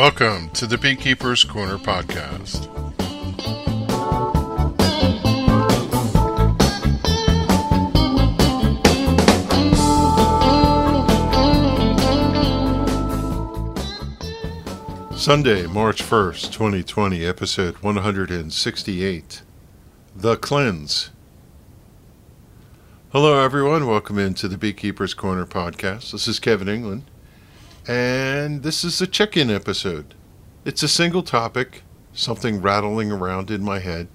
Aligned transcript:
Welcome 0.00 0.48
to 0.52 0.66
the 0.66 0.78
Beekeeper's 0.78 1.44
Corner 1.44 1.76
podcast. 1.76 2.64
Sunday, 15.18 15.66
March 15.66 16.02
1st, 16.02 16.50
2020, 16.50 17.26
episode 17.26 17.76
168 17.80 19.42
The 20.16 20.36
Cleanse. 20.38 21.10
Hello, 23.12 23.38
everyone. 23.38 23.86
Welcome 23.86 24.18
into 24.18 24.48
the 24.48 24.56
Beekeeper's 24.56 25.12
Corner 25.12 25.44
podcast. 25.44 26.12
This 26.12 26.26
is 26.26 26.40
Kevin 26.40 26.70
England, 26.70 27.02
and 27.86 28.62
this 28.62 28.84
is 28.84 29.00
a 29.00 29.06
check 29.06 29.36
in 29.36 29.50
episode. 29.50 30.14
It's 30.64 30.82
a 30.82 30.88
single 30.88 31.22
topic, 31.22 31.82
something 32.12 32.60
rattling 32.60 33.10
around 33.10 33.50
in 33.50 33.62
my 33.62 33.78
head. 33.78 34.08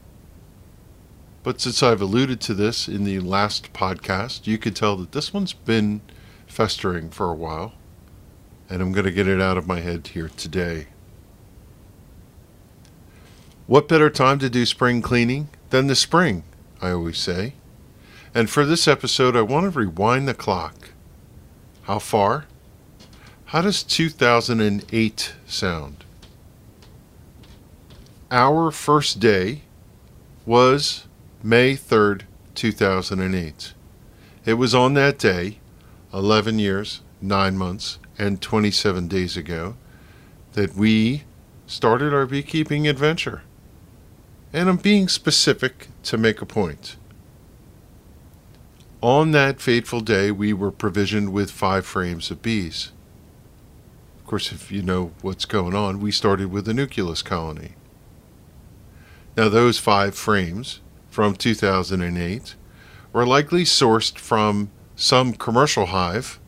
But 1.43 1.61
since 1.61 1.83
I've 1.83 2.01
alluded 2.01 2.41
to 2.41 2.53
this 2.53 2.87
in 2.87 3.03
the 3.03 3.20
last 3.20 3.73
podcast, 3.73 4.47
you 4.47 4.57
could 4.57 4.75
tell 4.75 4.95
that 4.97 5.11
this 5.11 5.33
one's 5.33 5.53
been 5.53 6.01
festering 6.47 7.09
for 7.09 7.29
a 7.29 7.35
while, 7.35 7.73
and 8.70 8.81
I'm 8.81 8.91
going 8.91 9.05
to 9.05 9.11
get 9.11 9.27
it 9.27 9.41
out 9.41 9.57
of 9.57 9.67
my 9.67 9.79
head 9.79 10.07
here 10.07 10.29
today. 10.29 10.87
What 13.67 13.87
better 13.87 14.09
time 14.09 14.39
to 14.39 14.49
do 14.49 14.65
spring 14.65 15.01
cleaning 15.01 15.49
than 15.71 15.87
the 15.87 15.95
spring, 15.95 16.43
I 16.81 16.91
always 16.91 17.17
say. 17.17 17.53
And 18.34 18.49
for 18.49 18.65
this 18.65 18.87
episode, 18.87 19.35
I 19.35 19.41
want 19.41 19.71
to 19.71 19.79
rewind 19.79 20.27
the 20.27 20.34
clock. 20.34 20.91
How 21.84 21.99
far? 21.99 22.45
How 23.55 23.61
does 23.61 23.83
2008 23.83 25.34
sound? 25.48 26.03
Our 28.29 28.70
first 28.70 29.21
day 29.21 29.62
was 30.45 31.07
May 31.41 31.77
3rd, 31.77 32.23
2008. 32.53 33.73
It 34.43 34.55
was 34.55 34.75
on 34.75 34.93
that 34.95 35.17
day, 35.17 35.59
11 36.13 36.59
years, 36.59 36.99
9 37.21 37.57
months, 37.57 37.97
and 38.17 38.41
27 38.41 39.07
days 39.07 39.37
ago, 39.37 39.77
that 40.51 40.75
we 40.75 41.23
started 41.65 42.13
our 42.13 42.25
beekeeping 42.25 42.90
adventure. 42.90 43.43
And 44.51 44.67
I'm 44.67 44.75
being 44.75 45.07
specific 45.07 45.87
to 46.03 46.17
make 46.17 46.41
a 46.41 46.45
point. 46.45 46.97
On 48.99 49.31
that 49.31 49.62
fateful 49.62 50.01
day, 50.01 50.29
we 50.29 50.51
were 50.51 50.71
provisioned 50.71 51.31
with 51.31 51.49
five 51.49 51.85
frames 51.85 52.29
of 52.29 52.41
bees. 52.41 52.91
Of 54.26 54.29
course, 54.29 54.51
if 54.51 54.71
you 54.71 54.81
know 54.81 55.12
what's 55.21 55.45
going 55.45 55.76
on, 55.76 55.99
we 55.99 56.12
started 56.12 56.51
with 56.51 56.68
a 56.68 56.73
nucleus 56.73 57.21
colony. 57.21 57.73
Now, 59.37 59.49
those 59.49 59.77
five 59.77 60.15
frames 60.15 60.79
from 61.12 61.35
2008 61.35 62.55
were 63.13 63.27
likely 63.27 63.65
sourced 63.65 64.18
from 64.18 64.72
some 64.96 65.34
commercial 65.34 65.85
hive 65.85 66.40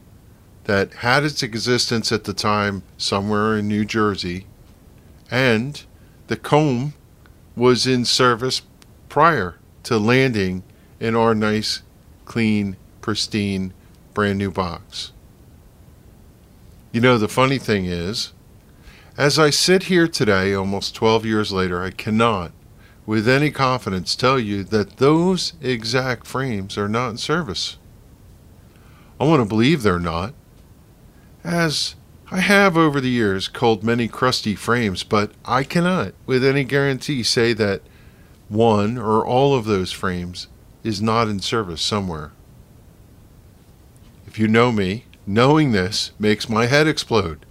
that 0.63 0.91
had 1.05 1.23
its 1.23 1.43
existence 1.43 2.11
at 2.11 2.23
the 2.23 2.33
time 2.33 2.81
somewhere 2.97 3.59
in 3.59 3.67
New 3.67 3.85
Jersey, 3.85 4.47
and 5.29 5.85
the 6.25 6.35
comb 6.35 6.95
was 7.55 7.85
in 7.85 8.05
service 8.05 8.63
prior 9.07 9.59
to 9.83 9.99
landing 9.99 10.63
in 10.99 11.15
our 11.15 11.35
nice 11.35 11.83
clean, 12.25 12.75
pristine, 13.01 13.71
brand 14.15 14.39
new 14.39 14.49
box. 14.49 15.11
You 16.91 17.01
know, 17.01 17.17
the 17.17 17.27
funny 17.27 17.57
thing 17.57 17.85
is, 17.85 18.31
as 19.17 19.37
I 19.37 19.49
sit 19.49 19.83
here 19.83 20.07
today, 20.07 20.53
almost 20.53 20.95
12 20.95 21.25
years 21.25 21.51
later, 21.51 21.83
I 21.83 21.91
cannot, 21.91 22.51
with 23.05 23.27
any 23.27 23.51
confidence, 23.51 24.15
tell 24.15 24.39
you 24.39 24.63
that 24.63 24.97
those 24.97 25.53
exact 25.61 26.25
frames 26.25 26.77
are 26.77 26.87
not 26.87 27.09
in 27.09 27.17
service. 27.17 27.77
I 29.19 29.25
want 29.25 29.41
to 29.41 29.49
believe 29.49 29.83
they're 29.83 29.99
not, 29.99 30.33
as 31.43 31.95
I 32.31 32.39
have 32.39 32.77
over 32.77 33.01
the 33.01 33.09
years 33.09 33.47
culled 33.47 33.83
many 33.83 34.07
crusty 34.07 34.55
frames, 34.55 35.03
but 35.03 35.31
I 35.43 35.63
cannot, 35.63 36.13
with 36.25 36.43
any 36.45 36.63
guarantee, 36.63 37.23
say 37.23 37.53
that 37.53 37.81
one 38.47 38.97
or 38.97 39.25
all 39.25 39.55
of 39.55 39.65
those 39.65 39.91
frames 39.91 40.47
is 40.83 41.01
not 41.01 41.27
in 41.27 41.39
service 41.39 41.81
somewhere. 41.81 42.31
If 44.25 44.39
you 44.39 44.47
know 44.47 44.71
me, 44.71 45.05
knowing 45.27 45.71
this 45.71 46.11
makes 46.17 46.49
my 46.49 46.65
head 46.65 46.87
explode. 46.87 47.45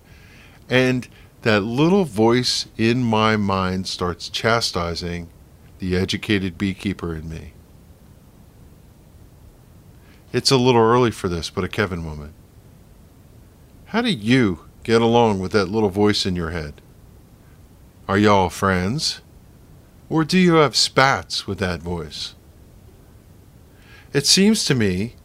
And 0.69 1.07
that 1.43 1.61
little 1.61 2.05
voice 2.05 2.67
in 2.77 3.05
my 3.05 3.37
mind 3.37 3.87
starts 3.87 4.29
chastising 4.29 5.29
the 5.79 5.97
educated 5.97 6.57
beekeeper 6.57 7.15
in 7.15 7.29
me. 7.29 7.53
It's 10.33 10.51
a 10.51 10.57
little 10.57 10.81
early 10.81 11.11
for 11.11 11.29
this, 11.29 11.51
but 11.51 11.65
a 11.65 11.69
Kevin 11.69 12.03
moment. 12.03 12.33
How 13.87 14.03
do 14.03 14.11
you 14.11 14.67
get 14.83 15.03
along 15.03 15.39
with 15.39 15.53
that 15.53 15.67
little 15.67 15.91
voice 15.91 16.27
in 16.27 16.35
your 16.35 16.51
head? 16.51 16.81
Are 18.09 18.19
y'all 18.19 18.51
friends? 18.51 19.21
Or 20.09 20.25
do 20.25 20.39
you 20.39 20.55
have 20.55 20.77
spats 20.77 21.47
with 21.47 21.59
that 21.59 21.81
voice? 21.81 22.35
It 24.13 24.27
seems 24.27 24.65
to 24.65 24.75
me 24.75 25.16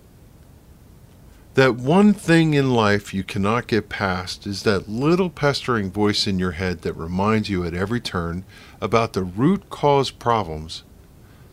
that 1.54 1.76
one 1.76 2.14
thing 2.14 2.54
in 2.54 2.74
life 2.74 3.14
you 3.14 3.24
cannot 3.24 3.68
get 3.68 3.90
past 3.90 4.48
is 4.48 4.64
that 4.64 4.88
little 4.88 5.30
pestering 5.30 5.92
voice 5.92 6.26
in 6.26 6.40
your 6.40 6.52
head 6.52 6.82
that 6.82 6.94
reminds 6.94 7.50
you 7.50 7.66
at 7.66 7.74
every 7.74 8.00
turn 8.00 8.46
about 8.80 9.14
the 9.14 9.24
root 9.24 9.70
cause 9.70 10.12
problems 10.12 10.84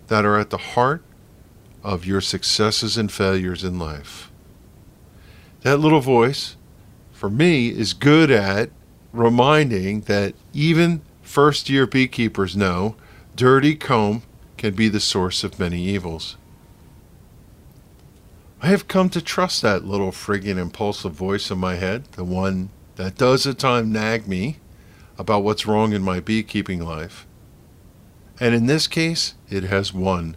that 0.06 0.24
are 0.24 0.38
at 0.38 0.50
the 0.50 0.58
heart 0.58 1.02
of 1.82 2.06
your 2.06 2.20
successes 2.20 2.96
and 2.96 3.10
failures 3.10 3.64
in 3.64 3.78
life. 3.78 4.30
That 5.62 5.80
little 5.80 6.00
voice, 6.00 6.56
for 7.12 7.28
me, 7.28 7.68
is 7.68 7.92
good 7.92 8.30
at 8.30 8.70
reminding 9.12 10.02
that 10.02 10.34
even 10.52 11.02
first 11.22 11.68
year 11.68 11.86
beekeepers 11.86 12.56
know 12.56 12.94
dirty 13.34 13.74
comb 13.74 14.22
can 14.56 14.74
be 14.74 14.88
the 14.88 15.00
source 15.00 15.42
of 15.42 15.58
many 15.58 15.82
evils. 15.82 16.36
I 18.60 18.68
have 18.68 18.88
come 18.88 19.08
to 19.10 19.22
trust 19.22 19.62
that 19.62 19.84
little 19.84 20.10
friggin' 20.10 20.58
impulsive 20.58 21.12
voice 21.12 21.50
in 21.50 21.58
my 21.58 21.76
head, 21.76 22.06
the 22.12 22.24
one 22.24 22.70
that 22.96 23.16
does 23.16 23.46
at 23.46 23.58
times 23.58 23.88
nag 23.88 24.26
me 24.26 24.58
about 25.16 25.44
what's 25.44 25.66
wrong 25.66 25.92
in 25.92 26.02
my 26.02 26.18
beekeeping 26.18 26.84
life. 26.84 27.24
And 28.40 28.54
in 28.54 28.66
this 28.66 28.88
case, 28.88 29.34
it 29.48 29.64
has 29.64 29.94
won. 29.94 30.36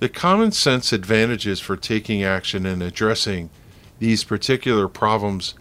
The 0.00 0.08
common 0.10 0.52
sense 0.52 0.92
advantages 0.92 1.60
for 1.60 1.76
taking 1.76 2.22
action 2.22 2.66
and 2.66 2.82
addressing 2.82 3.48
these 3.98 4.24
particular 4.24 4.88
problems 4.88 5.54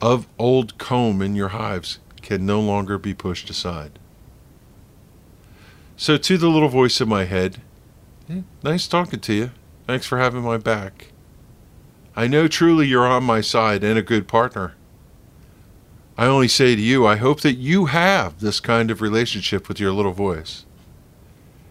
of 0.00 0.28
old 0.38 0.78
comb 0.78 1.22
in 1.22 1.34
your 1.34 1.48
hives 1.48 1.98
can 2.22 2.46
no 2.46 2.60
longer 2.60 2.98
be 2.98 3.14
pushed 3.14 3.50
aside. 3.50 3.98
So, 5.96 6.16
to 6.16 6.36
the 6.36 6.48
little 6.48 6.68
voice 6.68 7.00
in 7.00 7.08
my 7.08 7.24
head, 7.24 7.62
eh, 8.28 8.42
nice 8.62 8.86
talking 8.86 9.20
to 9.20 9.32
you. 9.32 9.50
Thanks 9.86 10.06
for 10.06 10.18
having 10.18 10.42
my 10.42 10.56
back. 10.56 11.08
I 12.16 12.26
know 12.26 12.48
truly 12.48 12.86
you're 12.86 13.06
on 13.06 13.24
my 13.24 13.40
side 13.40 13.84
and 13.84 13.98
a 13.98 14.02
good 14.02 14.26
partner. 14.26 14.74
I 16.16 16.26
only 16.26 16.48
say 16.48 16.76
to 16.76 16.80
you, 16.80 17.06
I 17.06 17.16
hope 17.16 17.40
that 17.40 17.54
you 17.54 17.86
have 17.86 18.40
this 18.40 18.60
kind 18.60 18.90
of 18.90 19.02
relationship 19.02 19.68
with 19.68 19.80
your 19.80 19.92
little 19.92 20.12
voice. 20.12 20.64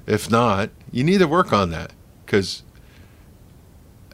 If 0.06 0.30
not, 0.30 0.70
you 0.92 1.04
need 1.04 1.20
to 1.20 1.28
work 1.28 1.54
on 1.54 1.70
that 1.72 1.94
because 2.26 2.64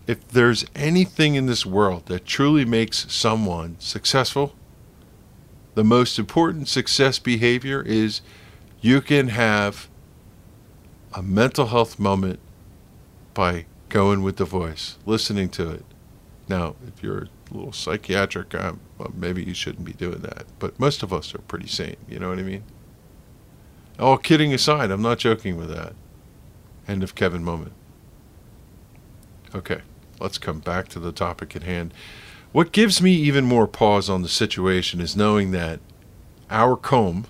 if 0.06 0.28
there's 0.28 0.66
anything 0.76 1.36
in 1.36 1.48
this 1.48 1.66
world 1.66 2.06
that 2.06 2.26
truly 2.26 2.64
makes 2.64 3.12
someone 3.12 3.76
successful, 3.80 4.56
the 5.74 5.84
most 5.84 6.20
important 6.20 6.68
success 6.68 7.20
behavior 7.20 7.82
is 7.82 8.22
you 8.82 9.02
can 9.02 9.30
have 9.30 9.90
a 11.14 11.24
mental 11.24 11.68
health 11.68 12.00
moment 12.00 12.40
by 13.34 13.66
going 13.90 14.24
with 14.24 14.38
the 14.38 14.46
voice, 14.46 14.98
listening 15.06 15.50
to 15.50 15.70
it. 15.70 15.86
Now, 16.48 16.76
if 16.88 17.04
you're 17.04 17.24
a 17.52 17.54
little 17.54 17.74
psychiatric, 17.74 18.56
um, 18.56 18.80
well, 18.98 19.12
maybe 19.16 19.44
you 19.44 19.54
shouldn't 19.54 19.86
be 19.86 19.94
doing 19.94 20.22
that. 20.22 20.46
But 20.58 20.80
most 20.80 21.04
of 21.04 21.14
us 21.14 21.34
are 21.36 21.40
pretty 21.40 21.68
sane. 21.68 21.98
You 22.08 22.20
know 22.20 22.30
what 22.30 22.40
I 22.40 22.44
mean? 22.44 22.64
All 24.00 24.18
kidding 24.18 24.54
aside, 24.54 24.92
I'm 24.92 25.02
not 25.02 25.20
joking 25.20 25.58
with 25.58 25.70
that. 25.70 25.94
End 26.88 27.04
of 27.04 27.16
Kevin 27.16 27.44
moment. 27.44 27.74
Okay, 29.54 29.82
let's 30.20 30.38
come 30.38 30.60
back 30.60 30.88
to 30.90 31.00
the 31.00 31.12
topic 31.12 31.56
at 31.56 31.64
hand. 31.64 31.94
What 32.52 32.72
gives 32.72 33.02
me 33.02 33.14
even 33.14 33.46
more 33.46 33.68
pause 33.68 34.10
on 34.10 34.22
the 34.24 34.30
situation 34.30 35.02
is 35.02 35.16
knowing 35.16 35.52
that 35.52 35.80
our 36.50 36.76
comb, 36.76 37.26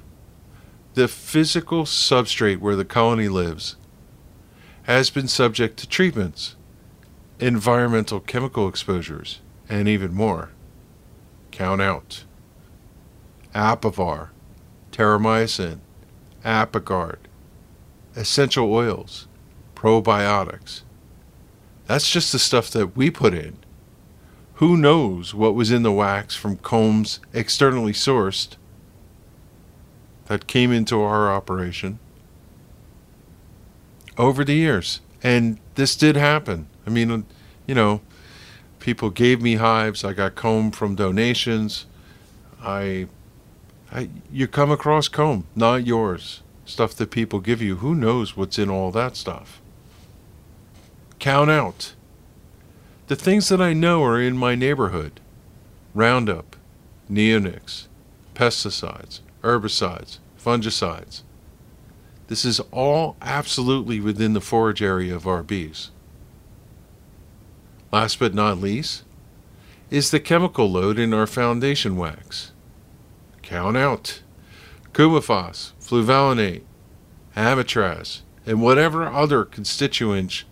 the 0.94 1.08
physical 1.08 1.84
substrate 1.84 2.60
where 2.60 2.76
the 2.76 2.86
colony 2.86 3.28
lives, 3.28 3.76
has 4.90 5.12
been 5.12 5.28
subject 5.28 5.78
to 5.78 5.88
treatments, 5.88 6.56
environmental 7.40 8.20
chemical 8.20 8.68
exposures, 8.68 9.40
and 9.70 9.88
even 9.88 10.12
more. 10.12 10.50
Count 11.52 11.80
out. 11.80 12.24
Apivar, 13.54 14.30
Terramycin, 14.92 15.78
Apigard, 16.44 17.18
essential 18.16 18.74
oils, 18.74 19.28
probiotics. 19.76 20.82
That's 21.86 22.10
just 22.10 22.32
the 22.32 22.40
stuff 22.40 22.72
that 22.72 22.98
we 22.98 23.12
put 23.12 23.36
in. 23.36 23.58
Who 24.56 24.76
knows 24.76 25.36
what 25.36 25.54
was 25.54 25.70
in 25.70 25.84
the 25.84 25.92
wax 25.92 26.36
from 26.36 26.58
combs 26.58 27.20
externally 27.32 27.94
sourced 27.94 28.56
that 30.26 30.48
came 30.48 30.72
into 30.72 31.00
our 31.00 31.32
operation 31.32 32.00
over 34.20 34.44
the 34.44 34.54
years. 34.54 35.02
And 35.24 35.58
this 35.76 35.96
did 35.96 36.16
happen. 36.16 36.68
I 36.86 36.92
mean, 36.92 37.26
you 37.66 37.74
know, 37.74 38.02
people 38.80 39.10
gave 39.10 39.42
me 39.42 39.56
hives. 39.56 40.04
I 40.04 40.14
got 40.14 40.36
comb 40.36 40.72
from 40.72 40.96
donations. 40.96 41.86
I, 42.62 43.08
I 43.92 44.10
you 44.32 44.48
come 44.48 44.70
across 44.70 45.08
comb, 45.08 45.48
not 45.56 45.88
yours. 45.88 46.42
Stuff 46.66 46.94
that 46.96 47.10
people 47.10 47.40
give 47.40 47.62
you. 47.62 47.78
Who 47.78 47.96
knows 47.96 48.38
what's 48.38 48.60
in 48.60 48.70
all 48.70 48.92
that 48.92 49.16
stuff? 49.16 49.60
Count 51.18 51.50
out. 51.50 51.96
The 53.08 53.16
things 53.16 53.50
that 53.50 53.60
I 53.60 53.74
know 53.74 54.04
are 54.04 54.22
in 54.22 54.38
my 54.38 54.54
neighborhood 54.54 55.20
Roundup, 55.96 56.56
neonics, 57.12 57.88
pesticides, 58.36 59.22
herbicides, 59.42 60.20
fungicides. 60.40 61.24
This 62.30 62.46
is 62.46 62.60
all 62.72 63.18
absolutely 63.24 64.00
within 64.00 64.34
the 64.34 64.40
forage 64.40 64.84
area 64.84 65.16
of 65.16 65.26
our 65.26 65.42
bees. 65.42 65.90
Last 67.92 68.20
but 68.20 68.36
not 68.36 68.60
least 68.60 69.04
is 69.90 70.12
the 70.12 70.20
chemical 70.20 70.70
load 70.70 71.00
in 71.00 71.12
our 71.12 71.26
foundation 71.26 71.98
wax. 71.98 72.52
Count 73.42 73.76
out 73.76 74.22
coumaphos, 74.94 75.72
fluvalinate, 75.82 76.62
amitraz, 77.36 78.22
and 78.46 78.62
whatever 78.62 79.08
other 79.08 79.44
constituents 79.44 80.44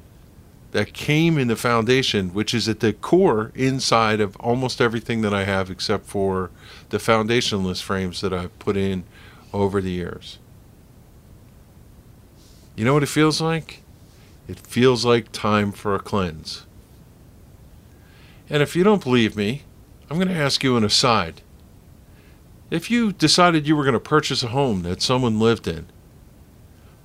that 0.71 0.93
came 0.93 1.37
in 1.37 1.47
the 1.47 1.55
foundation, 1.55 2.33
which 2.33 2.55
is 2.55 2.67
at 2.67 2.79
the 2.79 2.91
core 2.91 3.51
inside 3.53 4.19
of 4.19 4.35
almost 4.37 4.81
everything 4.81 5.21
that 5.21 5.33
I 5.33 5.43
have 5.43 5.69
except 5.69 6.07
for 6.07 6.49
the 6.89 6.97
foundationless 6.97 7.83
frames 7.83 8.21
that 8.21 8.33
I've 8.33 8.57
put 8.57 8.77
in 8.77 9.03
over 9.53 9.79
the 9.79 9.91
years. 9.91 10.39
You 12.77 12.85
know 12.85 12.93
what 12.93 13.01
it 13.01 13.07
feels 13.07 13.41
like? 13.41 13.81
It 14.47 14.59
feels 14.59 15.03
like 15.03 15.31
time 15.31 15.71
for 15.71 15.95
a 15.95 15.99
cleanse. 15.99 16.67
And 18.51 18.61
if 18.61 18.75
you 18.75 18.83
don't 18.83 19.03
believe 19.03 19.35
me, 19.35 19.63
I'm 20.09 20.17
going 20.17 20.27
to 20.27 20.33
ask 20.35 20.63
you 20.63 20.77
an 20.77 20.83
aside. 20.83 21.41
If 22.69 22.91
you 22.91 23.11
decided 23.11 23.67
you 23.67 23.75
were 23.75 23.83
going 23.83 23.93
to 23.93 23.99
purchase 23.99 24.43
a 24.43 24.49
home 24.49 24.83
that 24.83 25.01
someone 25.01 25.39
lived 25.39 25.67
in, 25.67 25.87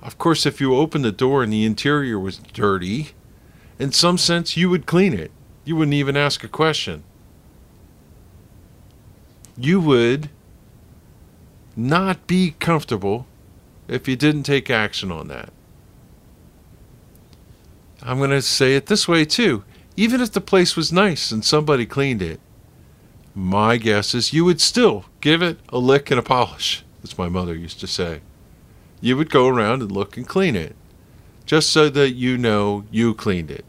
of 0.03 0.19
course, 0.19 0.45
if 0.45 0.61
you 0.61 0.75
opened 0.75 1.05
the 1.05 1.11
door 1.11 1.41
and 1.41 1.51
the 1.51 1.65
interior 1.65 2.19
was 2.19 2.37
dirty, 2.37 3.09
in 3.79 3.91
some 3.91 4.19
sense, 4.19 4.55
you 4.55 4.69
would 4.69 4.85
clean 4.85 5.13
it. 5.13 5.31
You 5.65 5.75
wouldn't 5.75 5.95
even 5.95 6.15
ask 6.15 6.43
a 6.43 6.47
question. 6.47 7.03
You 9.57 9.81
would 9.81 10.29
not 11.75 12.27
be 12.27 12.53
comfortable 12.59 13.25
if 13.87 14.07
you 14.07 14.15
didn't 14.15 14.43
take 14.43 14.69
action 14.69 15.11
on 15.11 15.29
that. 15.29 15.51
I'm 18.05 18.17
going 18.17 18.31
to 18.31 18.41
say 18.41 18.75
it 18.75 18.87
this 18.87 19.07
way 19.07 19.23
too. 19.23 19.63
Even 19.95 20.19
if 20.19 20.33
the 20.33 20.41
place 20.41 20.75
was 20.75 20.91
nice 20.91 21.31
and 21.31 21.43
somebody 21.43 21.85
cleaned 21.85 22.21
it, 22.21 22.41
my 23.33 23.77
guess 23.77 24.13
is 24.13 24.33
you 24.33 24.43
would 24.43 24.59
still 24.59 25.05
give 25.21 25.41
it 25.41 25.57
a 25.69 25.77
lick 25.77 26.11
and 26.11 26.19
a 26.19 26.23
polish, 26.23 26.83
as 27.01 27.17
my 27.17 27.29
mother 27.29 27.55
used 27.55 27.79
to 27.79 27.87
say. 27.87 28.19
You 28.99 29.15
would 29.15 29.29
go 29.29 29.47
around 29.47 29.81
and 29.81 29.91
look 29.91 30.17
and 30.17 30.27
clean 30.27 30.55
it, 30.55 30.75
just 31.45 31.69
so 31.69 31.89
that 31.89 32.11
you 32.11 32.37
know 32.37 32.83
you 32.91 33.13
cleaned 33.13 33.49
it. 33.49 33.65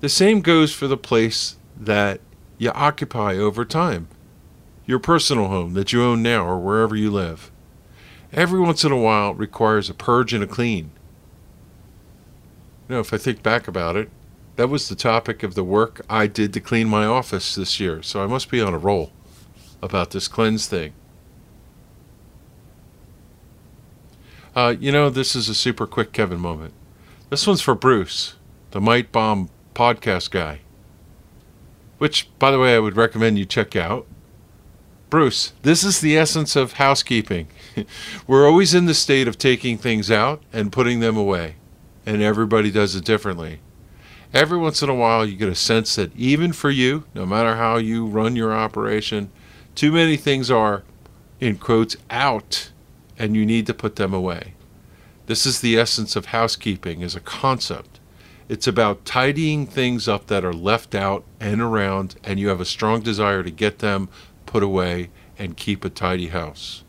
The 0.00 0.08
same 0.08 0.40
goes 0.40 0.74
for 0.74 0.88
the 0.88 0.96
place 0.96 1.56
that 1.78 2.20
you 2.58 2.70
occupy 2.70 3.36
over 3.36 3.64
time, 3.64 4.08
your 4.86 4.98
personal 4.98 5.48
home 5.48 5.74
that 5.74 5.92
you 5.92 6.02
own 6.02 6.20
now 6.20 6.44
or 6.44 6.58
wherever 6.58 6.96
you 6.96 7.10
live. 7.10 7.50
Every 8.32 8.60
once 8.60 8.82
in 8.82 8.90
a 8.90 9.00
while 9.00 9.34
requires 9.34 9.88
a 9.88 9.94
purge 9.94 10.32
and 10.32 10.42
a 10.42 10.48
clean. 10.48 10.90
You 12.88 12.94
know, 12.94 13.00
if 13.00 13.12
I 13.12 13.18
think 13.18 13.42
back 13.42 13.66
about 13.66 13.96
it, 13.96 14.10
that 14.56 14.68
was 14.68 14.88
the 14.88 14.94
topic 14.94 15.42
of 15.42 15.54
the 15.54 15.64
work 15.64 16.00
I 16.08 16.26
did 16.26 16.52
to 16.54 16.60
clean 16.60 16.88
my 16.88 17.04
office 17.04 17.54
this 17.54 17.78
year, 17.78 18.02
so 18.02 18.22
I 18.22 18.26
must 18.26 18.50
be 18.50 18.60
on 18.60 18.72
a 18.72 18.78
roll 18.78 19.12
about 19.82 20.10
this 20.10 20.28
cleanse 20.28 20.66
thing. 20.66 20.92
Uh, 24.54 24.74
you 24.80 24.90
know, 24.90 25.10
this 25.10 25.36
is 25.36 25.50
a 25.50 25.54
super 25.54 25.86
quick 25.86 26.12
Kevin 26.12 26.40
moment. 26.40 26.72
This 27.28 27.46
one's 27.46 27.60
for 27.60 27.74
Bruce, 27.74 28.36
the 28.70 28.80
Might 28.80 29.12
Bomb 29.12 29.50
podcast 29.74 30.30
guy, 30.30 30.60
which, 31.98 32.30
by 32.38 32.50
the 32.50 32.58
way, 32.58 32.74
I 32.74 32.78
would 32.78 32.96
recommend 32.96 33.38
you 33.38 33.44
check 33.44 33.76
out. 33.76 34.06
Bruce, 35.10 35.52
this 35.62 35.84
is 35.84 36.00
the 36.00 36.16
essence 36.16 36.56
of 36.56 36.74
housekeeping. 36.74 37.48
We're 38.26 38.48
always 38.48 38.74
in 38.74 38.86
the 38.86 38.94
state 38.94 39.28
of 39.28 39.36
taking 39.36 39.76
things 39.76 40.10
out 40.10 40.42
and 40.52 40.72
putting 40.72 41.00
them 41.00 41.16
away, 41.16 41.56
and 42.06 42.22
everybody 42.22 42.70
does 42.70 42.94
it 42.94 43.04
differently. 43.04 43.58
Every 44.32 44.58
once 44.58 44.82
in 44.82 44.88
a 44.88 44.94
while, 44.94 45.26
you 45.26 45.36
get 45.36 45.48
a 45.48 45.54
sense 45.54 45.96
that 45.96 46.14
even 46.16 46.52
for 46.52 46.70
you, 46.70 47.04
no 47.14 47.26
matter 47.26 47.56
how 47.56 47.76
you 47.76 48.06
run 48.06 48.36
your 48.36 48.52
operation, 48.52 49.30
too 49.74 49.92
many 49.92 50.16
things 50.16 50.50
are, 50.50 50.84
in 51.40 51.58
quotes, 51.58 51.96
out, 52.08 52.70
and 53.18 53.36
you 53.36 53.44
need 53.44 53.66
to 53.66 53.74
put 53.74 53.96
them 53.96 54.14
away. 54.14 54.54
This 55.26 55.44
is 55.44 55.60
the 55.60 55.76
essence 55.76 56.16
of 56.16 56.26
housekeeping 56.26 57.02
as 57.02 57.16
a 57.16 57.20
concept. 57.20 57.98
It's 58.48 58.68
about 58.68 59.04
tidying 59.04 59.66
things 59.66 60.06
up 60.06 60.28
that 60.28 60.44
are 60.44 60.52
left 60.52 60.94
out 60.94 61.24
and 61.40 61.60
around, 61.60 62.14
and 62.22 62.38
you 62.38 62.48
have 62.48 62.60
a 62.60 62.64
strong 62.64 63.00
desire 63.00 63.42
to 63.42 63.50
get 63.50 63.80
them 63.80 64.08
put 64.46 64.62
away 64.62 65.10
and 65.38 65.56
keep 65.56 65.84
a 65.84 65.90
tidy 65.90 66.28
house. 66.28 66.84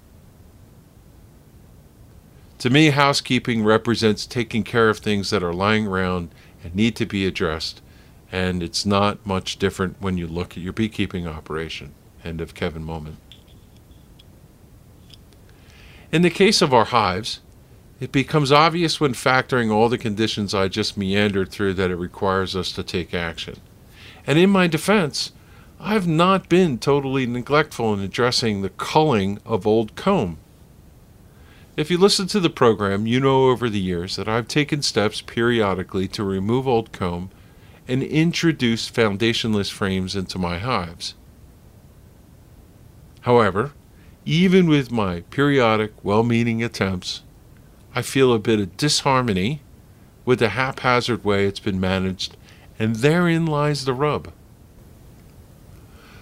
To 2.59 2.69
me, 2.71 2.89
housekeeping 2.89 3.63
represents 3.63 4.25
taking 4.25 4.63
care 4.63 4.89
of 4.89 4.97
things 4.97 5.29
that 5.29 5.43
are 5.43 5.53
lying 5.53 5.85
around 5.85 6.33
and 6.63 6.73
need 6.73 6.95
to 6.95 7.05
be 7.05 7.25
addressed, 7.27 7.81
and 8.31 8.63
it's 8.63 8.85
not 8.85 9.23
much 9.25 9.57
different 9.57 10.01
when 10.01 10.17
you 10.17 10.25
look 10.25 10.51
at 10.51 10.63
your 10.63 10.73
beekeeping 10.73 11.27
operation. 11.27 11.93
End 12.23 12.41
of 12.41 12.55
Kevin 12.55 12.83
moment. 12.83 13.17
In 16.11 16.23
the 16.23 16.31
case 16.31 16.61
of 16.61 16.73
our 16.73 16.85
hives, 16.85 17.41
it 17.99 18.11
becomes 18.11 18.51
obvious 18.51 18.99
when 18.99 19.13
factoring 19.13 19.71
all 19.71 19.89
the 19.89 19.97
conditions 19.97 20.53
I 20.53 20.67
just 20.67 20.97
meandered 20.97 21.51
through 21.51 21.75
that 21.75 21.91
it 21.91 21.95
requires 21.95 22.55
us 22.55 22.71
to 22.73 22.83
take 22.83 23.13
action. 23.13 23.59
And 24.25 24.39
in 24.39 24.49
my 24.49 24.67
defense, 24.67 25.31
I've 25.79 26.07
not 26.07 26.49
been 26.49 26.79
totally 26.79 27.27
neglectful 27.27 27.93
in 27.93 27.99
addressing 27.99 28.61
the 28.61 28.69
culling 28.69 29.39
of 29.45 29.67
old 29.67 29.95
comb. 29.95 30.39
If 31.77 31.91
you 31.91 31.99
listen 31.99 32.25
to 32.29 32.39
the 32.39 32.49
program, 32.49 33.05
you 33.05 33.19
know 33.19 33.49
over 33.49 33.69
the 33.69 33.79
years 33.79 34.15
that 34.15 34.27
I've 34.27 34.47
taken 34.47 34.81
steps 34.81 35.21
periodically 35.21 36.07
to 36.07 36.23
remove 36.23 36.67
old 36.67 36.91
comb 36.91 37.29
and 37.87 38.01
introduce 38.01 38.89
foundationless 38.89 39.71
frames 39.71 40.15
into 40.15 40.39
my 40.39 40.57
hives. 40.57 41.13
However, 43.21 43.73
even 44.25 44.67
with 44.67 44.89
my 44.89 45.21
periodic, 45.29 45.93
well 46.03 46.23
meaning 46.23 46.63
attempts, 46.63 47.21
I 47.93 48.01
feel 48.01 48.33
a 48.33 48.39
bit 48.39 48.59
of 48.59 48.75
disharmony 48.75 49.61
with 50.25 50.39
the 50.39 50.49
haphazard 50.49 51.23
way 51.23 51.45
it's 51.45 51.59
been 51.59 51.79
managed, 51.79 52.35
and 52.79 52.95
therein 52.95 53.45
lies 53.45 53.85
the 53.85 53.93
rub. 53.93 54.33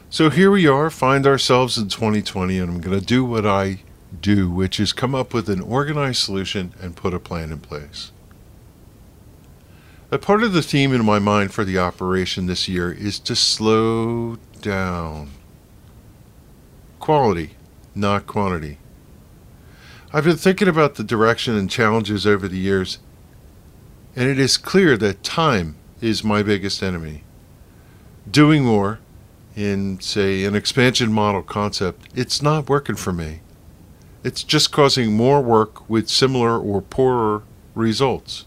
So 0.10 0.30
here 0.30 0.52
we 0.52 0.68
are, 0.68 0.90
find 0.90 1.26
ourselves 1.26 1.78
in 1.78 1.88
2020, 1.88 2.60
and 2.60 2.70
I'm 2.70 2.82
going 2.82 3.00
to 3.00 3.06
do 3.06 3.24
what 3.24 3.46
I 3.46 3.80
do, 4.22 4.50
which 4.50 4.80
is 4.80 4.94
come 4.94 5.16
up 5.16 5.34
with 5.34 5.50
an 5.50 5.62
organized 5.62 6.22
solution 6.22 6.74
and 6.82 6.96
put 6.96 7.14
a 7.14 7.20
plan 7.20 7.52
in 7.52 7.60
place. 7.60 8.12
A 10.12 10.18
part 10.18 10.44
of 10.44 10.54
the 10.54 10.62
theme 10.62 10.94
in 10.94 11.04
my 11.04 11.20
mind 11.20 11.54
for 11.54 11.66
the 11.66 11.80
operation 11.80 12.46
this 12.46 12.68
year 12.68 12.92
is 12.92 13.20
to 13.20 13.36
slow 13.36 14.38
down. 14.62 15.32
Quality, 17.00 17.56
not 17.94 18.28
quantity. 18.28 18.78
I've 20.14 20.24
been 20.24 20.38
thinking 20.38 20.68
about 20.68 20.96
the 20.96 21.04
direction 21.04 21.56
and 21.56 21.70
challenges 21.70 22.26
over 22.26 22.48
the 22.48 22.58
years, 22.58 23.00
and 24.16 24.30
it 24.30 24.40
is 24.40 24.58
clear 24.58 24.96
that 24.98 25.24
time 25.24 25.76
is 26.00 26.24
my 26.24 26.44
biggest 26.44 26.82
enemy. 26.82 27.24
Doing 28.30 28.64
more 28.64 29.00
in, 29.56 30.00
say, 30.00 30.46
an 30.46 30.56
expansion 30.56 31.12
model 31.12 31.42
concept, 31.42 32.08
it's 32.16 32.42
not 32.42 32.70
working 32.70 32.96
for 32.96 33.12
me. 33.12 33.42
It's 34.26 34.42
just 34.42 34.72
causing 34.72 35.16
more 35.16 35.40
work 35.40 35.88
with 35.88 36.10
similar 36.10 36.58
or 36.58 36.82
poorer 36.82 37.44
results. 37.76 38.46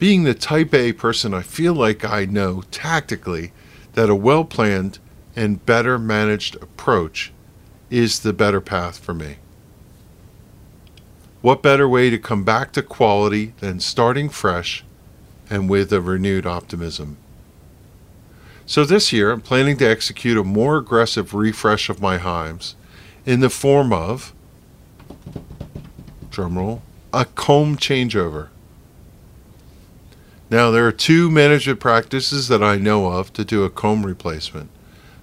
Being 0.00 0.24
the 0.24 0.34
type 0.34 0.74
A 0.74 0.92
person, 0.92 1.32
I 1.32 1.42
feel 1.42 1.72
like 1.72 2.04
I 2.04 2.24
know 2.24 2.64
tactically 2.72 3.52
that 3.92 4.10
a 4.10 4.16
well 4.16 4.44
planned 4.44 4.98
and 5.36 5.64
better 5.64 6.00
managed 6.00 6.56
approach 6.56 7.30
is 7.90 8.18
the 8.18 8.32
better 8.32 8.60
path 8.60 8.98
for 8.98 9.14
me. 9.14 9.36
What 11.40 11.62
better 11.62 11.88
way 11.88 12.10
to 12.10 12.18
come 12.18 12.42
back 12.42 12.72
to 12.72 12.82
quality 12.82 13.54
than 13.60 13.78
starting 13.78 14.30
fresh 14.30 14.82
and 15.48 15.70
with 15.70 15.92
a 15.92 16.00
renewed 16.00 16.44
optimism? 16.44 17.18
So 18.66 18.84
this 18.84 19.12
year, 19.12 19.30
I'm 19.30 19.42
planning 19.42 19.76
to 19.76 19.88
execute 19.88 20.36
a 20.36 20.42
more 20.42 20.76
aggressive 20.76 21.34
refresh 21.34 21.88
of 21.88 22.02
my 22.02 22.18
hives 22.18 22.74
in 23.28 23.40
the 23.40 23.50
form 23.50 23.92
of, 23.92 24.32
drumroll, 26.30 26.80
a 27.12 27.26
comb 27.26 27.76
changeover. 27.76 28.48
Now, 30.48 30.70
there 30.70 30.86
are 30.86 30.92
two 30.92 31.30
management 31.30 31.78
practices 31.78 32.48
that 32.48 32.62
I 32.62 32.76
know 32.76 33.08
of 33.08 33.30
to 33.34 33.44
do 33.44 33.64
a 33.64 33.70
comb 33.70 34.06
replacement 34.06 34.70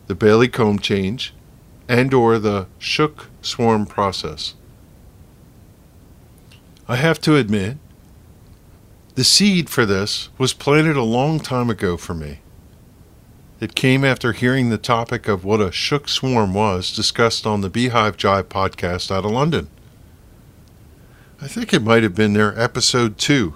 the 0.05 0.13
Bailey 0.13 0.47
comb 0.47 0.77
change 0.77 1.33
and 1.89 2.13
or 2.13 2.37
the 2.37 2.67
shook 2.77 3.25
swarm 3.41 3.87
process. 3.87 4.53
I 6.87 6.97
have 6.97 7.19
to 7.21 7.37
admit, 7.37 7.77
the 9.15 9.23
seed 9.23 9.67
for 9.67 9.83
this 9.83 10.29
was 10.37 10.53
planted 10.53 10.95
a 10.95 11.01
long 11.01 11.39
time 11.39 11.71
ago 11.71 11.97
for 11.97 12.13
me. 12.13 12.37
It 13.57 13.73
came 13.73 14.03
after 14.03 14.33
hearing 14.33 14.69
the 14.69 14.77
topic 14.77 15.29
of 15.29 15.45
what 15.45 15.61
a 15.61 15.71
shook 15.71 16.09
swarm 16.09 16.53
was 16.53 16.93
discussed 16.93 17.45
on 17.47 17.61
the 17.61 17.69
Beehive 17.69 18.17
Jive 18.17 18.43
podcast 18.43 19.11
out 19.11 19.23
of 19.23 19.31
London. 19.31 19.69
I 21.41 21.47
think 21.47 21.73
it 21.73 21.81
might 21.81 22.03
have 22.03 22.15
been 22.15 22.33
their 22.33 22.57
episode 22.59 23.17
two. 23.17 23.55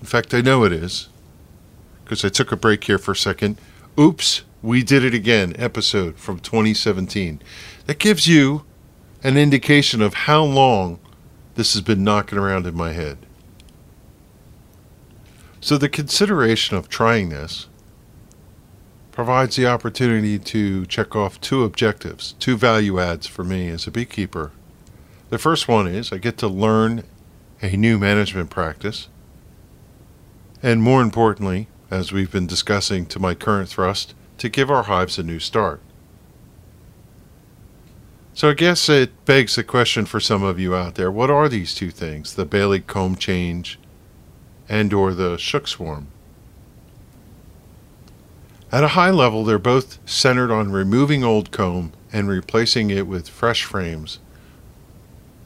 In 0.00 0.06
fact, 0.06 0.34
I 0.34 0.40
know 0.40 0.64
it 0.64 0.72
is, 0.72 1.08
because 2.02 2.24
I 2.24 2.30
took 2.30 2.50
a 2.50 2.56
break 2.56 2.82
here 2.82 2.98
for 2.98 3.12
a 3.12 3.16
second. 3.16 3.58
Oops, 3.98 4.42
we 4.60 4.82
did 4.82 5.04
it 5.04 5.14
again, 5.14 5.54
episode 5.56 6.18
from 6.18 6.40
2017. 6.40 7.40
That 7.86 8.00
gives 8.00 8.26
you 8.26 8.64
an 9.22 9.36
indication 9.36 10.02
of 10.02 10.14
how 10.14 10.42
long 10.42 10.98
this 11.54 11.74
has 11.74 11.82
been 11.82 12.02
knocking 12.02 12.38
around 12.38 12.66
in 12.66 12.74
my 12.74 12.92
head. 12.92 13.18
So, 15.60 15.78
the 15.78 15.88
consideration 15.88 16.76
of 16.76 16.88
trying 16.88 17.28
this 17.28 17.68
provides 19.16 19.56
the 19.56 19.66
opportunity 19.66 20.38
to 20.38 20.84
check 20.84 21.16
off 21.16 21.40
two 21.40 21.64
objectives, 21.64 22.34
two 22.38 22.54
value 22.54 23.00
adds 23.00 23.26
for 23.26 23.42
me 23.42 23.70
as 23.70 23.86
a 23.86 23.90
beekeeper. 23.90 24.52
The 25.30 25.38
first 25.38 25.66
one 25.66 25.88
is 25.88 26.12
I 26.12 26.18
get 26.18 26.36
to 26.36 26.46
learn 26.46 27.02
a 27.62 27.78
new 27.78 27.98
management 27.98 28.50
practice. 28.50 29.08
And 30.62 30.82
more 30.82 31.00
importantly, 31.00 31.66
as 31.90 32.12
we've 32.12 32.30
been 32.30 32.46
discussing 32.46 33.06
to 33.06 33.18
my 33.18 33.32
current 33.32 33.70
thrust, 33.70 34.14
to 34.36 34.50
give 34.50 34.70
our 34.70 34.82
hives 34.82 35.18
a 35.18 35.22
new 35.22 35.40
start. 35.40 35.80
So 38.34 38.50
I 38.50 38.52
guess 38.52 38.86
it 38.90 39.24
begs 39.24 39.56
the 39.56 39.64
question 39.64 40.04
for 40.04 40.20
some 40.20 40.42
of 40.42 40.60
you 40.60 40.74
out 40.74 40.96
there, 40.96 41.10
what 41.10 41.30
are 41.30 41.48
these 41.48 41.74
two 41.74 41.90
things, 41.90 42.34
the 42.34 42.44
Bailey 42.44 42.80
comb 42.80 43.16
change 43.16 43.78
and 44.68 44.92
or 44.92 45.14
the 45.14 45.38
shook 45.38 45.66
swarm? 45.66 46.08
At 48.76 48.84
a 48.84 48.88
high 48.88 49.10
level, 49.10 49.42
they're 49.42 49.58
both 49.58 49.98
centered 50.04 50.50
on 50.50 50.70
removing 50.70 51.24
old 51.24 51.50
comb 51.50 51.92
and 52.12 52.28
replacing 52.28 52.90
it 52.90 53.06
with 53.06 53.26
fresh 53.26 53.64
frames. 53.64 54.18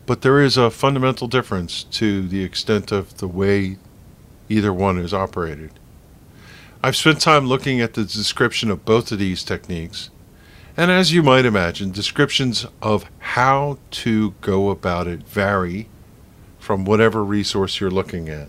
But 0.05 0.23
there 0.23 0.41
is 0.41 0.57
a 0.57 0.69
fundamental 0.69 1.29
difference 1.29 1.85
to 1.93 2.27
the 2.27 2.43
extent 2.43 2.91
of 2.91 3.19
the 3.19 3.29
way 3.29 3.79
either 4.49 4.73
one 4.73 4.99
is 4.99 5.15
operated. 5.15 5.71
I've 6.83 6.97
spent 6.97 7.21
time 7.21 7.47
looking 7.47 7.81
at 7.81 7.95
the 7.95 8.03
description 8.03 8.69
of 8.69 8.85
both 8.85 9.13
of 9.13 9.21
these 9.21 9.45
techniques, 9.45 10.11
and 10.77 10.91
as 10.91 11.13
you 11.13 11.23
might 11.23 11.45
imagine, 11.45 11.93
descriptions 11.93 12.67
of 12.83 13.09
how 13.21 13.79
to 13.93 14.35
go 14.41 14.71
about 14.71 15.07
it 15.07 15.23
vary 15.23 15.89
from 16.59 16.85
whatever 16.85 17.23
resource 17.23 17.79
you're 17.79 17.93
looking 17.93 18.29
at. 18.29 18.49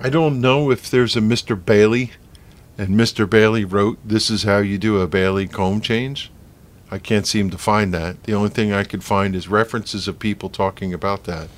I 0.00 0.08
don't 0.08 0.40
know 0.40 0.72
if 0.72 0.90
there's 0.90 1.14
a 1.14 1.20
Mr. 1.20 1.54
Bailey 1.64 2.10
and 2.78 2.90
Mr. 2.90 3.28
Bailey 3.28 3.64
wrote, 3.64 3.98
This 4.06 4.30
is 4.30 4.42
how 4.42 4.58
you 4.58 4.78
do 4.78 5.00
a 5.00 5.06
Bailey 5.06 5.46
comb 5.46 5.80
change. 5.80 6.30
I 6.90 6.98
can't 6.98 7.26
seem 7.26 7.50
to 7.50 7.58
find 7.58 7.92
that. 7.94 8.22
The 8.24 8.34
only 8.34 8.50
thing 8.50 8.72
I 8.72 8.84
could 8.84 9.02
find 9.02 9.34
is 9.34 9.48
references 9.48 10.06
of 10.06 10.18
people 10.18 10.50
talking 10.50 10.94
about 10.94 11.24
that. 11.24 11.48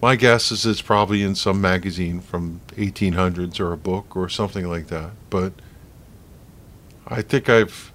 My 0.00 0.16
guess 0.16 0.52
is 0.52 0.64
it's 0.64 0.82
probably 0.82 1.22
in 1.22 1.34
some 1.34 1.60
magazine 1.60 2.20
from 2.20 2.60
1800s 2.76 3.58
or 3.60 3.72
a 3.72 3.76
book 3.76 4.16
or 4.16 4.28
something 4.28 4.68
like 4.68 4.86
that. 4.88 5.10
But 5.30 5.52
I 7.06 7.22
think 7.22 7.48
I've 7.48 7.92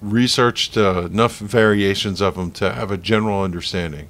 researched 0.00 0.76
uh, 0.76 1.06
enough 1.06 1.38
variations 1.38 2.20
of 2.20 2.36
them 2.36 2.50
to 2.52 2.72
have 2.72 2.90
a 2.90 2.96
general 2.96 3.42
understanding. 3.42 4.08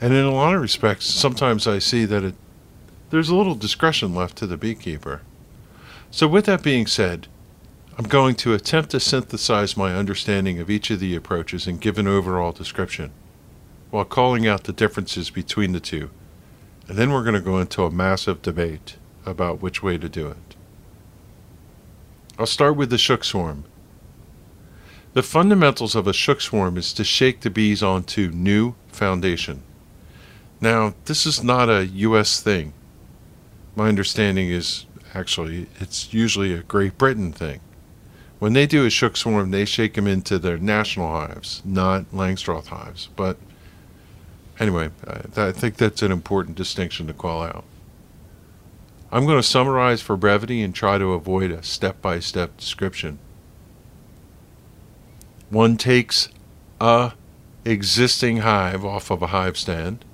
And 0.00 0.12
in 0.12 0.24
a 0.24 0.32
lot 0.32 0.54
of 0.54 0.60
respects, 0.60 1.06
sometimes 1.06 1.66
I 1.66 1.78
see 1.78 2.04
that 2.04 2.22
it, 2.22 2.34
there's 3.10 3.28
a 3.28 3.36
little 3.36 3.54
discretion 3.54 4.14
left 4.14 4.36
to 4.38 4.46
the 4.46 4.56
beekeeper. 4.56 5.22
So, 6.16 6.26
with 6.26 6.46
that 6.46 6.62
being 6.62 6.86
said, 6.86 7.28
I'm 7.98 8.06
going 8.06 8.36
to 8.36 8.54
attempt 8.54 8.92
to 8.92 9.00
synthesize 9.00 9.76
my 9.76 9.94
understanding 9.94 10.58
of 10.58 10.70
each 10.70 10.90
of 10.90 10.98
the 10.98 11.14
approaches 11.14 11.66
and 11.66 11.78
give 11.78 11.98
an 11.98 12.06
overall 12.06 12.52
description, 12.52 13.12
while 13.90 14.06
calling 14.06 14.46
out 14.46 14.64
the 14.64 14.72
differences 14.72 15.28
between 15.28 15.72
the 15.72 15.78
two. 15.78 16.08
And 16.88 16.96
then 16.96 17.12
we're 17.12 17.22
going 17.22 17.34
to 17.34 17.42
go 17.42 17.58
into 17.58 17.84
a 17.84 17.90
massive 17.90 18.40
debate 18.40 18.96
about 19.26 19.60
which 19.60 19.82
way 19.82 19.98
to 19.98 20.08
do 20.08 20.28
it. 20.28 20.56
I'll 22.38 22.46
start 22.46 22.76
with 22.76 22.88
the 22.88 22.96
shook 22.96 23.22
swarm. 23.22 23.64
The 25.12 25.22
fundamentals 25.22 25.94
of 25.94 26.06
a 26.06 26.14
shook 26.14 26.40
swarm 26.40 26.78
is 26.78 26.94
to 26.94 27.04
shake 27.04 27.42
the 27.42 27.50
bees 27.50 27.82
onto 27.82 28.30
new 28.30 28.74
foundation. 28.88 29.62
Now, 30.62 30.94
this 31.04 31.26
is 31.26 31.44
not 31.44 31.68
a 31.68 31.84
U.S. 31.84 32.40
thing. 32.40 32.72
My 33.74 33.88
understanding 33.88 34.48
is 34.48 34.86
Actually, 35.16 35.66
it's 35.80 36.12
usually 36.12 36.52
a 36.52 36.62
Great 36.62 36.98
Britain 36.98 37.32
thing. 37.32 37.60
When 38.38 38.52
they 38.52 38.66
do 38.66 38.84
a 38.84 38.90
shook 38.90 39.16
swarm, 39.16 39.50
they 39.50 39.64
shake 39.64 39.94
them 39.94 40.06
into 40.06 40.38
their 40.38 40.58
national 40.58 41.10
hives, 41.10 41.62
not 41.64 42.04
Langstroth 42.12 42.66
hives. 42.66 43.08
But 43.16 43.38
anyway, 44.60 44.90
I, 45.06 45.48
I 45.48 45.52
think 45.52 45.76
that's 45.76 46.02
an 46.02 46.12
important 46.12 46.54
distinction 46.54 47.06
to 47.06 47.14
call 47.14 47.42
out. 47.42 47.64
I'm 49.10 49.24
going 49.24 49.38
to 49.38 49.42
summarize 49.42 50.02
for 50.02 50.18
brevity 50.18 50.60
and 50.60 50.74
try 50.74 50.98
to 50.98 51.14
avoid 51.14 51.50
a 51.50 51.62
step 51.62 52.02
by 52.02 52.20
step 52.20 52.58
description. 52.58 53.18
One 55.48 55.78
takes 55.78 56.28
a 56.78 57.12
existing 57.64 58.38
hive 58.38 58.84
off 58.84 59.10
of 59.10 59.22
a 59.22 59.28
hive 59.28 59.56
stand 59.56 60.04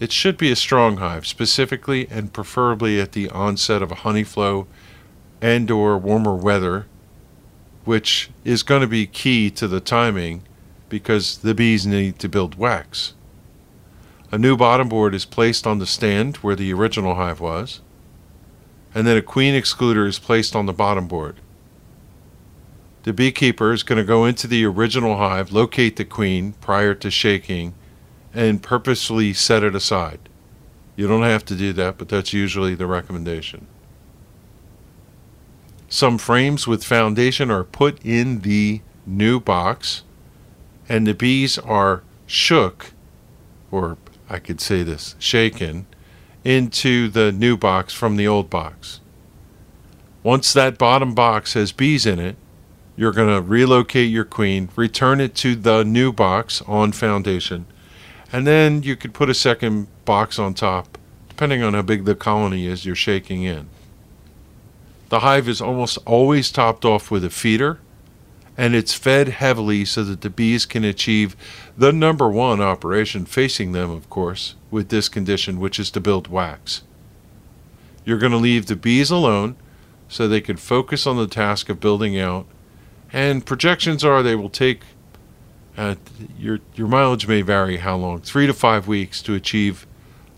it 0.00 0.10
should 0.10 0.38
be 0.38 0.50
a 0.50 0.56
strong 0.56 0.96
hive, 0.96 1.26
specifically 1.26 2.08
and 2.10 2.32
preferably 2.32 2.98
at 2.98 3.12
the 3.12 3.28
onset 3.28 3.82
of 3.82 3.92
a 3.92 3.96
honey 3.96 4.24
flow 4.24 4.66
and 5.42 5.70
or 5.70 5.98
warmer 5.98 6.34
weather, 6.34 6.86
which 7.84 8.30
is 8.42 8.62
going 8.62 8.80
to 8.80 8.86
be 8.86 9.06
key 9.06 9.50
to 9.50 9.68
the 9.68 9.80
timing 9.80 10.42
because 10.88 11.38
the 11.38 11.54
bees 11.54 11.86
need 11.86 12.18
to 12.18 12.28
build 12.28 12.56
wax. 12.56 13.12
A 14.32 14.38
new 14.38 14.56
bottom 14.56 14.88
board 14.88 15.14
is 15.14 15.26
placed 15.26 15.66
on 15.66 15.78
the 15.78 15.86
stand 15.86 16.38
where 16.38 16.56
the 16.56 16.72
original 16.72 17.16
hive 17.16 17.40
was, 17.40 17.80
and 18.94 19.06
then 19.06 19.18
a 19.18 19.22
queen 19.22 19.54
excluder 19.54 20.06
is 20.06 20.18
placed 20.18 20.56
on 20.56 20.66
the 20.66 20.72
bottom 20.72 21.06
board. 21.08 21.36
The 23.02 23.12
beekeeper 23.12 23.72
is 23.72 23.82
going 23.82 23.98
to 23.98 24.04
go 24.04 24.24
into 24.24 24.46
the 24.46 24.64
original 24.64 25.16
hive, 25.16 25.52
locate 25.52 25.96
the 25.96 26.04
queen 26.04 26.52
prior 26.60 26.94
to 26.94 27.10
shaking, 27.10 27.74
and 28.34 28.62
purposely 28.62 29.32
set 29.32 29.62
it 29.62 29.74
aside. 29.74 30.20
You 30.96 31.08
don't 31.08 31.22
have 31.22 31.44
to 31.46 31.54
do 31.54 31.72
that, 31.74 31.98
but 31.98 32.08
that's 32.08 32.32
usually 32.32 32.74
the 32.74 32.86
recommendation. 32.86 33.66
Some 35.88 36.18
frames 36.18 36.66
with 36.66 36.84
foundation 36.84 37.50
are 37.50 37.64
put 37.64 38.04
in 38.04 38.40
the 38.40 38.80
new 39.06 39.40
box, 39.40 40.04
and 40.88 41.06
the 41.06 41.14
bees 41.14 41.58
are 41.58 42.02
shook, 42.26 42.92
or 43.70 43.98
I 44.28 44.38
could 44.38 44.60
say 44.60 44.82
this, 44.82 45.16
shaken, 45.18 45.86
into 46.44 47.08
the 47.08 47.32
new 47.32 47.56
box 47.56 47.92
from 47.92 48.16
the 48.16 48.28
old 48.28 48.48
box. 48.48 49.00
Once 50.22 50.52
that 50.52 50.78
bottom 50.78 51.14
box 51.14 51.54
has 51.54 51.72
bees 51.72 52.06
in 52.06 52.18
it, 52.18 52.36
you're 52.96 53.12
going 53.12 53.34
to 53.34 53.40
relocate 53.40 54.10
your 54.10 54.24
queen, 54.24 54.68
return 54.76 55.20
it 55.20 55.34
to 55.34 55.56
the 55.56 55.82
new 55.82 56.12
box 56.12 56.62
on 56.62 56.92
foundation, 56.92 57.66
and 58.32 58.46
then 58.46 58.82
you 58.82 58.96
could 58.96 59.14
put 59.14 59.30
a 59.30 59.34
second 59.34 59.88
box 60.04 60.38
on 60.38 60.54
top, 60.54 60.98
depending 61.28 61.62
on 61.62 61.74
how 61.74 61.82
big 61.82 62.04
the 62.04 62.14
colony 62.14 62.66
is 62.66 62.84
you're 62.84 62.94
shaking 62.94 63.42
in. 63.42 63.68
The 65.08 65.20
hive 65.20 65.48
is 65.48 65.60
almost 65.60 65.98
always 66.06 66.50
topped 66.52 66.84
off 66.84 67.10
with 67.10 67.24
a 67.24 67.30
feeder, 67.30 67.80
and 68.56 68.74
it's 68.74 68.94
fed 68.94 69.28
heavily 69.28 69.84
so 69.84 70.04
that 70.04 70.20
the 70.20 70.30
bees 70.30 70.66
can 70.66 70.84
achieve 70.84 71.34
the 71.76 71.92
number 71.92 72.28
one 72.28 72.60
operation 72.60 73.24
facing 73.24 73.72
them, 73.72 73.90
of 73.90 74.08
course, 74.10 74.54
with 74.70 74.88
this 74.88 75.08
condition, 75.08 75.58
which 75.58 75.80
is 75.80 75.90
to 75.90 76.00
build 76.00 76.28
wax. 76.28 76.82
You're 78.04 78.18
going 78.18 78.32
to 78.32 78.38
leave 78.38 78.66
the 78.66 78.76
bees 78.76 79.10
alone 79.10 79.56
so 80.08 80.26
they 80.26 80.40
can 80.40 80.56
focus 80.56 81.06
on 81.06 81.16
the 81.16 81.26
task 81.26 81.68
of 81.68 81.80
building 81.80 82.18
out 82.18 82.46
And 83.12 83.44
projections 83.44 84.04
are 84.04 84.22
they 84.22 84.34
will 84.34 84.50
take 84.50 84.82
uh, 85.80 85.94
your 86.38 86.58
your 86.74 86.86
mileage 86.86 87.26
may 87.26 87.40
vary 87.40 87.78
how 87.78 87.96
long, 87.96 88.20
three 88.20 88.46
to 88.46 88.52
five 88.52 88.86
weeks 88.86 89.22
to 89.22 89.34
achieve 89.34 89.86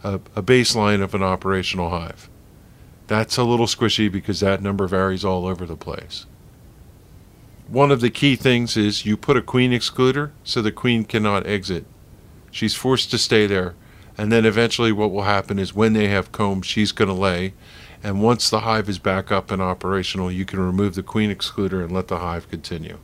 a, 0.05 0.15
a 0.37 0.43
baseline 0.43 1.03
of 1.03 1.15
an 1.15 1.23
operational 1.23 1.91
hive. 1.91 2.31
That's 3.09 3.37
a 3.37 3.43
little 3.43 3.67
squishy 3.67 4.11
because 4.11 4.39
that 4.39 4.63
number 4.63 4.87
varies 4.87 5.25
all 5.25 5.47
over 5.47 5.67
the 5.67 5.77
place. 5.77 6.27
One 7.67 7.91
of 7.91 8.01
the 8.01 8.11
key 8.11 8.37
things 8.37 8.77
is 8.77 9.05
you 9.05 9.17
put 9.17 9.37
a 9.37 9.43
queen 9.43 9.73
excluder 9.73 10.31
so 10.45 10.63
the 10.63 10.71
queen 10.71 11.05
cannot 11.05 11.45
exit. 11.45 11.87
She's 12.53 12.77
forced 12.77 13.11
to 13.11 13.19
stay 13.19 13.47
there. 13.47 13.75
And 14.17 14.31
then 14.31 14.45
eventually, 14.45 14.93
what 14.93 15.11
will 15.11 15.23
happen 15.23 15.59
is 15.59 15.75
when 15.75 15.95
they 15.95 16.07
have 16.07 16.31
comb, 16.31 16.63
she's 16.63 16.93
going 16.93 17.09
to 17.09 17.15
lay. 17.15 17.55
And 18.05 18.23
once 18.23 18.49
the 18.49 18.61
hive 18.61 18.89
is 18.89 18.99
back 19.01 19.33
up 19.33 19.51
and 19.51 19.61
operational, 19.61 20.31
you 20.31 20.45
can 20.45 20.61
remove 20.61 20.95
the 20.95 21.03
queen 21.03 21.35
excluder 21.35 21.83
and 21.83 21.91
let 21.91 22.09
the 22.09 22.19
hive 22.19 22.49
continue. 22.49 22.99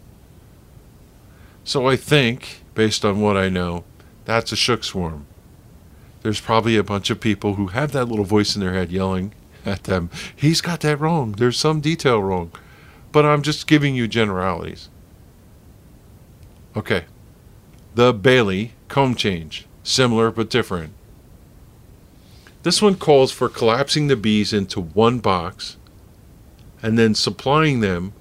So 1.69 1.87
I 1.87 1.97
think, 1.97 2.63
based 2.75 3.05
on 3.05 3.21
what 3.21 3.37
I 3.37 3.51
know, 3.51 3.85
that's 4.25 4.53
a 4.53 4.57
shook 4.57 4.85
swarm. 4.85 5.27
There's 6.23 6.41
probably 6.41 6.79
a 6.79 6.83
bunch 6.83 7.11
of 7.11 7.21
people 7.21 7.57
who 7.57 7.67
have 7.67 7.93
that 7.93 8.07
little 8.07 8.25
voice 8.25 8.57
in 8.57 8.63
their 8.63 8.73
head 8.73 8.91
yelling 8.91 9.35
at 9.67 9.85
them, 9.85 10.09
he's 10.35 10.63
got 10.63 10.81
that 10.81 10.99
wrong. 10.99 11.33
There's 11.33 11.59
some 11.59 11.83
detail 11.83 12.23
wrong. 12.23 12.53
But 13.13 13.27
I'm 13.27 13.43
just 13.43 13.67
giving 13.67 13.95
you 13.95 14.09
generalities. 14.09 14.89
Okay. 16.75 17.05
The 17.95 18.15
Bailey 18.15 18.73
comb 18.89 19.15
change. 19.15 19.67
Similar 19.83 20.31
but 20.31 20.49
different. 20.49 20.95
This 22.63 22.81
one 22.81 22.95
calls 22.95 23.31
for 23.31 23.51
collapsing 23.51 24.07
the 24.07 24.17
bees 24.17 24.55
into 24.55 24.81
one 24.81 25.19
box 25.19 25.77
and 26.83 26.99
then 26.99 27.15
supplying 27.15 27.81
them 27.81 28.15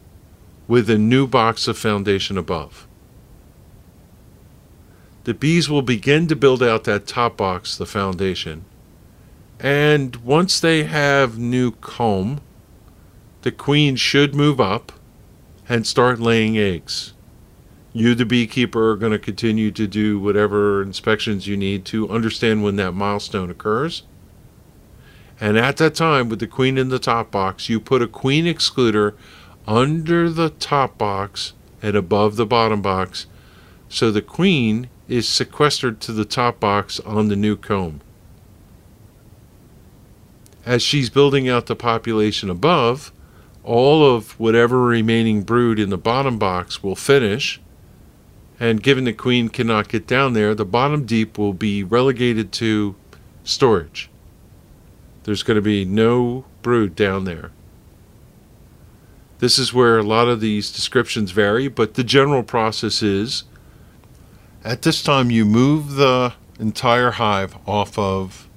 with 0.67 0.89
a 0.89 0.97
new 0.97 1.25
box 1.25 1.69
of 1.69 1.77
foundation 1.77 2.37
above. 2.37 2.86
The 5.27 5.33
bees 5.33 5.69
will 5.69 5.81
begin 5.81 6.27
to 6.27 6.37
build 6.37 6.63
out 6.63 6.85
that 6.85 7.05
top 7.05 7.35
box, 7.35 7.75
the 7.75 7.85
foundation. 7.85 8.63
And 9.59 10.15
once 10.15 10.57
they 10.57 10.85
have 10.85 11.37
new 11.37 11.71
comb, 11.71 12.39
the 13.41 13.51
queen 13.51 13.97
should 13.97 14.33
move 14.33 14.61
up 14.61 14.93
and 15.67 15.85
start 15.85 16.21
laying 16.21 16.57
eggs. 16.57 17.11
You, 17.91 18.15
the 18.15 18.25
beekeeper, 18.25 18.91
are 18.91 18.95
going 18.95 19.11
to 19.11 19.19
continue 19.19 19.69
to 19.71 19.85
do 19.85 20.17
whatever 20.17 20.81
inspections 20.81 21.45
you 21.45 21.57
need 21.57 21.83
to 21.87 22.07
understand 22.07 22.63
when 22.63 22.77
that 22.77 22.93
milestone 22.93 23.49
occurs. 23.49 24.03
And 25.41 25.57
at 25.57 25.75
that 25.75 25.93
time, 25.93 26.29
with 26.29 26.39
the 26.39 26.47
queen 26.47 26.77
in 26.77 26.87
the 26.87 26.99
top 26.99 27.31
box, 27.31 27.67
you 27.67 27.81
put 27.81 28.01
a 28.01 28.07
queen 28.07 28.45
excluder 28.45 29.13
under 29.67 30.29
the 30.29 30.51
top 30.51 30.97
box 30.97 31.51
and 31.81 31.97
above 31.97 32.37
the 32.37 32.45
bottom 32.45 32.81
box 32.81 33.25
so 33.89 34.09
the 34.09 34.21
queen 34.21 34.89
is 35.07 35.27
sequestered 35.27 35.99
to 36.01 36.11
the 36.11 36.25
top 36.25 36.59
box 36.59 36.99
on 37.01 37.27
the 37.27 37.35
new 37.35 37.55
comb. 37.55 38.01
As 40.65 40.81
she's 40.81 41.09
building 41.09 41.47
out 41.47 41.67
the 41.67 41.75
population 41.75 42.49
above, 42.49 43.11
all 43.63 44.05
of 44.05 44.37
whatever 44.39 44.81
remaining 44.81 45.43
brood 45.43 45.79
in 45.79 45.89
the 45.89 45.97
bottom 45.97 46.37
box 46.37 46.83
will 46.83 46.95
finish. 46.95 47.61
And 48.59 48.83
given 48.83 49.05
the 49.05 49.13
queen 49.13 49.49
cannot 49.49 49.87
get 49.87 50.07
down 50.07 50.33
there, 50.33 50.55
the 50.55 50.65
bottom 50.65 51.05
deep 51.05 51.37
will 51.37 51.53
be 51.53 51.83
relegated 51.83 52.51
to 52.53 52.95
storage. 53.43 54.09
There's 55.23 55.43
going 55.43 55.55
to 55.55 55.61
be 55.61 55.85
no 55.85 56.45
brood 56.61 56.95
down 56.95 57.25
there. 57.25 57.51
This 59.39 59.59
is 59.59 59.73
where 59.73 59.97
a 59.97 60.03
lot 60.03 60.27
of 60.27 60.39
these 60.39 60.71
descriptions 60.71 61.31
vary, 61.31 61.67
but 61.67 61.93
the 61.93 62.03
general 62.03 62.43
process 62.43 63.03
is 63.03 63.43
at 64.67 64.81
this 64.81 65.01
time 65.01 65.31
you 65.31 65.45
move 65.45 65.95
the 65.95 66.33
entire 66.59 67.11
hive 67.11 67.55
off 67.65 67.97
of 67.97 68.49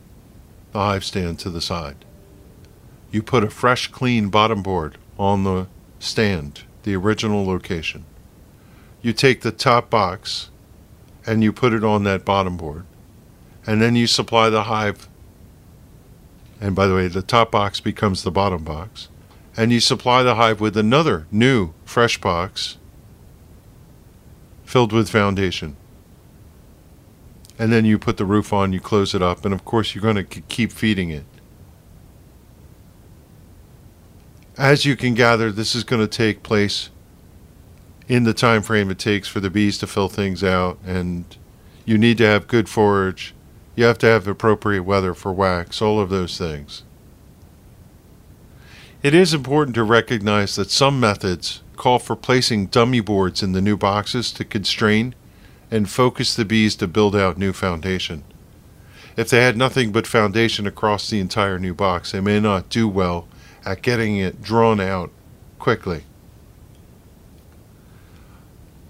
the 0.72 0.78
hive 0.80 1.04
stand 1.04 1.38
to 1.38 1.50
the 1.50 1.60
side. 1.60 2.04
You 3.12 3.22
put 3.22 3.44
a 3.44 3.50
fresh, 3.50 3.86
clean 3.86 4.28
bottom 4.28 4.60
board 4.60 4.98
on 5.16 5.44
the 5.44 5.68
stand, 6.00 6.62
the 6.82 6.96
original 6.96 7.46
location. 7.46 8.04
You 9.02 9.12
take 9.12 9.42
the 9.42 9.52
top 9.52 9.88
box 9.88 10.50
and 11.24 11.44
you 11.44 11.52
put 11.52 11.72
it 11.72 11.84
on 11.84 12.02
that 12.04 12.24
bottom 12.24 12.56
board. 12.56 12.86
And 13.64 13.80
then 13.80 13.94
you 13.94 14.08
supply 14.08 14.50
the 14.50 14.64
hive 14.64 15.08
and 16.60 16.74
by 16.74 16.88
the 16.88 16.94
way, 16.94 17.06
the 17.08 17.22
top 17.22 17.52
box 17.52 17.80
becomes 17.80 18.22
the 18.22 18.30
bottom 18.30 18.64
box. 18.64 19.08
And 19.56 19.72
you 19.72 19.80
supply 19.80 20.22
the 20.22 20.34
hive 20.34 20.60
with 20.60 20.76
another 20.76 21.26
new 21.30 21.72
fresh 21.84 22.20
box 22.20 22.78
filled 24.64 24.92
with 24.92 25.08
foundation. 25.08 25.76
And 27.60 27.72
then 27.72 27.84
you 27.84 27.98
put 27.98 28.16
the 28.16 28.24
roof 28.24 28.52
on, 28.52 28.72
you 28.72 28.80
close 28.80 29.14
it 29.14 29.20
up, 29.22 29.44
and 29.44 29.52
of 29.52 29.64
course 29.64 29.94
you're 29.94 30.02
going 30.02 30.16
to 30.16 30.24
keep 30.24 30.72
feeding 30.72 31.10
it. 31.10 31.26
As 34.56 34.84
you 34.84 34.96
can 34.96 35.14
gather, 35.14 35.52
this 35.52 35.74
is 35.74 35.84
going 35.84 36.00
to 36.00 36.08
take 36.08 36.42
place 36.42 36.90
in 38.08 38.24
the 38.24 38.34
time 38.34 38.62
frame 38.62 38.90
it 38.90 38.98
takes 38.98 39.28
for 39.28 39.40
the 39.40 39.50
bees 39.50 39.78
to 39.78 39.86
fill 39.86 40.08
things 40.08 40.42
out, 40.42 40.78
and 40.84 41.36
you 41.84 41.96
need 41.96 42.18
to 42.18 42.26
have 42.26 42.48
good 42.48 42.68
forage 42.68 43.34
you 43.80 43.84
have 43.84 43.98
to 43.98 44.06
have 44.06 44.26
appropriate 44.28 44.82
weather 44.82 45.14
for 45.14 45.32
wax, 45.32 45.80
all 45.80 46.00
of 46.00 46.10
those 46.10 46.36
things. 46.36 46.82
It 49.02 49.14
is 49.14 49.32
important 49.32 49.74
to 49.76 49.84
recognize 49.84 50.56
that 50.56 50.70
some 50.70 51.00
methods 51.00 51.62
call 51.76 51.98
for 51.98 52.14
placing 52.14 52.66
dummy 52.66 53.00
boards 53.00 53.42
in 53.42 53.52
the 53.52 53.62
new 53.62 53.78
boxes 53.78 54.32
to 54.32 54.44
constrain 54.44 55.14
and 55.70 55.88
focus 55.88 56.34
the 56.34 56.44
bees 56.44 56.74
to 56.76 56.88
build 56.88 57.14
out 57.14 57.38
new 57.38 57.52
foundation. 57.52 58.24
If 59.16 59.28
they 59.30 59.42
had 59.42 59.56
nothing 59.56 59.92
but 59.92 60.06
foundation 60.06 60.66
across 60.66 61.10
the 61.10 61.20
entire 61.20 61.58
new 61.58 61.74
box, 61.74 62.12
they 62.12 62.20
may 62.20 62.40
not 62.40 62.68
do 62.68 62.88
well 62.88 63.28
at 63.64 63.82
getting 63.82 64.16
it 64.16 64.42
drawn 64.42 64.80
out 64.80 65.10
quickly. 65.58 66.04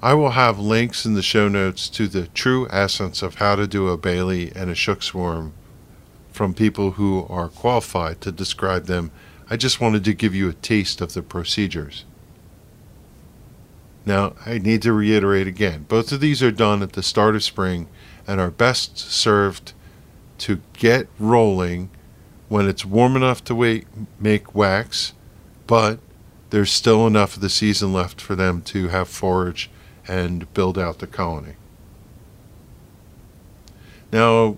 I 0.02 0.14
will 0.14 0.30
have 0.30 0.58
links 0.58 1.04
in 1.04 1.14
the 1.14 1.22
show 1.22 1.48
notes 1.48 1.88
to 1.90 2.08
the 2.08 2.28
true 2.28 2.66
essence 2.70 3.22
of 3.22 3.34
how 3.34 3.56
to 3.56 3.66
do 3.66 3.88
a 3.88 3.98
Bailey 3.98 4.50
and 4.54 4.70
a 4.70 4.74
Shook 4.74 5.02
Swarm 5.02 5.52
from 6.32 6.54
people 6.54 6.92
who 6.92 7.26
are 7.28 7.48
qualified 7.48 8.20
to 8.22 8.32
describe 8.32 8.86
them. 8.86 9.10
I 9.50 9.56
just 9.56 9.80
wanted 9.80 10.04
to 10.04 10.14
give 10.14 10.34
you 10.34 10.48
a 10.48 10.54
taste 10.54 11.02
of 11.02 11.12
the 11.12 11.22
procedures. 11.22 12.04
Now, 14.06 14.34
I 14.46 14.58
need 14.58 14.82
to 14.82 14.92
reiterate 14.92 15.46
again 15.46 15.84
both 15.88 16.12
of 16.12 16.20
these 16.20 16.42
are 16.42 16.50
done 16.50 16.82
at 16.82 16.94
the 16.94 17.02
start 17.02 17.34
of 17.34 17.44
spring 17.44 17.88
and 18.26 18.40
are 18.40 18.50
best 18.50 18.98
served 18.98 19.72
to 20.38 20.60
get 20.72 21.06
rolling 21.18 21.90
when 22.48 22.68
it's 22.68 22.84
warm 22.84 23.14
enough 23.14 23.44
to 23.44 23.54
wait, 23.54 23.86
make 24.18 24.54
wax, 24.54 25.12
but 25.66 26.00
there's 26.50 26.72
still 26.72 27.06
enough 27.06 27.36
of 27.36 27.42
the 27.42 27.48
season 27.48 27.92
left 27.92 28.20
for 28.20 28.34
them 28.34 28.62
to 28.62 28.88
have 28.88 29.08
forage 29.08 29.70
and 30.08 30.52
build 30.54 30.78
out 30.78 30.98
the 30.98 31.06
colony. 31.06 31.54
Now, 34.12 34.56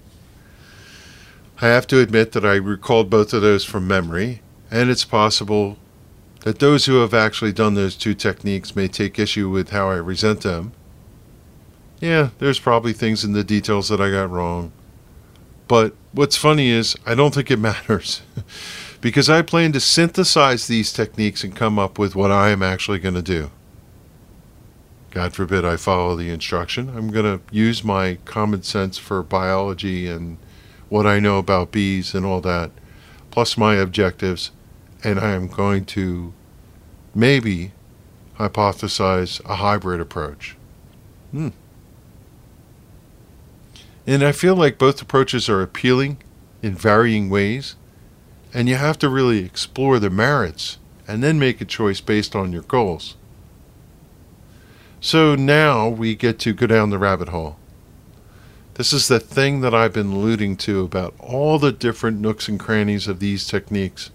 I 1.61 1.67
have 1.67 1.87
to 1.89 2.01
admit 2.01 2.33
that 2.33 2.45
I 2.45 2.55
recalled 2.55 3.11
both 3.11 3.35
of 3.35 3.43
those 3.43 3.65
from 3.65 3.87
memory, 3.87 4.41
and 4.71 4.89
it's 4.89 5.05
possible 5.05 5.77
that 6.43 6.59
those 6.59 6.87
who 6.87 6.97
have 7.01 7.15
actually 7.15 7.53
done 7.53 7.75
those 7.75 7.97
two 7.97 8.15
techniques 8.15 8.77
may 8.77 8.89
take 8.89 9.19
issue 9.19 9.49
with 9.49 9.71
how 9.71 9.89
I 9.89 9.97
resent 9.97 10.43
them. 10.43 10.73
Yeah, 12.01 12.31
there's 12.39 12.59
probably 12.59 12.93
things 12.93 13.25
in 13.25 13.33
the 13.33 13.45
details 13.45 13.89
that 13.89 14.01
I 14.01 14.11
got 14.11 14.31
wrong. 14.31 14.73
But 15.69 15.95
what's 16.11 16.37
funny 16.37 16.69
is, 16.69 16.97
I 17.07 17.15
don't 17.15 17.33
think 17.33 17.51
it 17.51 17.59
matters. 17.59 18.23
because 19.01 19.29
I 19.29 19.43
plan 19.43 19.73
to 19.73 19.81
synthesize 19.81 20.67
these 20.67 20.93
techniques 20.93 21.45
and 21.45 21.55
come 21.55 21.79
up 21.79 21.99
with 21.99 22.15
what 22.15 22.31
I 22.31 22.51
am 22.51 22.63
actually 22.63 23.01
going 23.01 23.15
to 23.17 23.23
do. 23.23 23.51
God 25.11 25.35
forbid 25.35 25.65
I 25.65 25.77
follow 25.77 26.17
the 26.17 26.31
instruction. 26.31 26.89
I'm 26.97 27.11
going 27.11 27.39
to 27.39 27.55
use 27.55 27.85
my 27.85 28.19
common 28.25 28.63
sense 28.63 28.99
for 28.99 29.23
biology 29.23 30.09
and 30.09 30.39
what 30.89 31.07
I 31.07 31.21
know 31.21 31.39
about 31.39 31.73
bees 31.73 32.15
and 32.15 32.25
all 32.25 32.41
that, 32.43 32.71
plus 33.31 33.59
my 33.59 33.75
objectives, 33.75 34.53
and 35.05 35.19
I 35.19 35.31
am 35.31 35.49
going 35.49 35.85
to 35.87 36.33
maybe 37.15 37.73
hypothesize 38.39 39.45
a 39.45 39.57
hybrid 39.57 40.01
approach. 40.01 40.57
Hmm. 41.31 41.49
And 44.07 44.25
I 44.25 44.33
feel 44.33 44.57
like 44.57 44.79
both 44.79 45.01
approaches 45.01 45.49
are 45.49 45.63
appealing 45.63 46.19
in 46.63 46.75
varying 46.75 47.31
ways, 47.31 47.77
and 48.53 48.69
you 48.69 48.77
have 48.77 48.99
to 48.99 49.09
really 49.09 49.45
explore 49.45 49.99
the 49.99 50.11
merits 50.11 50.79
and 51.07 51.23
then 51.23 51.39
make 51.39 51.61
a 51.61 51.65
choice 51.65 52.01
based 52.01 52.35
on 52.35 52.53
your 52.53 52.63
goals. 52.63 53.17
So 55.01 55.35
now 55.35 55.89
we 55.89 56.15
get 56.15 56.39
to 56.41 56.53
go 56.53 56.67
down 56.67 56.91
the 56.91 56.99
rabbit 56.99 57.29
hole. 57.31 57.57
This 58.75 58.93
is 58.93 59.09
the 59.09 59.21
thing 59.21 59.61
that 59.61 59.75
I've 59.75 59.93
been 59.93 60.13
alluding 60.13 60.57
to 60.59 60.81
about 60.83 61.15
all 61.19 61.59
the 61.59 61.73
different 61.73 62.21
nooks 62.21 62.49
and 62.49 62.59
crannies 62.59 63.07
of 63.07 63.21
these 63.21 63.47
techniques. 63.47 64.11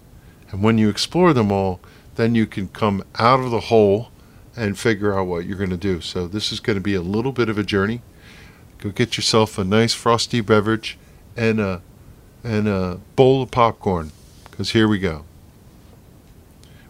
And 0.50 0.62
when 0.62 0.78
you 0.78 0.88
explore 0.88 1.32
them 1.32 1.52
all, 1.52 1.80
then 2.16 2.34
you 2.34 2.46
can 2.46 2.68
come 2.68 3.04
out 3.18 3.40
of 3.40 3.50
the 3.50 3.60
hole 3.60 4.10
and 4.56 4.78
figure 4.78 5.16
out 5.16 5.26
what 5.26 5.46
you're 5.46 5.56
going 5.56 5.70
to 5.70 5.76
do. 5.76 6.00
So 6.00 6.26
this 6.26 6.50
is 6.50 6.60
going 6.60 6.76
to 6.76 6.82
be 6.82 6.94
a 6.94 7.00
little 7.00 7.32
bit 7.32 7.48
of 7.48 7.58
a 7.58 7.62
journey. 7.62 8.02
Go 8.78 8.90
get 8.90 9.16
yourself 9.16 9.58
a 9.58 9.64
nice 9.64 9.94
frosty 9.94 10.40
beverage 10.40 10.98
and 11.36 11.60
a 11.60 11.82
and 12.44 12.68
a 12.68 13.00
bowl 13.16 13.42
of 13.42 13.50
popcorn 13.50 14.12
because 14.44 14.70
here 14.70 14.88
we 14.88 14.98
go. 14.98 15.24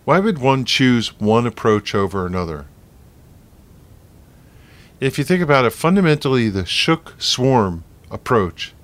Why 0.04 0.18
would 0.18 0.38
one 0.38 0.64
choose 0.64 1.18
one 1.18 1.46
approach 1.46 1.94
over 1.94 2.26
another? 2.26 2.66
If 5.00 5.16
you 5.16 5.24
think 5.24 5.42
about 5.42 5.64
it, 5.64 5.72
fundamentally 5.72 6.48
the 6.48 6.66
shook 6.66 7.14
swarm 7.18 7.84
approach 8.10 8.74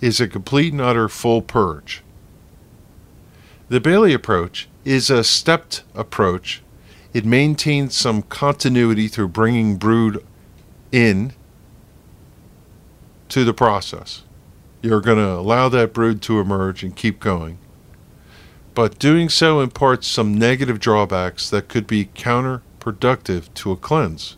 is 0.00 0.20
a 0.20 0.28
complete 0.28 0.72
and 0.72 0.82
utter 0.82 1.08
full 1.08 1.42
purge. 1.42 2.03
The 3.68 3.80
Bailey 3.80 4.12
approach 4.12 4.68
is 4.84 5.08
a 5.08 5.24
stepped 5.24 5.84
approach. 5.94 6.62
It 7.14 7.24
maintains 7.24 7.96
some 7.96 8.22
continuity 8.22 9.08
through 9.08 9.28
bringing 9.28 9.76
brood 9.76 10.24
in 10.92 11.32
to 13.30 13.44
the 13.44 13.54
process. 13.54 14.22
You're 14.82 15.00
going 15.00 15.18
to 15.18 15.30
allow 15.30 15.70
that 15.70 15.94
brood 15.94 16.20
to 16.22 16.40
emerge 16.40 16.82
and 16.82 16.94
keep 16.94 17.20
going. 17.20 17.58
But 18.74 18.98
doing 18.98 19.30
so 19.30 19.60
imparts 19.60 20.06
some 20.08 20.36
negative 20.36 20.78
drawbacks 20.78 21.48
that 21.48 21.68
could 21.68 21.86
be 21.86 22.06
counterproductive 22.06 23.54
to 23.54 23.72
a 23.72 23.76
cleanse. 23.76 24.36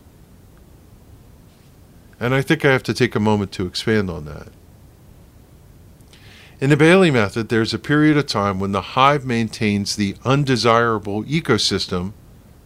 And 2.20 2.32
I 2.32 2.42
think 2.42 2.64
I 2.64 2.72
have 2.72 2.84
to 2.84 2.94
take 2.94 3.16
a 3.16 3.20
moment 3.20 3.50
to 3.52 3.66
expand 3.66 4.08
on 4.08 4.24
that. 4.26 4.48
In 6.58 6.70
the 6.70 6.76
Bailey 6.76 7.10
method, 7.10 7.50
there's 7.50 7.74
a 7.74 7.78
period 7.78 8.16
of 8.16 8.26
time 8.26 8.58
when 8.58 8.72
the 8.72 8.80
hive 8.80 9.26
maintains 9.26 9.94
the 9.94 10.16
undesirable 10.24 11.22
ecosystem 11.24 12.14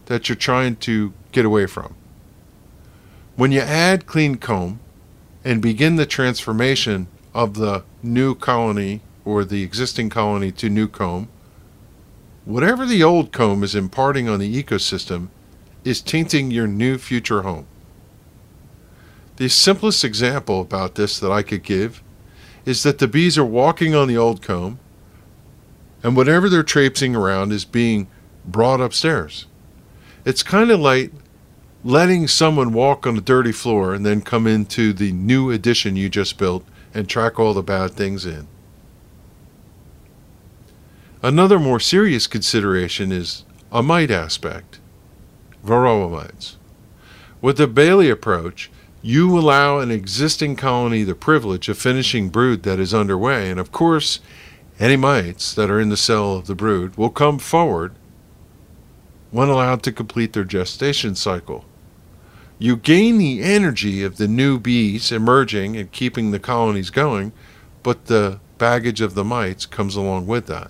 that 0.05 0.29
you're 0.29 0.37
trying 0.37 0.77
to 0.77 1.11
get 1.33 1.43
away 1.43 1.65
from. 1.65 1.95
When 3.35 3.51
you 3.51 3.59
add 3.59 4.05
clean 4.05 4.35
comb 4.35 4.79
and 5.43 5.61
begin 5.61 5.97
the 5.97 6.05
transformation 6.05 7.07
of 7.33 7.55
the 7.55 7.83
new 8.01 8.33
colony 8.33 9.01
or 9.25 9.43
the 9.43 9.61
existing 9.61 10.09
colony 10.09 10.53
to 10.53 10.69
new 10.69 10.87
comb, 10.87 11.27
whatever 12.45 12.85
the 12.85 13.03
old 13.03 13.33
comb 13.33 13.61
is 13.61 13.75
imparting 13.75 14.29
on 14.29 14.39
the 14.39 14.63
ecosystem 14.63 15.27
is 15.83 16.01
tainting 16.01 16.49
your 16.49 16.67
new 16.67 16.97
future 16.97 17.41
home. 17.41 17.67
The 19.35 19.49
simplest 19.49 20.05
example 20.05 20.61
about 20.61 20.95
this 20.95 21.19
that 21.19 21.31
I 21.31 21.41
could 21.41 21.63
give 21.63 22.01
is 22.65 22.83
that 22.83 22.99
the 22.99 23.07
bees 23.07 23.37
are 23.37 23.45
walking 23.45 23.95
on 23.95 24.07
the 24.07 24.17
old 24.17 24.41
comb, 24.41 24.79
and 26.03 26.15
whatever 26.15 26.49
they're 26.49 26.63
traipsing 26.63 27.15
around 27.15 27.51
is 27.51 27.65
being 27.65 28.07
brought 28.45 28.81
upstairs. 28.81 29.45
It's 30.25 30.43
kind 30.43 30.71
of 30.71 30.79
like 30.79 31.11
letting 31.83 32.27
someone 32.27 32.73
walk 32.73 33.07
on 33.07 33.17
a 33.17 33.21
dirty 33.21 33.51
floor 33.51 33.93
and 33.93 34.05
then 34.05 34.21
come 34.21 34.45
into 34.45 34.93
the 34.93 35.11
new 35.11 35.49
addition 35.49 35.95
you 35.95 36.09
just 36.09 36.37
built 36.37 36.63
and 36.93 37.07
track 37.07 37.39
all 37.39 37.53
the 37.53 37.63
bad 37.63 37.91
things 37.91 38.25
in. 38.25 38.47
Another 41.23 41.59
more 41.59 41.79
serious 41.79 42.27
consideration 42.27 43.11
is 43.11 43.45
a 43.71 43.81
mite 43.83 44.11
aspect, 44.11 44.79
varroa 45.65 46.11
mites. 46.11 46.57
With 47.41 47.57
the 47.57 47.67
Bailey 47.67 48.09
approach, 48.09 48.69
you 49.01 49.37
allow 49.37 49.79
an 49.79 49.89
existing 49.89 50.55
colony 50.55 51.03
the 51.03 51.15
privilege 51.15 51.67
of 51.69 51.77
finishing 51.77 52.29
brood 52.29 52.63
that 52.63 52.79
is 52.79 52.93
underway, 52.93 53.49
and 53.49 53.59
of 53.59 53.71
course, 53.71 54.19
any 54.79 54.95
mites 54.95 55.53
that 55.53 55.69
are 55.69 55.79
in 55.79 55.89
the 55.89 55.97
cell 55.97 56.35
of 56.35 56.47
the 56.47 56.55
brood 56.55 56.95
will 56.97 57.09
come 57.09 57.39
forward 57.39 57.93
when 59.31 59.49
allowed 59.49 59.81
to 59.83 59.91
complete 59.91 60.33
their 60.33 60.43
gestation 60.43 61.15
cycle. 61.15 61.65
You 62.59 62.75
gain 62.75 63.17
the 63.17 63.41
energy 63.41 64.03
of 64.03 64.17
the 64.17 64.27
new 64.27 64.59
bees 64.59 65.11
emerging 65.11 65.77
and 65.77 65.91
keeping 65.91 66.29
the 66.29 66.39
colonies 66.39 66.91
going, 66.91 67.31
but 67.81 68.05
the 68.05 68.39
baggage 68.59 69.01
of 69.01 69.15
the 69.15 69.23
mites 69.23 69.65
comes 69.65 69.95
along 69.95 70.27
with 70.27 70.45
that. 70.45 70.69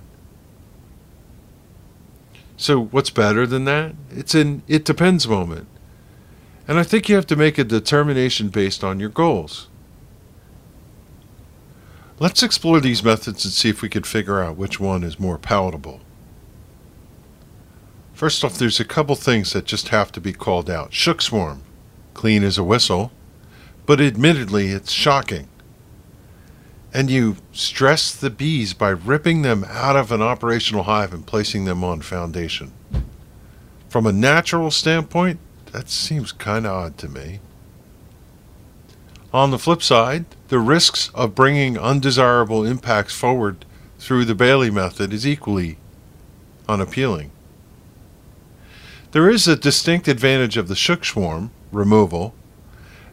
So, 2.56 2.86
what's 2.86 3.10
better 3.10 3.46
than 3.46 3.66
that? 3.66 3.96
It's 4.10 4.36
an 4.36 4.62
it 4.68 4.86
depends 4.86 5.28
moment. 5.28 5.68
And 6.72 6.80
I 6.80 6.84
think 6.84 7.10
you 7.10 7.16
have 7.16 7.28
to 7.28 7.36
make 7.36 7.58
a 7.58 7.66
determination 7.66 8.48
based 8.48 8.82
on 8.82 8.98
your 8.98 9.10
goals. 9.10 9.68
Let's 12.18 12.44
explore 12.44 12.80
these 12.80 13.04
methods 13.04 13.44
and 13.44 13.54
see 13.54 13.68
if 13.68 13.82
we 13.82 13.90
can 13.90 14.04
figure 14.04 14.42
out 14.42 14.56
which 14.56 14.80
one 14.80 15.04
is 15.04 15.20
more 15.20 15.38
palatable. 15.38 16.00
First 18.14 18.46
off, 18.46 18.58
there's 18.58 18.80
a 18.80 18.86
couple 18.86 19.16
things 19.16 19.52
that 19.52 19.66
just 19.66 19.90
have 19.90 20.14
to 20.14 20.22
be 20.22 20.32
called 20.32 20.70
out. 20.70 20.94
Shook 20.94 21.22
swarm, 21.22 21.62
clean 22.14 22.42
as 22.42 22.58
a 22.58 22.64
whistle, 22.64 23.12
but 23.86 24.00
admittedly 24.00 24.68
it's 24.68 24.94
shocking. 24.94 25.50
And 26.94 27.12
you 27.12 27.36
stress 27.52 28.16
the 28.16 28.30
bees 28.30 28.74
by 28.74 28.92
ripping 28.92 29.42
them 29.42 29.66
out 29.68 29.98
of 29.98 30.10
an 30.14 30.22
operational 30.22 30.84
hive 30.84 31.14
and 31.14 31.28
placing 31.28 31.66
them 31.66 31.84
on 31.84 32.00
foundation. 32.00 32.72
From 33.90 34.06
a 34.06 34.14
natural 34.14 34.72
standpoint, 34.72 35.42
that 35.72 35.90
seems 35.90 36.32
kind 36.32 36.66
of 36.66 36.72
odd 36.72 36.98
to 37.00 37.10
me. 37.10 37.40
On 39.34 39.52
the 39.52 39.60
flip 39.60 39.82
side, 39.82 40.26
the 40.50 40.60
risks 40.60 41.10
of 41.16 41.36
bringing 41.36 41.78
undesirable 41.78 42.66
impacts 42.66 43.16
forward 43.16 43.66
through 43.98 44.26
the 44.26 44.36
Bailey 44.36 44.70
method 44.70 45.14
is 45.14 45.26
equally 45.26 45.78
unappealing. 46.68 47.32
There 49.12 49.30
is 49.30 49.48
a 49.48 49.56
distinct 49.56 50.08
advantage 50.08 50.58
of 50.58 50.68
the 50.68 50.76
shook 50.76 51.06
swarm 51.06 51.52
removal, 51.72 52.34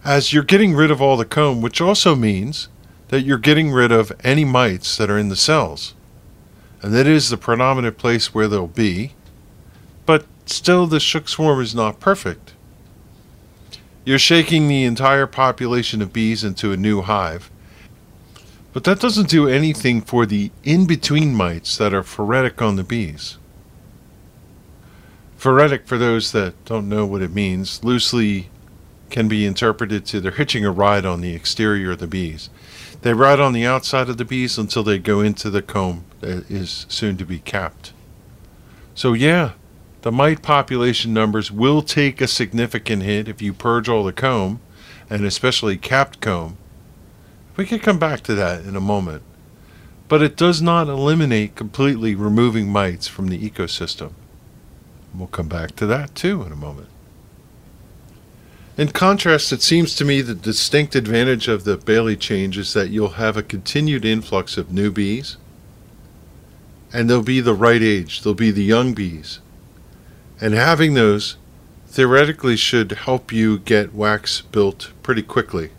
as 0.05 0.33
you're 0.33 0.43
getting 0.43 0.75
rid 0.75 0.91
of 0.91 1.03
all 1.03 1.17
the 1.17 1.25
comb, 1.25 1.61
which 1.61 1.81
also 1.81 2.15
means 2.15 2.69
that 3.09 3.23
you're 3.23 3.39
getting 3.39 3.71
rid 3.71 3.93
of 3.93 4.13
any 4.23 4.45
mites 4.45 4.97
that 4.97 5.11
are 5.11 5.19
in 5.19 5.29
the 5.29 5.37
cells. 5.37 5.95
And 6.83 6.95
that 6.95 7.07
is 7.07 7.31
the 7.31 7.37
predominant 7.37 7.99
place 7.99 8.33
where 8.33 8.49
they'll 8.49 8.69
be, 8.69 9.15
still 10.51 10.87
the 10.87 11.01
shook 11.01 11.29
swarm 11.29 11.61
is 11.61 11.75
not 11.75 12.01
perfect. 12.01 12.55
You're 14.05 14.19
shaking 14.19 14.69
the 14.69 14.85
entire 14.85 15.27
population 15.27 16.01
of 16.01 16.13
bees 16.13 16.43
into 16.43 16.73
a 16.73 16.77
new 16.77 17.03
hive, 17.03 17.51
but 18.73 18.85
that 18.85 19.01
doesn't 19.01 19.29
do 19.29 19.49
anything 19.49 20.01
for 20.01 20.25
the 20.25 20.51
in 20.65 20.87
between 20.87 21.35
mites 21.35 21.77
that 21.77 21.93
are 21.93 22.03
phoretic 22.03 22.63
on 22.63 22.77
the 22.77 22.85
bees. 22.85 23.37
Phoretic, 25.37 25.87
for 25.87 25.99
those 25.99 26.33
that 26.33 26.65
don't 26.65 26.89
know 26.89 27.07
what 27.07 27.23
it 27.23 27.35
means, 27.35 27.85
loosely 27.85 28.49
can 29.11 29.29
be 29.29 29.47
interpreted 29.47 30.05
to 30.07 30.21
they're 30.21 30.33
hitching 30.33 30.65
a 30.65 30.71
ride 30.71 31.07
on 31.07 31.21
the 31.21 31.35
exterior 31.35 31.93
of 31.93 31.99
the 31.99 32.07
bees. 32.07 32.51
They 33.03 33.15
ride 33.15 33.41
on 33.41 33.53
the 33.53 33.65
outside 33.65 34.09
of 34.09 34.17
the 34.17 34.25
bees 34.25 34.59
until 34.59 34.83
they 34.83 34.99
go 34.99 35.21
into 35.21 35.51
the 35.51 35.63
comb 35.63 36.05
that 36.21 36.51
is 36.51 36.87
soon 36.89 37.17
to 37.19 37.25
be 37.25 37.39
capped. 37.39 37.93
So, 38.95 39.13
yeah, 39.13 39.53
the 40.03 40.13
mite 40.13 40.43
population 40.43 41.13
numbers 41.13 41.51
will 41.51 41.83
take 41.83 42.21
a 42.21 42.29
significant 42.29 43.03
hit 43.03 43.29
if 43.29 43.43
you 43.43 43.53
purge 43.53 43.89
all 43.89 44.05
the 44.05 44.13
comb, 44.13 44.61
and 45.11 45.25
especially 45.25 45.77
capped 45.77 46.21
comb. 46.21 46.57
We 47.57 47.67
can 47.67 47.81
come 47.81 47.99
back 47.99 48.21
to 48.23 48.35
that 48.35 48.65
in 48.65 48.77
a 48.77 48.81
moment. 48.81 49.23
But 50.07 50.23
it 50.23 50.37
does 50.37 50.63
not 50.63 50.89
eliminate 50.89 51.57
completely 51.57 52.15
removing 52.15 52.71
mites 52.71 53.09
from 53.09 53.29
the 53.29 53.51
ecosystem. 53.51 54.13
We'll 55.15 55.29
come 55.29 55.49
back 55.49 55.75
to 55.77 55.87
that 55.87 56.15
too 56.15 56.43
in 56.43 56.53
a 56.53 56.57
moment. 56.57 56.89
In 58.77 58.89
contrast, 58.89 59.53
it 59.53 59.61
seems 59.61 59.97
to 59.97 60.05
me 60.05 60.21
the 60.21 60.37
distinct 60.37 60.95
advantage 60.95 61.49
of 61.49 61.65
the 61.65 61.77
Bailey 61.77 62.17
change 62.17 62.57
is 62.57 62.73
that 62.75 62.91
you'll 62.91 63.09
have 63.11 63.37
a 63.37 63.43
continued 63.43 64.05
influx 64.05 64.57
of 64.57 64.73
new 64.73 64.93
bees, 64.93 65.37
and 66.93 67.11
they'll 67.11 67.23
be 67.23 67.41
the 67.41 67.55
right 67.55 67.83
age. 67.83 68.23
They'll 68.23 68.35
be 68.35 68.53
the 68.53 68.63
young 68.63 68.95
bees. 68.95 69.41
And 70.41 70.55
having 70.55 70.95
those 70.95 71.37
theoretically 71.89 72.57
should 72.57 72.93
help 72.93 73.33
you 73.33 73.59
get 73.59 73.95
wax 73.95 74.41
built 74.41 74.93
pretty 75.03 75.23
quickly. 75.23 75.71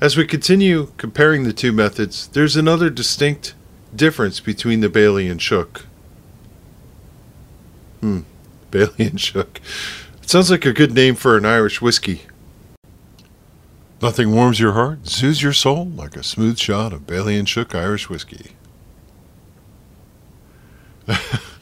As 0.00 0.16
we 0.16 0.26
continue 0.26 0.92
comparing 0.98 1.44
the 1.44 1.52
two 1.52 1.72
methods, 1.72 2.28
there's 2.28 2.56
another 2.56 2.90
distinct 2.90 3.54
difference 3.94 4.40
between 4.40 4.80
the 4.80 4.88
Bailey 4.88 5.28
and 5.28 5.40
Shook. 5.40 5.86
Hmm, 8.00 8.20
Bailey 8.70 9.06
and 9.06 9.20
Shook. 9.20 9.60
It 10.22 10.28
sounds 10.28 10.50
like 10.50 10.66
a 10.66 10.72
good 10.72 10.92
name 10.92 11.14
for 11.14 11.36
an 11.36 11.46
Irish 11.46 11.80
whiskey. 11.80 12.22
Nothing 14.02 14.32
warms 14.32 14.60
your 14.60 14.72
heart, 14.72 15.06
soothes 15.06 15.42
your 15.42 15.54
soul 15.54 15.86
like 15.86 16.16
a 16.16 16.22
smooth 16.22 16.58
shot 16.58 16.92
of 16.92 17.06
Bailey 17.06 17.38
and 17.38 17.48
Shook 17.48 17.74
Irish 17.74 18.10
whiskey. 18.10 18.50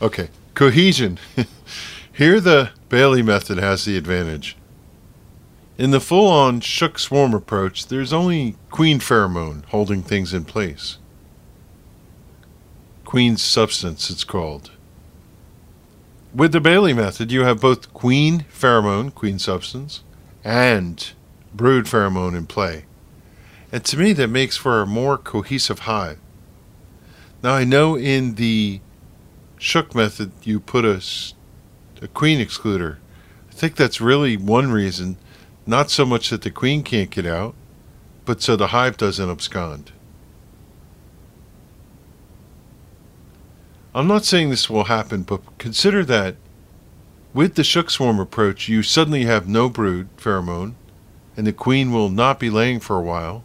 okay, 0.00 0.28
cohesion. 0.54 1.18
Here 2.12 2.40
the 2.40 2.70
Bailey 2.88 3.22
method 3.22 3.58
has 3.58 3.84
the 3.84 3.96
advantage. 3.96 4.56
In 5.76 5.92
the 5.92 6.00
full 6.00 6.26
on 6.28 6.60
shook 6.60 6.98
swarm 6.98 7.34
approach, 7.34 7.86
there's 7.86 8.12
only 8.12 8.56
queen 8.70 8.98
pheromone 8.98 9.64
holding 9.66 10.02
things 10.02 10.34
in 10.34 10.44
place. 10.44 10.98
Queen's 13.04 13.42
substance, 13.42 14.10
it's 14.10 14.24
called. 14.24 14.72
With 16.34 16.52
the 16.52 16.60
Bailey 16.60 16.92
method, 16.92 17.30
you 17.30 17.44
have 17.44 17.60
both 17.60 17.94
queen 17.94 18.44
pheromone, 18.52 19.14
queen 19.14 19.38
substance, 19.38 20.02
and 20.44 21.12
brood 21.54 21.86
pheromone 21.86 22.36
in 22.36 22.46
play. 22.46 22.84
And 23.70 23.84
to 23.84 23.96
me, 23.96 24.12
that 24.14 24.28
makes 24.28 24.56
for 24.56 24.82
a 24.82 24.86
more 24.86 25.16
cohesive 25.16 25.80
hive. 25.80 26.18
Now, 27.42 27.54
I 27.54 27.64
know 27.64 27.96
in 27.96 28.34
the 28.34 28.80
Shook 29.58 29.94
method, 29.94 30.30
you 30.42 30.60
put 30.60 30.84
a, 30.84 31.02
a 32.00 32.08
queen 32.08 32.38
excluder. 32.38 32.96
I 33.50 33.54
think 33.54 33.76
that's 33.76 34.00
really 34.00 34.36
one 34.36 34.70
reason, 34.70 35.16
not 35.66 35.90
so 35.90 36.06
much 36.06 36.30
that 36.30 36.42
the 36.42 36.50
queen 36.50 36.82
can't 36.82 37.10
get 37.10 37.26
out, 37.26 37.54
but 38.24 38.40
so 38.40 38.54
the 38.54 38.68
hive 38.68 38.96
doesn't 38.96 39.28
abscond. 39.28 39.92
I'm 43.94 44.06
not 44.06 44.24
saying 44.24 44.50
this 44.50 44.70
will 44.70 44.84
happen, 44.84 45.24
but 45.24 45.58
consider 45.58 46.04
that 46.04 46.36
with 47.34 47.56
the 47.56 47.64
shook 47.64 47.90
swarm 47.90 48.20
approach, 48.20 48.68
you 48.68 48.82
suddenly 48.82 49.24
have 49.24 49.48
no 49.48 49.68
brood 49.68 50.08
pheromone, 50.16 50.74
and 51.36 51.46
the 51.46 51.52
queen 51.52 51.92
will 51.92 52.10
not 52.10 52.38
be 52.38 52.48
laying 52.48 52.78
for 52.78 52.96
a 52.96 53.02
while. 53.02 53.42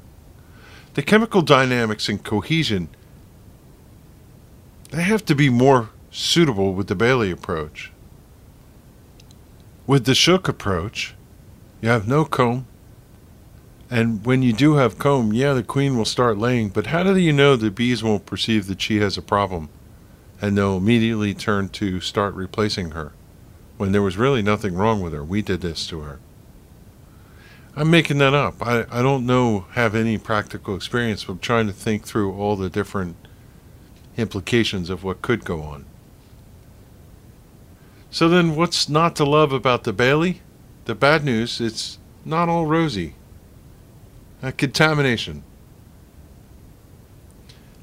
The 0.93 1.01
chemical 1.01 1.41
dynamics 1.41 2.07
and 2.07 2.23
cohesion 2.23 2.89
they 4.93 5.01
have 5.01 5.25
to 5.25 5.33
be 5.33 5.49
more 5.49 5.89
suitable 6.13 6.75
with 6.75 6.87
the 6.87 6.95
Bailey 6.95 7.31
approach. 7.31 7.91
With 9.87 10.05
the 10.05 10.13
Shook 10.13 10.47
approach, 10.47 11.15
you 11.81 11.89
have 11.89 12.07
no 12.07 12.23
comb. 12.23 12.67
And 13.89 14.23
when 14.23 14.43
you 14.43 14.53
do 14.53 14.75
have 14.75 14.99
comb, 14.99 15.33
yeah, 15.33 15.53
the 15.53 15.63
queen 15.63 15.97
will 15.97 16.05
start 16.05 16.37
laying, 16.37 16.69
but 16.69 16.87
how 16.87 17.03
do 17.03 17.17
you 17.17 17.33
know 17.33 17.55
the 17.55 17.71
bees 17.71 18.03
won't 18.03 18.27
perceive 18.27 18.67
that 18.67 18.81
she 18.81 18.99
has 18.99 19.17
a 19.17 19.21
problem 19.21 19.69
and 20.39 20.57
they'll 20.57 20.77
immediately 20.77 21.33
turn 21.33 21.69
to 21.69 21.99
start 21.99 22.33
replacing 22.35 22.91
her 22.91 23.11
when 23.77 23.91
there 23.91 24.01
was 24.01 24.15
really 24.15 24.41
nothing 24.41 24.75
wrong 24.75 25.01
with 25.01 25.13
her? 25.13 25.23
We 25.23 25.41
did 25.41 25.61
this 25.61 25.87
to 25.87 26.01
her. 26.01 26.19
I'm 27.75 27.89
making 27.89 28.19
that 28.19 28.35
up. 28.35 28.65
I, 28.65 28.85
I 28.91 29.01
don't 29.01 29.25
know, 29.25 29.65
have 29.71 29.95
any 29.95 30.19
practical 30.19 30.75
experience, 30.75 31.23
but 31.23 31.33
I'm 31.33 31.39
trying 31.39 31.67
to 31.67 31.73
think 31.73 32.05
through 32.05 32.33
all 32.33 32.55
the 32.55 32.69
different 32.69 33.15
implications 34.15 34.91
of 34.91 35.03
what 35.03 35.23
could 35.23 35.43
go 35.43 35.63
on. 35.63 35.85
So 38.13 38.29
then, 38.29 38.55
what's 38.55 38.87
not 38.87 39.15
to 39.15 39.25
love 39.25 39.51
about 39.51 39.85
the 39.85 39.91
Bailey? 39.91 40.41
The 40.85 40.93
bad 40.93 41.23
news, 41.25 41.59
it's 41.59 41.97
not 42.23 42.47
all 42.47 42.67
rosy. 42.67 43.15
A 44.43 44.51
contamination. 44.51 45.43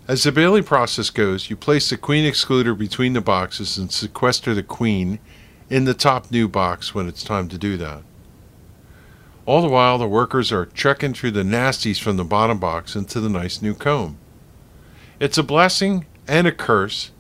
As 0.06 0.22
the 0.22 0.30
Bailey 0.30 0.62
process 0.62 1.10
goes, 1.10 1.50
you 1.50 1.56
place 1.56 1.90
the 1.90 1.96
queen 1.96 2.30
excluder 2.30 2.78
between 2.78 3.14
the 3.14 3.20
boxes 3.20 3.76
and 3.76 3.90
sequester 3.90 4.54
the 4.54 4.62
queen 4.62 5.18
in 5.68 5.84
the 5.84 5.94
top 5.94 6.30
new 6.30 6.46
box 6.46 6.94
when 6.94 7.08
it's 7.08 7.24
time 7.24 7.48
to 7.48 7.58
do 7.58 7.76
that. 7.78 8.04
All 9.46 9.62
the 9.62 9.68
while, 9.68 9.98
the 9.98 10.06
workers 10.06 10.52
are 10.52 10.66
checking 10.66 11.12
through 11.12 11.32
the 11.32 11.42
nasties 11.42 12.00
from 12.00 12.18
the 12.18 12.24
bottom 12.24 12.60
box 12.60 12.94
into 12.94 13.18
the 13.18 13.28
nice 13.28 13.60
new 13.60 13.74
comb. 13.74 14.16
It's 15.18 15.38
a 15.38 15.42
blessing 15.42 16.06
and 16.28 16.46
a 16.46 16.52
curse 16.52 17.10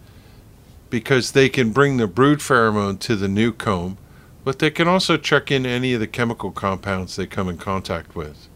because 0.90 1.32
they 1.32 1.48
can 1.48 1.70
bring 1.70 1.96
the 1.96 2.06
brood 2.06 2.40
pheromone 2.40 2.98
to 3.00 3.16
the 3.16 3.28
new 3.28 3.52
comb, 3.52 3.96
but 4.44 4.58
they 4.58 4.70
can 4.70 4.88
also 4.88 5.16
check 5.16 5.50
in 5.50 5.64
any 5.64 5.94
of 5.94 6.00
the 6.00 6.06
chemical 6.06 6.50
compounds 6.50 7.16
they 7.16 7.26
come 7.26 7.48
in 7.48 7.56
contact 7.56 8.14
with. 8.16 8.48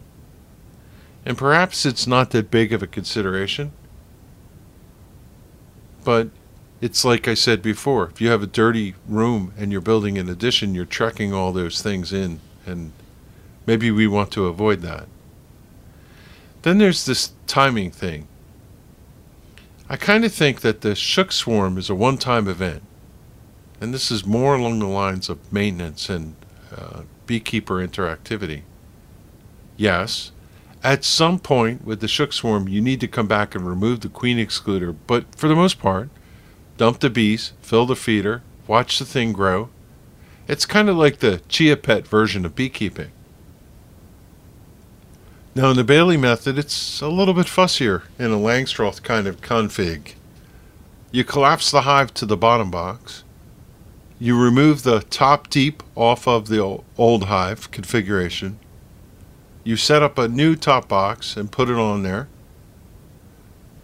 And 1.24 1.38
perhaps 1.38 1.86
it's 1.86 2.06
not 2.06 2.30
that 2.32 2.50
big 2.50 2.72
of 2.72 2.82
a 2.82 2.86
consideration, 2.86 3.72
but 6.04 6.28
it's 6.80 7.04
like 7.04 7.26
I 7.26 7.34
said 7.34 7.62
before 7.62 8.10
if 8.10 8.20
you 8.20 8.28
have 8.28 8.42
a 8.42 8.46
dirty 8.46 8.94
room 9.08 9.54
and 9.56 9.72
you're 9.72 9.80
building 9.80 10.18
an 10.18 10.28
addition, 10.28 10.74
you're 10.74 10.84
checking 10.84 11.32
all 11.32 11.52
those 11.52 11.80
things 11.80 12.12
in, 12.12 12.40
and 12.66 12.92
maybe 13.66 13.90
we 13.90 14.06
want 14.06 14.30
to 14.32 14.46
avoid 14.46 14.82
that. 14.82 15.06
Then 16.62 16.78
there's 16.78 17.06
this 17.06 17.32
timing 17.46 17.90
thing. 17.90 18.26
I 19.88 19.96
kind 19.96 20.24
of 20.24 20.32
think 20.32 20.62
that 20.62 20.80
the 20.80 20.94
Shook 20.94 21.30
Swarm 21.30 21.76
is 21.76 21.90
a 21.90 21.94
one 21.94 22.16
time 22.16 22.48
event, 22.48 22.82
and 23.80 23.92
this 23.92 24.10
is 24.10 24.24
more 24.24 24.54
along 24.54 24.78
the 24.78 24.86
lines 24.86 25.28
of 25.28 25.52
maintenance 25.52 26.08
and 26.08 26.36
uh, 26.74 27.02
beekeeper 27.26 27.86
interactivity. 27.86 28.62
Yes, 29.76 30.32
at 30.82 31.04
some 31.04 31.38
point 31.38 31.84
with 31.84 32.00
the 32.00 32.08
Shook 32.08 32.32
Swarm, 32.32 32.66
you 32.66 32.80
need 32.80 33.00
to 33.00 33.08
come 33.08 33.26
back 33.26 33.54
and 33.54 33.66
remove 33.66 34.00
the 34.00 34.08
queen 34.08 34.38
excluder, 34.38 34.96
but 35.06 35.34
for 35.34 35.48
the 35.48 35.56
most 35.56 35.78
part, 35.78 36.08
dump 36.78 37.00
the 37.00 37.10
bees, 37.10 37.52
fill 37.60 37.84
the 37.84 37.96
feeder, 37.96 38.42
watch 38.66 38.98
the 38.98 39.04
thing 39.04 39.32
grow. 39.32 39.68
It's 40.48 40.66
kind 40.66 40.88
of 40.88 40.96
like 40.96 41.18
the 41.18 41.40
Chia 41.48 41.76
Pet 41.76 42.06
version 42.06 42.46
of 42.46 42.54
beekeeping. 42.56 43.12
Now, 45.56 45.70
in 45.70 45.76
the 45.76 45.84
Bailey 45.84 46.16
method, 46.16 46.58
it's 46.58 47.00
a 47.00 47.06
little 47.06 47.32
bit 47.32 47.46
fussier 47.46 48.02
in 48.18 48.32
a 48.32 48.36
Langstroth 48.36 49.04
kind 49.04 49.28
of 49.28 49.40
config. 49.40 50.14
You 51.12 51.22
collapse 51.22 51.70
the 51.70 51.82
hive 51.82 52.12
to 52.14 52.26
the 52.26 52.36
bottom 52.36 52.72
box. 52.72 53.22
You 54.18 54.36
remove 54.36 54.82
the 54.82 55.02
top 55.10 55.48
deep 55.48 55.84
off 55.94 56.26
of 56.26 56.48
the 56.48 56.82
old 56.98 57.24
hive 57.24 57.70
configuration. 57.70 58.58
You 59.62 59.76
set 59.76 60.02
up 60.02 60.18
a 60.18 60.26
new 60.26 60.56
top 60.56 60.88
box 60.88 61.36
and 61.36 61.52
put 61.52 61.70
it 61.70 61.76
on 61.76 62.02
there. 62.02 62.26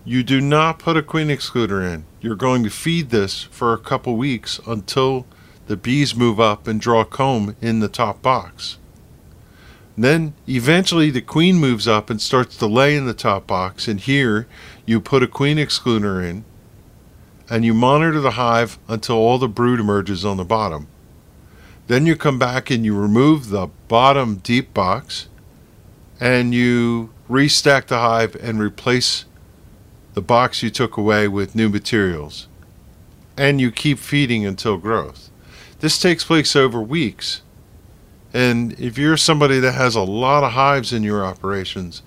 You 0.05 0.25
do 0.25 0.41
not 0.41 0.81
put 0.81 0.97
a 0.97 1.03
queen 1.03 1.29
excluder 1.29 1.89
in. 1.89 2.05
You're 2.21 2.35
going 2.35 2.65
to 2.65 2.71
feed 2.71 3.11
this 3.11 3.45
for 3.45 3.73
a 3.73 3.79
couple 3.79 4.17
weeks 4.17 4.59
until 4.67 5.25
the 5.69 5.77
bees 5.77 6.17
move 6.17 6.41
up 6.41 6.67
and 6.67 6.81
draw 6.81 7.05
comb 7.05 7.55
in 7.61 7.79
the 7.79 7.89
top 7.89 8.23
box. 8.23 8.79
Then 10.01 10.33
eventually 10.49 11.11
the 11.11 11.21
queen 11.21 11.57
moves 11.57 11.87
up 11.87 12.09
and 12.09 12.23
starts 12.23 12.57
to 12.57 12.67
lay 12.67 12.97
in 12.97 13.05
the 13.05 13.13
top 13.13 13.47
box, 13.47 13.87
and 13.87 14.01
here 14.01 14.47
you 14.87 14.99
put 14.99 15.23
a 15.23 15.27
queen 15.27 15.59
excluder 15.59 16.27
in, 16.27 16.47
and 17.51 17.67
you 17.67 17.75
monitor 17.75 18.19
the 18.19 18.31
hive 18.31 18.79
until 18.89 19.17
all 19.17 19.37
the 19.37 19.47
brood 19.47 19.79
emerges 19.79 20.25
on 20.25 20.39
the 20.39 20.45
bottom. 20.45 20.89
Then 21.87 22.07
you 22.07 22.17
come 22.17 22.39
back 22.39 22.71
and 22.71 22.83
you 22.83 22.97
remove 22.97 23.51
the 23.51 23.67
bottom 23.89 24.37
deep 24.37 24.73
box, 24.73 25.29
and 26.19 26.55
you 26.55 27.13
restack 27.29 27.89
the 27.89 27.99
hive 27.99 28.35
and 28.37 28.59
replace 28.59 29.27
the 30.15 30.23
box 30.23 30.63
you 30.63 30.71
took 30.71 30.97
away 30.97 31.29
with 31.29 31.55
new 31.55 31.69
materials. 31.69 32.49
And 33.37 33.61
you 33.61 33.71
keep 33.71 33.99
feeding 33.99 34.47
until 34.47 34.79
growth. 34.79 35.29
This 35.81 36.01
takes 36.01 36.25
place 36.25 36.57
over 36.57 36.81
weeks 36.81 37.43
and 38.33 38.79
if 38.79 38.97
you're 38.97 39.16
somebody 39.16 39.59
that 39.59 39.73
has 39.73 39.97
a 39.97 40.03
lot 40.03 40.45
of 40.45 40.53
hives 40.53 40.93
in 40.93 41.03
your 41.03 41.25
operations, 41.25 42.03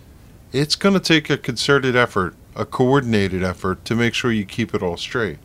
it's 0.51 0.75
going 0.75 0.93
to 0.93 0.99
take 0.99 1.29
a 1.29 1.37
concerted 1.37 1.95
effort, 1.95 2.35
a 2.55 2.65
coordinated 2.65 3.43
effort 3.43 3.83
to 3.85 3.95
make 3.95 4.13
sure 4.13 4.31
you 4.31 4.45
keep 4.45 4.73
it 4.73 4.81
all 4.81 4.97
straight. 4.97 5.39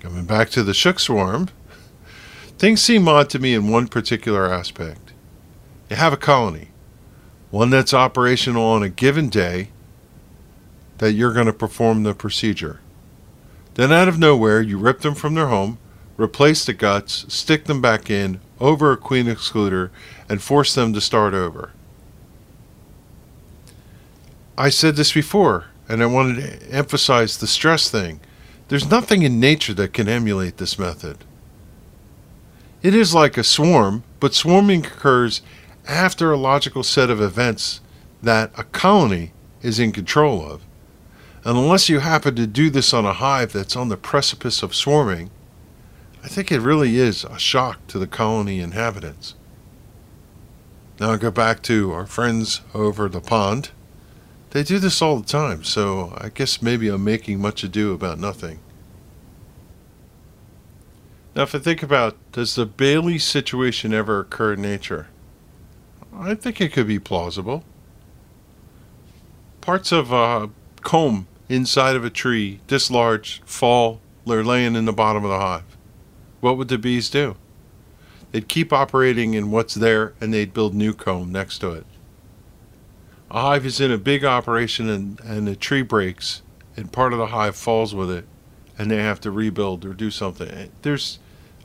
Coming 0.00 0.26
back 0.26 0.50
to 0.50 0.62
the 0.62 0.74
shook 0.74 1.00
swarm, 1.00 1.48
things 2.58 2.82
seem 2.82 3.08
odd 3.08 3.30
to 3.30 3.38
me 3.38 3.54
in 3.54 3.68
one 3.70 3.88
particular 3.88 4.52
aspect. 4.52 5.12
You 5.88 5.96
have 5.96 6.12
a 6.12 6.18
colony, 6.18 6.68
one 7.50 7.70
that's 7.70 7.94
operational 7.94 8.64
on 8.64 8.82
a 8.82 8.88
given 8.90 9.30
day 9.30 9.70
that 10.98 11.12
you're 11.12 11.32
going 11.32 11.46
to 11.46 11.52
perform 11.52 12.02
the 12.02 12.14
procedure. 12.14 12.80
Then, 13.74 13.90
out 13.90 14.08
of 14.08 14.18
nowhere, 14.18 14.60
you 14.60 14.78
rip 14.78 15.00
them 15.00 15.14
from 15.14 15.34
their 15.34 15.48
home 15.48 15.78
replace 16.16 16.64
the 16.64 16.72
guts, 16.72 17.24
stick 17.32 17.64
them 17.64 17.80
back 17.80 18.10
in 18.10 18.40
over 18.60 18.92
a 18.92 18.96
queen 18.96 19.26
excluder, 19.26 19.90
and 20.28 20.42
force 20.42 20.74
them 20.74 20.92
to 20.92 21.00
start 21.00 21.34
over. 21.34 21.72
I 24.56 24.68
said 24.68 24.96
this 24.96 25.12
before, 25.12 25.66
and 25.88 26.02
I 26.02 26.06
wanted 26.06 26.36
to 26.36 26.70
emphasize 26.70 27.38
the 27.38 27.46
stress 27.46 27.90
thing. 27.90 28.20
There's 28.68 28.90
nothing 28.90 29.22
in 29.22 29.40
nature 29.40 29.74
that 29.74 29.92
can 29.92 30.08
emulate 30.08 30.56
this 30.56 30.78
method. 30.78 31.18
It 32.82 32.94
is 32.94 33.14
like 33.14 33.36
a 33.36 33.44
swarm, 33.44 34.04
but 34.20 34.34
swarming 34.34 34.86
occurs 34.86 35.42
after 35.88 36.30
a 36.30 36.36
logical 36.36 36.82
set 36.82 37.10
of 37.10 37.20
events 37.20 37.80
that 38.22 38.52
a 38.56 38.64
colony 38.64 39.32
is 39.62 39.78
in 39.78 39.92
control 39.92 40.44
of. 40.46 40.62
And 41.44 41.58
unless 41.58 41.88
you 41.88 41.98
happen 41.98 42.36
to 42.36 42.46
do 42.46 42.70
this 42.70 42.94
on 42.94 43.04
a 43.04 43.12
hive 43.12 43.52
that's 43.52 43.76
on 43.76 43.88
the 43.88 43.96
precipice 43.96 44.62
of 44.62 44.74
swarming, 44.74 45.30
I 46.24 46.28
think 46.28 46.50
it 46.50 46.60
really 46.60 46.96
is 46.96 47.22
a 47.24 47.38
shock 47.38 47.86
to 47.88 47.98
the 47.98 48.06
colony 48.06 48.58
inhabitants. 48.58 49.34
Now 50.98 51.12
I 51.12 51.16
go 51.18 51.30
back 51.30 51.62
to 51.64 51.92
our 51.92 52.06
friends 52.06 52.62
over 52.72 53.10
the 53.10 53.20
pond. 53.20 53.70
They 54.50 54.62
do 54.62 54.78
this 54.78 55.02
all 55.02 55.18
the 55.18 55.26
time, 55.26 55.64
so 55.64 56.16
I 56.16 56.30
guess 56.30 56.62
maybe 56.62 56.88
I'm 56.88 57.04
making 57.04 57.42
much 57.42 57.62
ado 57.62 57.92
about 57.92 58.18
nothing. 58.18 58.60
Now, 61.36 61.42
if 61.42 61.54
I 61.54 61.58
think 61.58 61.82
about 61.82 62.16
does 62.32 62.54
the 62.54 62.64
Bailey 62.64 63.18
situation 63.18 63.92
ever 63.92 64.20
occur 64.20 64.54
in 64.54 64.62
nature? 64.62 65.08
I 66.16 66.34
think 66.36 66.58
it 66.60 66.72
could 66.72 66.86
be 66.86 67.00
plausible. 67.00 67.64
Parts 69.60 69.92
of 69.92 70.10
a 70.10 70.48
comb 70.80 71.26
inside 71.50 71.96
of 71.96 72.04
a 72.04 72.10
tree, 72.10 72.60
this 72.68 72.90
large, 72.90 73.42
fall 73.44 74.00
they're 74.26 74.44
laying 74.44 74.74
in 74.74 74.86
the 74.86 74.92
bottom 74.92 75.24
of 75.24 75.30
the 75.30 75.40
hive. 75.40 75.73
What 76.44 76.58
would 76.58 76.68
the 76.68 76.76
bees 76.76 77.08
do? 77.08 77.36
They'd 78.30 78.48
keep 78.48 78.70
operating 78.70 79.32
in 79.32 79.50
what's 79.50 79.72
there 79.72 80.12
and 80.20 80.34
they'd 80.34 80.52
build 80.52 80.74
new 80.74 80.92
comb 80.92 81.32
next 81.32 81.60
to 81.60 81.70
it. 81.70 81.86
A 83.30 83.40
hive 83.40 83.64
is 83.64 83.80
in 83.80 83.90
a 83.90 83.96
big 83.96 84.26
operation 84.26 84.90
and, 84.90 85.18
and 85.20 85.48
a 85.48 85.56
tree 85.56 85.80
breaks 85.80 86.42
and 86.76 86.92
part 86.92 87.14
of 87.14 87.18
the 87.18 87.28
hive 87.28 87.56
falls 87.56 87.94
with 87.94 88.10
it 88.10 88.26
and 88.76 88.90
they 88.90 88.98
have 88.98 89.22
to 89.22 89.30
rebuild 89.30 89.86
or 89.86 89.94
do 89.94 90.10
something. 90.10 90.70
There's, 90.82 91.18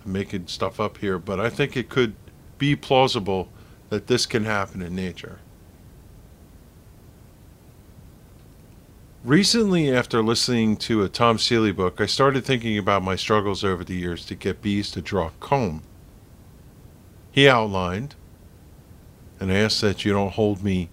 I'm 0.05 0.13
making 0.13 0.47
stuff 0.47 0.79
up 0.79 0.99
here, 0.99 1.19
but 1.19 1.41
I 1.41 1.49
think 1.49 1.75
it 1.75 1.89
could 1.89 2.15
be 2.57 2.77
plausible 2.77 3.49
that 3.89 4.07
this 4.07 4.25
can 4.25 4.45
happen 4.45 4.81
in 4.81 4.95
nature. 4.95 5.39
Recently, 9.25 9.91
after 9.91 10.23
listening 10.23 10.77
to 10.77 11.03
a 11.03 11.09
Tom 11.09 11.37
Seeley 11.37 11.73
book, 11.73 11.99
I 11.99 12.05
started 12.05 12.45
thinking 12.45 12.77
about 12.77 13.03
my 13.03 13.17
struggles 13.17 13.65
over 13.65 13.83
the 13.83 13.95
years 13.95 14.25
to 14.27 14.33
get 14.33 14.61
bees 14.61 14.91
to 14.91 15.01
draw 15.01 15.31
comb. 15.41 15.83
He 17.29 17.45
outlined, 17.45 18.15
and 19.37 19.51
I 19.51 19.55
ask 19.55 19.81
that 19.81 20.05
you 20.05 20.13
don't 20.13 20.31
hold 20.31 20.63
me 20.63 20.87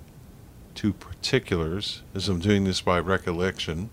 to 0.74 0.92
particulars, 0.92 2.02
as 2.16 2.28
I'm 2.28 2.40
doing 2.40 2.64
this 2.64 2.80
by 2.80 2.98
recollection. 2.98 3.90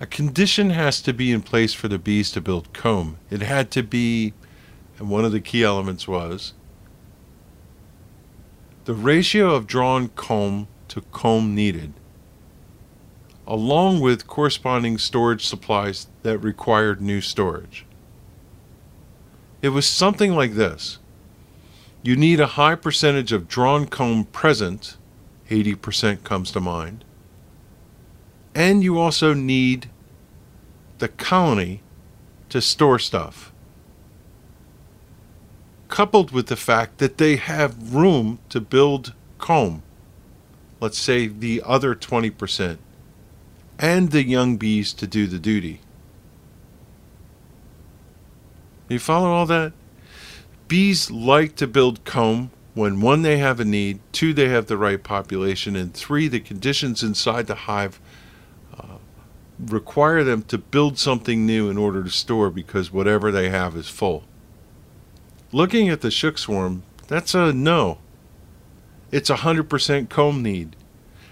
A 0.00 0.06
condition 0.06 0.70
has 0.70 1.00
to 1.02 1.12
be 1.12 1.30
in 1.30 1.42
place 1.42 1.74
for 1.74 1.86
the 1.86 1.96
bees 1.96 2.32
to 2.32 2.40
build 2.40 2.72
comb. 2.72 3.18
It 3.30 3.40
had 3.40 3.70
to 3.70 3.84
be, 3.84 4.34
and 4.98 5.08
one 5.08 5.24
of 5.24 5.30
the 5.30 5.40
key 5.40 5.62
elements 5.62 6.08
was, 6.08 6.54
the 8.84 8.94
ratio 8.94 9.54
of 9.54 9.68
drawn 9.68 10.08
comb 10.08 10.66
to 10.88 11.02
comb 11.12 11.54
needed, 11.54 11.94
along 13.46 14.00
with 14.00 14.26
corresponding 14.26 14.98
storage 14.98 15.46
supplies 15.46 16.06
that 16.22 16.38
required 16.38 17.00
new 17.00 17.20
storage. 17.20 17.84
It 19.62 19.70
was 19.70 19.86
something 19.86 20.34
like 20.34 20.54
this. 20.54 20.98
You 22.02 22.16
need 22.16 22.40
a 22.40 22.48
high 22.58 22.74
percentage 22.74 23.32
of 23.32 23.48
drawn 23.48 23.86
comb 23.86 24.24
present, 24.24 24.96
80% 25.48 26.22
comes 26.22 26.50
to 26.52 26.60
mind, 26.60 27.04
and 28.54 28.82
you 28.82 28.98
also 28.98 29.34
need 29.34 29.88
the 30.98 31.08
colony 31.08 31.82
to 32.50 32.60
store 32.60 32.98
stuff 32.98 33.52
coupled 35.94 36.32
with 36.32 36.48
the 36.48 36.56
fact 36.56 36.98
that 36.98 37.18
they 37.18 37.36
have 37.36 37.94
room 37.94 38.40
to 38.48 38.60
build 38.60 39.14
comb, 39.38 39.80
let's 40.80 40.98
say 40.98 41.28
the 41.28 41.62
other 41.64 41.94
20%, 41.94 42.78
and 43.78 44.10
the 44.10 44.24
young 44.24 44.56
bees 44.56 44.92
to 44.94 45.06
do 45.06 45.26
the 45.26 45.38
duty. 45.38 45.80
You 48.88 48.98
follow 48.98 49.30
all 49.30 49.46
that? 49.46 49.72
Bees 50.68 51.10
like 51.10 51.56
to 51.56 51.66
build 51.66 52.04
comb 52.04 52.50
when 52.74 53.00
one, 53.00 53.22
they 53.22 53.38
have 53.38 53.60
a 53.60 53.64
need, 53.64 54.00
two, 54.10 54.34
they 54.34 54.48
have 54.48 54.66
the 54.66 54.76
right 54.76 55.02
population, 55.02 55.76
and 55.76 55.94
three, 55.94 56.26
the 56.26 56.40
conditions 56.40 57.04
inside 57.04 57.46
the 57.46 57.54
hive 57.54 58.00
uh, 58.76 58.96
require 59.60 60.24
them 60.24 60.42
to 60.42 60.58
build 60.58 60.98
something 60.98 61.46
new 61.46 61.70
in 61.70 61.78
order 61.78 62.02
to 62.02 62.10
store 62.10 62.50
because 62.50 62.92
whatever 62.92 63.30
they 63.30 63.48
have 63.48 63.76
is 63.76 63.88
full. 63.88 64.24
Looking 65.52 65.88
at 65.88 66.00
the 66.00 66.10
shook 66.10 66.36
swarm, 66.36 66.82
that's 67.06 67.32
a 67.32 67.52
no. 67.52 67.98
It's 69.12 69.30
a 69.30 69.36
hundred 69.36 69.70
percent 69.70 70.10
comb 70.10 70.42
need. 70.42 70.74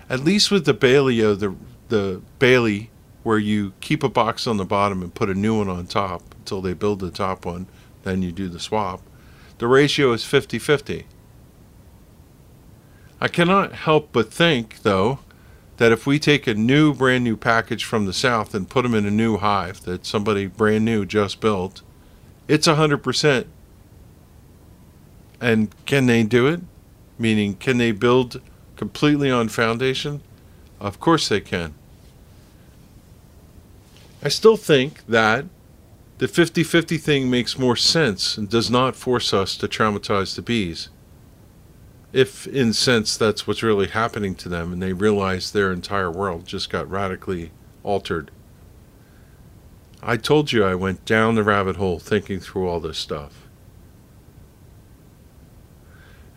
At 0.08 0.20
least 0.20 0.52
with 0.52 0.64
the 0.64 0.74
Bailio, 0.74 1.36
the 1.36 1.56
the 1.92 2.22
Bailey, 2.38 2.90
where 3.22 3.38
you 3.38 3.74
keep 3.80 4.02
a 4.02 4.08
box 4.08 4.46
on 4.46 4.56
the 4.56 4.64
bottom 4.64 5.02
and 5.02 5.14
put 5.14 5.28
a 5.28 5.34
new 5.34 5.58
one 5.58 5.68
on 5.68 5.86
top 5.86 6.22
until 6.38 6.62
they 6.62 6.72
build 6.72 7.00
the 7.00 7.10
top 7.10 7.44
one, 7.44 7.66
then 8.02 8.22
you 8.22 8.32
do 8.32 8.48
the 8.48 8.58
swap. 8.58 9.02
The 9.58 9.68
ratio 9.68 10.12
is 10.12 10.24
50 10.24 10.58
50. 10.58 11.06
I 13.20 13.28
cannot 13.28 13.72
help 13.72 14.08
but 14.10 14.32
think, 14.32 14.82
though, 14.82 15.20
that 15.76 15.92
if 15.92 16.06
we 16.06 16.18
take 16.18 16.46
a 16.46 16.54
new, 16.54 16.92
brand 16.94 17.22
new 17.22 17.36
package 17.36 17.84
from 17.84 18.06
the 18.06 18.12
South 18.12 18.54
and 18.54 18.68
put 18.68 18.82
them 18.82 18.94
in 18.94 19.06
a 19.06 19.10
new 19.10 19.36
hive 19.36 19.82
that 19.84 20.06
somebody 20.06 20.46
brand 20.46 20.84
new 20.84 21.04
just 21.04 21.40
built, 21.40 21.82
it's 22.48 22.66
100% 22.66 23.46
and 25.42 25.74
can 25.86 26.06
they 26.06 26.22
do 26.22 26.46
it? 26.46 26.60
Meaning, 27.18 27.56
can 27.56 27.76
they 27.76 27.90
build 27.90 28.40
completely 28.76 29.30
on 29.30 29.48
foundation? 29.48 30.22
Of 30.80 31.00
course 31.00 31.28
they 31.28 31.40
can. 31.40 31.74
I 34.22 34.28
still 34.28 34.56
think 34.56 35.04
that 35.06 35.46
the 36.18 36.28
50 36.28 36.62
50 36.62 36.98
thing 36.98 37.28
makes 37.28 37.58
more 37.58 37.74
sense 37.74 38.38
and 38.38 38.48
does 38.48 38.70
not 38.70 38.94
force 38.94 39.34
us 39.34 39.56
to 39.56 39.66
traumatize 39.66 40.36
the 40.36 40.42
bees. 40.42 40.88
If, 42.12 42.46
in 42.46 42.72
sense, 42.74 43.16
that's 43.16 43.46
what's 43.46 43.62
really 43.62 43.88
happening 43.88 44.34
to 44.36 44.48
them 44.48 44.72
and 44.72 44.82
they 44.82 44.92
realize 44.92 45.50
their 45.50 45.72
entire 45.72 46.10
world 46.10 46.46
just 46.46 46.70
got 46.70 46.88
radically 46.88 47.50
altered. 47.82 48.30
I 50.02 50.16
told 50.16 50.52
you 50.52 50.64
I 50.64 50.74
went 50.74 51.04
down 51.04 51.34
the 51.34 51.42
rabbit 51.42 51.76
hole 51.76 51.98
thinking 51.98 52.38
through 52.38 52.68
all 52.68 52.80
this 52.80 52.98
stuff. 52.98 53.48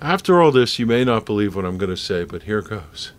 After 0.02 0.42
all 0.42 0.52
this, 0.52 0.78
you 0.78 0.86
may 0.86 1.04
not 1.04 1.26
believe 1.26 1.56
what 1.56 1.66
I'm 1.66 1.78
going 1.78 1.90
to 1.90 1.98
say, 1.98 2.26
but 2.26 2.44
here 2.44 2.62
goes. 2.62 3.12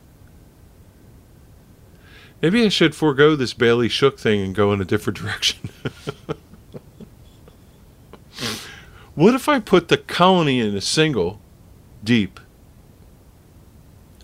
Maybe 2.47 2.65
I 2.65 2.69
should 2.69 2.95
forego 2.95 3.35
this 3.35 3.53
Bailey 3.53 3.89
Shook 3.89 4.21
thing 4.21 4.41
and 4.41 4.55
go 4.55 4.73
in 4.73 4.81
a 4.81 4.85
different 4.85 5.19
direction. 5.21 5.69
what 9.17 9.35
if 9.35 9.49
I 9.49 9.59
put 9.59 9.89
the 9.89 9.97
colony 9.97 10.61
in 10.61 10.77
a 10.77 10.81
single, 10.81 11.41
deep, 12.05 12.39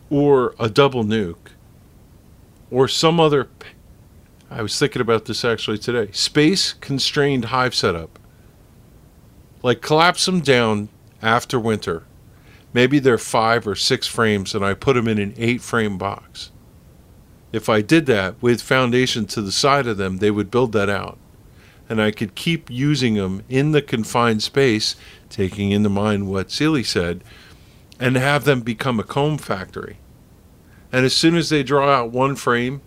or 0.09 0.55
a 0.57 0.71
double 0.71 1.03
nuc, 1.03 1.35
or 2.71 2.87
some 2.87 3.19
other. 3.19 3.49
I 4.49 4.63
was 4.63 4.79
thinking 4.79 5.03
about 5.03 5.25
this 5.25 5.45
actually 5.45 5.79
today. 5.79 6.13
Space 6.13 6.75
constrained 6.75 7.47
hive 7.47 7.75
setup. 7.75 8.21
Like 9.65 9.83
collapse 9.83 10.27
them 10.27 10.43
down 10.43 10.91
after 11.21 11.59
winter 11.59 12.05
Maybe 12.73 13.01
they're 13.01 13.19
five 13.19 13.67
or 13.67 13.75
six 13.75 14.07
frames 14.07 14.55
and 14.55 14.65
I 14.65 14.75
put 14.75 14.95
them 14.95 15.09
in 15.09 15.19
an 15.19 15.35
eight 15.37 15.61
frame 15.61 15.99
box. 15.99 16.52
If 17.53 17.69
I 17.69 17.83
did 17.83 18.07
that 18.07 18.41
with 18.41 18.63
foundation 18.63 19.27
to 19.27 19.43
the 19.43 19.53
side 19.53 19.87
of 19.87 19.99
them, 19.99 20.19
they 20.19 20.31
would 20.31 20.51
build 20.51 20.73
that 20.73 20.89
out. 20.89 21.19
And 21.89 22.01
I 22.01 22.11
could 22.11 22.35
keep 22.35 22.71
using 22.71 23.15
them 23.15 23.45
in 23.49 23.73
the 23.73 23.83
confined 23.83 24.43
space, 24.43 24.97
taking 25.29 25.71
into 25.71 25.91
mind 25.91 26.29
what 26.29 26.51
Seeley 26.51 26.83
said, 26.83 27.23
and 28.01 28.17
have 28.17 28.45
them 28.45 28.61
become 28.61 28.99
a 28.99 29.05
comb 29.05 29.37
factory. 29.37 29.99
And 30.91 31.05
as 31.05 31.15
soon 31.15 31.37
as 31.37 31.51
they 31.51 31.63
draw 31.63 31.91
out 31.91 32.11
one 32.11 32.37
frame, 32.37 32.81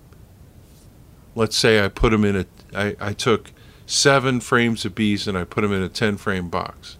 let's 1.35 1.55
say 1.55 1.83
I 1.83 1.87
put 1.87 2.11
them 2.11 2.25
in 2.25 2.35
a, 2.35 2.45
I, 2.73 2.95
I 2.99 3.13
took 3.13 3.51
seven 3.85 4.39
frames 4.39 4.83
of 4.85 4.95
bees 4.95 5.27
and 5.27 5.37
I 5.37 5.43
put 5.43 5.61
them 5.61 5.73
in 5.73 5.83
a 5.83 5.89
10 5.89 6.17
frame 6.17 6.49
box 6.49 6.97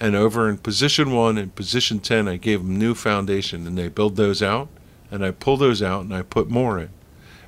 and 0.00 0.14
over 0.14 0.48
in 0.48 0.58
position 0.58 1.12
one 1.12 1.38
and 1.38 1.54
position 1.54 1.98
10 1.98 2.28
i 2.28 2.36
gave 2.36 2.60
them 2.60 2.78
new 2.78 2.94
foundation 2.94 3.66
and 3.66 3.76
they 3.76 3.88
build 3.88 4.16
those 4.16 4.42
out 4.42 4.68
and 5.10 5.24
i 5.24 5.30
pull 5.30 5.56
those 5.56 5.82
out 5.82 6.02
and 6.02 6.14
i 6.14 6.22
put 6.22 6.48
more 6.48 6.78
in. 6.78 6.90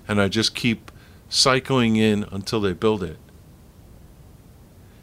And 0.08 0.20
i 0.20 0.28
just 0.28 0.54
keep 0.54 0.90
cycling 1.28 1.96
in 1.96 2.24
until 2.30 2.60
they 2.60 2.72
build 2.72 3.02
it. 3.02 3.18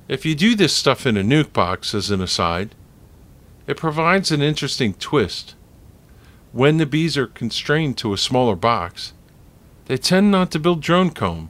If 0.08 0.26
you 0.26 0.36
do 0.36 0.56
this 0.56 0.76
stuff 0.76 1.06
in 1.06 1.18
a 1.18 1.24
nuc 1.24 1.54
box 1.54 1.94
as 1.94 2.12
an 2.12 2.22
aside 2.22 2.76
it 3.66 3.76
provides 3.78 4.32
an 4.32 4.42
interesting 4.42 4.94
twist. 4.94 5.56
When 6.54 6.78
the 6.78 6.86
bees 6.86 7.18
are 7.18 7.28
constrained 7.28 7.98
to 7.98 8.14
a 8.14 8.18
smaller 8.18 8.56
box 8.56 9.14
they 9.86 9.98
tend 9.98 10.32
not 10.32 10.52
to 10.52 10.60
build 10.60 10.82
drone 10.82 11.12
comb. 11.12 11.50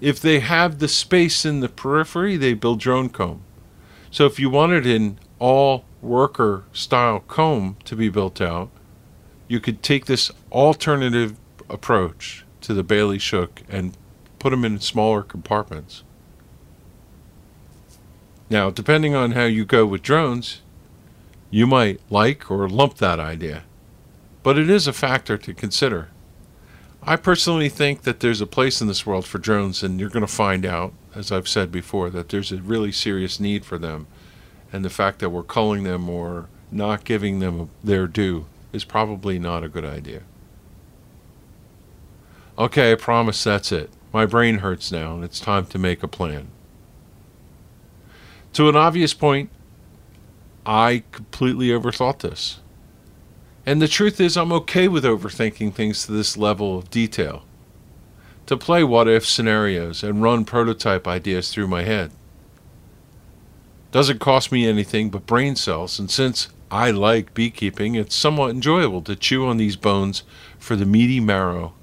If 0.00 0.20
they 0.20 0.40
have 0.40 0.78
the 0.78 0.88
space 0.88 1.44
in 1.44 1.60
the 1.60 1.68
periphery 1.68 2.36
they 2.36 2.54
build 2.54 2.80
drone 2.80 3.10
comb. 3.10 3.42
So 4.10 4.24
if 4.24 4.38
you 4.38 4.48
wanted 4.48 4.86
an 4.86 5.18
all 5.38 5.84
worker 6.00 6.64
style 6.72 7.20
comb 7.20 7.76
to 7.84 7.96
be 7.96 8.08
built 8.08 8.40
out, 8.40 8.70
you 9.48 9.60
could 9.60 9.82
take 9.82 10.06
this 10.06 10.30
alternative 10.52 11.36
approach 11.68 12.44
to 12.60 12.74
the 12.74 12.82
Bailey 12.82 13.18
Shook 13.18 13.62
and 13.68 13.96
put 14.38 14.50
them 14.50 14.64
in 14.64 14.78
smaller 14.78 15.22
compartments. 15.22 16.04
Now, 18.50 18.70
depending 18.70 19.14
on 19.14 19.32
how 19.32 19.44
you 19.44 19.64
go 19.64 19.84
with 19.84 20.02
drones, 20.02 20.60
you 21.50 21.66
might 21.66 22.00
like 22.10 22.50
or 22.50 22.68
lump 22.68 22.96
that 22.96 23.18
idea, 23.18 23.64
but 24.42 24.58
it 24.58 24.70
is 24.70 24.86
a 24.86 24.92
factor 24.92 25.36
to 25.38 25.54
consider. 25.54 26.08
I 27.02 27.16
personally 27.16 27.68
think 27.68 28.02
that 28.02 28.20
there's 28.20 28.40
a 28.40 28.46
place 28.46 28.80
in 28.80 28.86
this 28.86 29.06
world 29.06 29.24
for 29.24 29.38
drones, 29.38 29.82
and 29.82 29.98
you're 29.98 30.10
going 30.10 30.26
to 30.26 30.32
find 30.32 30.66
out, 30.66 30.92
as 31.14 31.32
I've 31.32 31.48
said 31.48 31.72
before, 31.72 32.10
that 32.10 32.28
there's 32.28 32.52
a 32.52 32.56
really 32.56 32.92
serious 32.92 33.40
need 33.40 33.64
for 33.64 33.78
them. 33.78 34.06
And 34.72 34.84
the 34.84 34.90
fact 34.90 35.20
that 35.20 35.30
we're 35.30 35.42
culling 35.42 35.84
them 35.84 36.10
or 36.10 36.48
not 36.70 37.04
giving 37.04 37.38
them 37.38 37.70
their 37.82 38.06
due 38.06 38.46
is 38.72 38.84
probably 38.84 39.38
not 39.38 39.64
a 39.64 39.68
good 39.68 39.84
idea. 39.84 40.22
Okay, 42.58 42.92
I 42.92 42.96
promise 42.96 43.42
that's 43.44 43.72
it. 43.72 43.90
My 44.12 44.26
brain 44.26 44.58
hurts 44.58 44.90
now, 44.90 45.14
and 45.14 45.22
it's 45.22 45.40
time 45.40 45.66
to 45.66 45.78
make 45.78 46.02
a 46.02 46.08
plan. 46.08 46.48
To 48.54 48.68
an 48.68 48.76
obvious 48.76 49.14
point, 49.14 49.50
I 50.66 51.04
completely 51.12 51.68
overthought 51.68 52.20
this. 52.20 52.60
And 53.64 53.80
the 53.80 53.88
truth 53.88 54.20
is, 54.20 54.36
I'm 54.36 54.52
okay 54.52 54.88
with 54.88 55.04
overthinking 55.04 55.74
things 55.74 56.06
to 56.06 56.12
this 56.12 56.36
level 56.36 56.78
of 56.78 56.90
detail. 56.90 57.44
To 58.46 58.56
play 58.56 58.82
what 58.82 59.08
if 59.08 59.26
scenarios 59.26 60.02
and 60.02 60.22
run 60.22 60.44
prototype 60.44 61.06
ideas 61.06 61.52
through 61.52 61.68
my 61.68 61.82
head. 61.82 62.10
Doesn't 63.92 64.20
cost 64.20 64.50
me 64.50 64.66
anything 64.66 65.10
but 65.10 65.26
brain 65.26 65.54
cells, 65.54 65.98
and 65.98 66.10
since 66.10 66.48
I 66.70 66.90
like 66.90 67.34
beekeeping, 67.34 67.94
it's 67.94 68.14
somewhat 68.14 68.50
enjoyable 68.50 69.02
to 69.02 69.16
chew 69.16 69.46
on 69.46 69.56
these 69.56 69.76
bones 69.76 70.22
for 70.58 70.76
the 70.76 70.84
meaty 70.84 71.20
marrow 71.20 71.74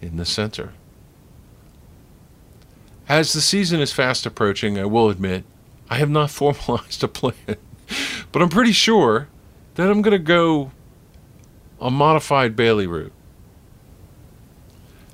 in 0.00 0.16
the 0.16 0.24
center. 0.24 0.72
As 3.08 3.32
the 3.32 3.40
season 3.40 3.80
is 3.80 3.92
fast 3.92 4.24
approaching, 4.24 4.78
I 4.78 4.84
will 4.84 5.10
admit, 5.10 5.44
I 5.90 5.96
have 5.96 6.10
not 6.10 6.30
formalized 6.30 7.02
a 7.02 7.08
plan, 7.08 7.34
but 8.32 8.40
I'm 8.40 8.48
pretty 8.48 8.72
sure 8.72 9.28
that 9.74 9.90
I'm 9.90 10.02
going 10.02 10.12
to 10.12 10.18
go 10.18 10.70
a 11.80 11.90
modified 11.90 12.56
Bailey 12.56 12.86
route. 12.86 13.12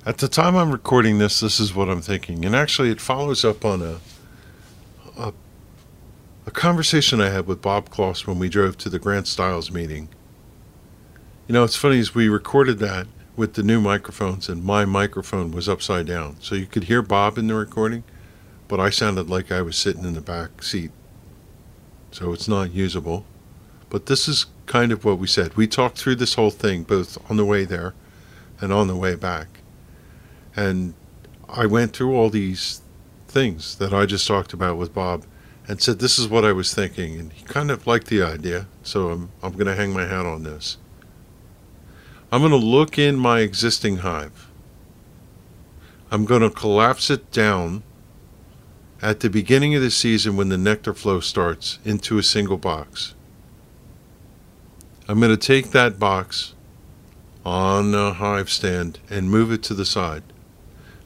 At 0.05 0.19
the 0.19 0.27
time 0.27 0.55
I'm 0.55 0.71
recording 0.71 1.17
this, 1.17 1.41
this 1.41 1.59
is 1.59 1.73
what 1.73 1.89
I'm 1.89 2.01
thinking, 2.01 2.45
and 2.45 2.55
actually, 2.55 2.91
it 2.91 3.01
follows 3.01 3.43
up 3.43 3.65
on 3.65 3.81
a 3.81 3.99
a 6.47 6.51
conversation 6.51 7.19
I 7.19 7.29
had 7.29 7.45
with 7.45 7.61
Bob 7.61 7.89
Kloss 7.89 8.25
when 8.25 8.39
we 8.39 8.47
drove 8.47 8.77
to 8.77 8.89
the 8.89 8.99
Grant 8.99 9.27
Stiles 9.27 9.69
meeting. 9.69 10.07
You 11.45 11.53
know, 11.53 11.65
it's 11.65 11.75
funny 11.75 11.99
as 11.99 12.15
we 12.15 12.29
recorded 12.29 12.79
that 12.79 13.05
with 13.35 13.55
the 13.55 13.63
new 13.63 13.81
microphones, 13.81 14.47
and 14.47 14.63
my 14.63 14.85
microphone 14.85 15.51
was 15.51 15.67
upside 15.67 16.07
down. 16.07 16.37
So 16.39 16.55
you 16.55 16.65
could 16.65 16.85
hear 16.85 17.01
Bob 17.01 17.37
in 17.37 17.47
the 17.47 17.53
recording, 17.53 18.05
but 18.69 18.79
I 18.79 18.89
sounded 18.89 19.29
like 19.29 19.51
I 19.51 19.61
was 19.61 19.75
sitting 19.75 20.05
in 20.05 20.13
the 20.13 20.21
back 20.21 20.63
seat. 20.63 20.91
So 22.11 22.31
it's 22.31 22.47
not 22.47 22.71
usable. 22.71 23.25
But 23.89 24.05
this 24.05 24.29
is 24.29 24.45
kind 24.67 24.93
of 24.93 25.03
what 25.03 25.19
we 25.19 25.27
said. 25.27 25.57
We 25.57 25.67
talked 25.67 25.97
through 25.97 26.15
this 26.15 26.35
whole 26.35 26.49
thing 26.49 26.83
both 26.83 27.17
on 27.29 27.35
the 27.35 27.45
way 27.45 27.65
there 27.65 27.93
and 28.61 28.71
on 28.71 28.87
the 28.87 28.95
way 28.95 29.15
back. 29.15 29.59
And 30.55 30.93
I 31.49 31.65
went 31.65 31.91
through 31.91 32.15
all 32.15 32.29
these 32.29 32.81
things 33.27 33.75
that 33.79 33.93
I 33.93 34.05
just 34.05 34.25
talked 34.25 34.53
about 34.53 34.77
with 34.77 34.93
Bob 34.93 35.25
and 35.67 35.81
said, 35.81 35.99
This 35.99 36.17
is 36.17 36.27
what 36.27 36.45
I 36.45 36.51
was 36.51 36.73
thinking. 36.73 37.19
And 37.19 37.33
he 37.33 37.43
kind 37.45 37.71
of 37.71 37.85
liked 37.87 38.07
the 38.07 38.21
idea. 38.23 38.67
So 38.83 39.09
I'm, 39.09 39.31
I'm 39.43 39.53
going 39.53 39.67
to 39.67 39.75
hang 39.75 39.93
my 39.93 40.05
hat 40.05 40.25
on 40.25 40.43
this. 40.43 40.77
I'm 42.31 42.41
going 42.41 42.51
to 42.51 42.57
look 42.57 42.97
in 42.97 43.15
my 43.15 43.39
existing 43.39 43.97
hive. 43.97 44.49
I'm 46.11 46.25
going 46.25 46.41
to 46.41 46.49
collapse 46.49 47.09
it 47.09 47.31
down 47.31 47.83
at 49.01 49.19
the 49.19 49.29
beginning 49.29 49.75
of 49.75 49.81
the 49.81 49.91
season 49.91 50.35
when 50.35 50.49
the 50.49 50.57
nectar 50.57 50.93
flow 50.93 51.19
starts 51.19 51.79
into 51.85 52.17
a 52.17 52.23
single 52.23 52.57
box. 52.57 53.13
I'm 55.07 55.19
going 55.19 55.31
to 55.31 55.37
take 55.37 55.71
that 55.71 55.99
box 55.99 56.53
on 57.45 57.95
a 57.95 58.13
hive 58.13 58.49
stand 58.49 58.99
and 59.09 59.29
move 59.29 59.51
it 59.51 59.63
to 59.63 59.73
the 59.73 59.85
side. 59.85 60.23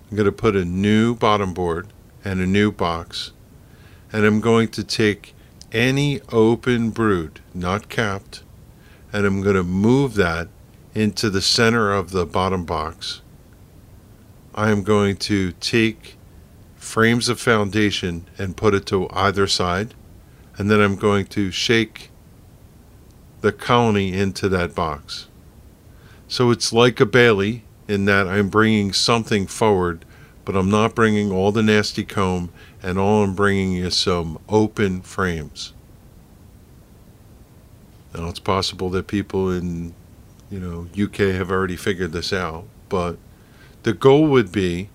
I'm 0.09 0.17
going 0.17 0.25
to 0.25 0.31
put 0.31 0.55
a 0.55 0.65
new 0.65 1.13
bottom 1.15 1.53
board 1.53 1.87
and 2.25 2.39
a 2.39 2.47
new 2.47 2.71
box, 2.71 3.31
and 4.11 4.25
I'm 4.25 4.41
going 4.41 4.67
to 4.69 4.83
take 4.83 5.33
any 5.71 6.21
open 6.31 6.89
brood, 6.89 7.39
not 7.53 7.89
capped, 7.89 8.43
and 9.13 9.25
I'm 9.25 9.41
going 9.41 9.55
to 9.55 9.63
move 9.63 10.15
that 10.15 10.49
into 10.93 11.29
the 11.29 11.41
center 11.41 11.93
of 11.93 12.11
the 12.11 12.25
bottom 12.25 12.65
box. 12.65 13.21
I 14.53 14.69
am 14.69 14.83
going 14.83 15.15
to 15.17 15.53
take 15.53 16.17
frames 16.75 17.29
of 17.29 17.39
foundation 17.39 18.25
and 18.37 18.57
put 18.57 18.73
it 18.73 18.85
to 18.87 19.09
either 19.11 19.47
side, 19.47 19.93
and 20.57 20.69
then 20.69 20.81
I'm 20.81 20.97
going 20.97 21.25
to 21.27 21.51
shake 21.51 22.09
the 23.39 23.51
colony 23.51 24.13
into 24.13 24.49
that 24.49 24.75
box. 24.75 25.27
So 26.27 26.51
it's 26.51 26.73
like 26.73 26.99
a 26.99 27.05
Bailey 27.05 27.63
in 27.87 28.05
that 28.05 28.27
I'm 28.27 28.49
bringing 28.49 28.93
something 28.93 29.47
forward, 29.47 30.05
but 30.45 30.55
I'm 30.55 30.69
not 30.69 30.95
bringing 30.95 31.31
all 31.31 31.51
the 31.51 31.63
nasty 31.63 32.03
comb, 32.03 32.51
and 32.81 32.97
all 32.97 33.23
I'm 33.23 33.35
bringing 33.35 33.75
is 33.75 33.95
some 33.95 34.39
open 34.49 35.01
frames. 35.01 35.73
Now 38.13 38.27
it's 38.27 38.39
possible 38.39 38.89
that 38.89 39.07
people 39.07 39.51
in 39.51 39.93
you 40.51 40.59
know, 40.59 40.87
UK 41.01 41.33
have 41.33 41.49
already 41.49 41.77
figured 41.77 42.11
this 42.11 42.33
out, 42.33 42.65
but 42.89 43.17
the 43.83 43.93
goal 43.93 44.27
would 44.27 44.51
be 44.51 44.89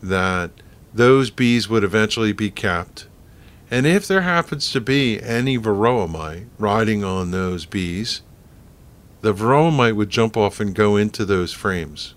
that 0.00 0.50
those 0.94 1.30
bees 1.30 1.68
would 1.68 1.82
eventually 1.82 2.32
be 2.32 2.50
capped. 2.50 3.08
And 3.70 3.86
if 3.86 4.06
there 4.06 4.20
happens 4.20 4.70
to 4.72 4.80
be 4.80 5.20
any 5.20 5.58
varroa 5.58 6.08
mite 6.08 6.46
riding 6.58 7.02
on 7.02 7.32
those 7.32 7.66
bees, 7.66 8.22
the 9.22 9.34
varroa 9.34 9.74
mite 9.74 9.96
would 9.96 10.10
jump 10.10 10.36
off 10.36 10.60
and 10.60 10.74
go 10.74 10.96
into 10.96 11.24
those 11.24 11.52
frames. 11.52 12.14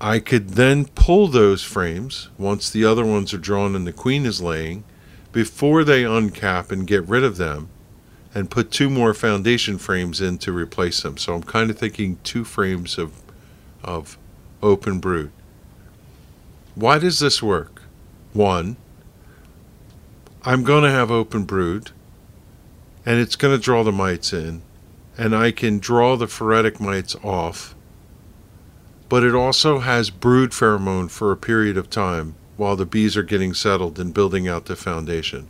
I 0.00 0.20
could 0.20 0.50
then 0.50 0.84
pull 0.86 1.26
those 1.26 1.64
frames 1.64 2.28
once 2.38 2.70
the 2.70 2.84
other 2.84 3.04
ones 3.04 3.34
are 3.34 3.38
drawn 3.38 3.74
and 3.74 3.86
the 3.86 3.92
queen 3.92 4.26
is 4.26 4.40
laying 4.40 4.84
before 5.32 5.82
they 5.82 6.04
uncap 6.04 6.70
and 6.70 6.86
get 6.86 7.06
rid 7.08 7.24
of 7.24 7.36
them 7.36 7.68
and 8.34 8.50
put 8.50 8.70
two 8.70 8.88
more 8.88 9.12
foundation 9.12 9.76
frames 9.78 10.20
in 10.20 10.38
to 10.38 10.52
replace 10.52 11.02
them. 11.02 11.16
So 11.16 11.34
I'm 11.34 11.42
kind 11.42 11.70
of 11.70 11.78
thinking 11.78 12.18
two 12.22 12.44
frames 12.44 12.96
of, 12.96 13.22
of 13.82 14.16
open 14.62 15.00
brood. 15.00 15.32
Why 16.76 16.98
does 16.98 17.18
this 17.18 17.42
work? 17.42 17.82
One, 18.32 18.76
I'm 20.44 20.62
going 20.62 20.84
to 20.84 20.90
have 20.90 21.10
open 21.10 21.42
brood 21.44 21.90
and 23.04 23.18
it's 23.18 23.36
going 23.36 23.56
to 23.56 23.62
draw 23.62 23.82
the 23.82 23.90
mites 23.90 24.32
in 24.32 24.62
and 25.16 25.34
I 25.34 25.50
can 25.50 25.80
draw 25.80 26.16
the 26.16 26.28
phoretic 26.28 26.78
mites 26.78 27.16
off. 27.24 27.74
But 29.08 29.22
it 29.22 29.34
also 29.34 29.78
has 29.78 30.10
brood 30.10 30.50
pheromone 30.50 31.10
for 31.10 31.32
a 31.32 31.36
period 31.36 31.76
of 31.76 31.90
time 31.90 32.34
while 32.56 32.76
the 32.76 32.86
bees 32.86 33.16
are 33.16 33.22
getting 33.22 33.54
settled 33.54 33.98
and 33.98 34.12
building 34.12 34.46
out 34.48 34.66
the 34.66 34.76
foundation. 34.76 35.48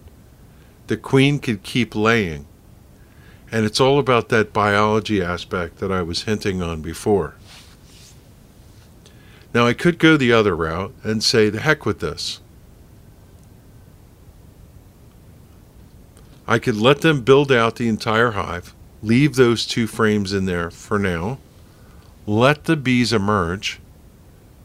The 0.87 0.97
queen 0.97 1.39
could 1.39 1.63
keep 1.63 1.95
laying 1.95 2.47
and 3.51 3.65
it's 3.65 3.81
all 3.81 3.99
about 3.99 4.29
that 4.29 4.53
biology 4.53 5.23
aspect 5.23 5.79
that 5.79 5.91
I 5.91 6.03
was 6.03 6.25
hinting 6.25 6.63
on 6.63 6.83
before. 6.83 7.35
Now, 9.55 9.67
I 9.67 9.73
could 9.73 9.99
go 9.99 10.17
the 10.17 10.33
other 10.33 10.55
route 10.55 10.93
and 11.03 11.25
say, 11.25 11.49
the 11.49 11.61
heck 11.61 11.87
with 11.87 12.01
this. 12.01 12.41
I 16.47 16.59
could 16.59 16.77
let 16.77 17.01
them 17.01 17.23
build 17.23 17.51
out 17.51 17.77
the 17.77 17.89
entire 17.89 18.33
hive, 18.33 18.75
leave 19.03 19.37
those 19.37 19.67
two 19.67 19.87
frames 19.87 20.33
in 20.33 20.45
there 20.45 20.71
for 20.71 20.99
now, 20.99 21.39
let 22.29 22.64
the 22.64 22.76
bees 22.76 23.11
emerge, 23.11 23.81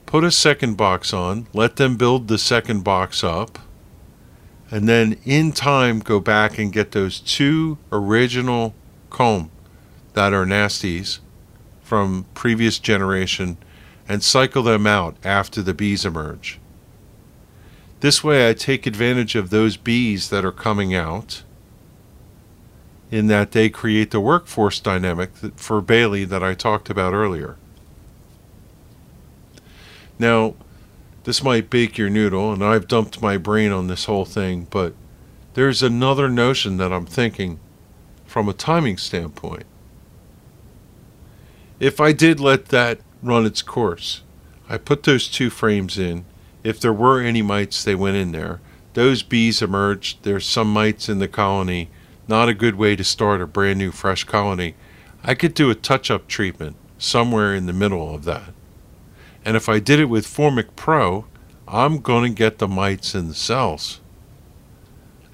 put 0.06 0.22
a 0.22 0.32
second 0.32 0.76
box 0.76 1.14
on, 1.14 1.48
let 1.54 1.78
them 1.78 1.96
build 1.96 2.28
the 2.28 2.38
second 2.38 2.84
box 2.84 3.24
up, 3.24 3.58
and 4.70 4.90
then 4.90 5.18
in 5.24 5.50
time 5.54 6.00
go 6.00 6.20
back 6.20 6.58
and 6.58 6.74
get 6.74 6.92
those 6.92 7.22
two 7.22 7.78
original 7.90 8.76
comb 9.10 9.50
that 10.12 10.34
are 10.34 10.46
nasties 10.46 11.20
from 11.82 12.26
previous 12.34 12.80
generation 12.80 13.56
and 14.10 14.22
cycle 14.22 14.64
them 14.64 14.86
out 14.86 15.16
after 15.24 15.62
the 15.62 15.74
bees 15.74 16.04
emerge. 16.04 16.60
This 18.02 18.22
way 18.22 18.50
I 18.50 18.54
take 18.54 18.86
advantage 18.86 19.36
of 19.36 19.52
those 19.52 19.78
bees 19.78 20.30
that 20.32 20.44
are 20.44 20.52
coming 20.52 20.94
out 20.94 21.44
in 23.14 23.28
that 23.28 23.52
they 23.52 23.70
create 23.70 24.10
the 24.10 24.20
workforce 24.20 24.80
dynamic 24.80 25.30
for 25.56 25.82
Bailey 25.82 26.26
that 26.26 26.42
I 26.42 26.56
talked 26.56 26.90
about 26.90 27.14
earlier. 27.14 27.58
Now, 30.18 30.56
this 31.24 31.44
might 31.44 31.70
bake 31.70 31.96
your 31.96 32.10
noodle, 32.10 32.52
and 32.52 32.64
I've 32.64 32.88
dumped 32.88 33.22
my 33.22 33.38
brain 33.38 33.72
on 33.72 33.86
this 33.86 34.06
whole 34.06 34.26
thing, 34.26 34.66
but 34.72 34.96
there's 35.54 35.84
another 35.84 36.28
notion 36.28 36.78
that 36.78 36.92
I'm 36.92 37.06
thinking 37.06 37.60
from 38.26 38.50
a 38.50 38.54
timing 38.54 38.98
standpoint. 38.98 39.68
If 41.80 42.02
I 42.02 42.14
did 42.14 42.40
let 42.40 42.70
that 42.70 43.00
run 43.22 43.46
its 43.46 43.62
course, 43.62 44.24
I 44.68 44.80
put 44.80 45.04
those 45.04 45.28
two 45.28 45.52
frames 45.52 46.00
in. 46.00 46.26
If 46.64 46.80
there 46.80 46.92
were 46.92 47.22
any 47.22 47.44
mites, 47.44 47.84
they 47.84 47.94
went 47.94 48.18
in 48.18 48.32
there. 48.32 48.60
Those 48.96 49.22
bees 49.22 49.62
emerged. 49.62 50.24
There's 50.24 50.48
some 50.48 50.74
mites 50.74 51.10
in 51.10 51.20
the 51.20 51.28
colony. 51.28 51.92
Not 52.28 52.50
a 52.50 52.54
good 52.54 52.76
way 52.76 52.96
to 52.96 53.04
start 53.04 53.42
a 53.42 53.48
brand 53.48 53.80
new, 53.80 53.92
fresh 53.92 54.24
colony. 54.24 54.76
I 55.24 55.36
could 55.36 55.54
do 55.54 55.70
a 55.70 55.76
touch 55.76 56.10
up 56.10 56.28
treatment 56.28 56.76
somewhere 56.98 57.54
in 57.54 57.66
the 57.66 57.74
middle 57.74 58.14
of 58.14 58.24
that. 58.26 58.54
And 59.46 59.58
if 59.58 59.68
I 59.68 59.80
did 59.80 60.00
it 60.00 60.06
with 60.06 60.26
Formic 60.26 60.76
Pro, 60.76 61.26
I'm 61.68 62.00
going 62.00 62.32
to 62.32 62.38
get 62.38 62.60
the 62.60 62.68
mites 62.68 63.14
in 63.14 63.28
the 63.28 63.34
cells. 63.34 64.00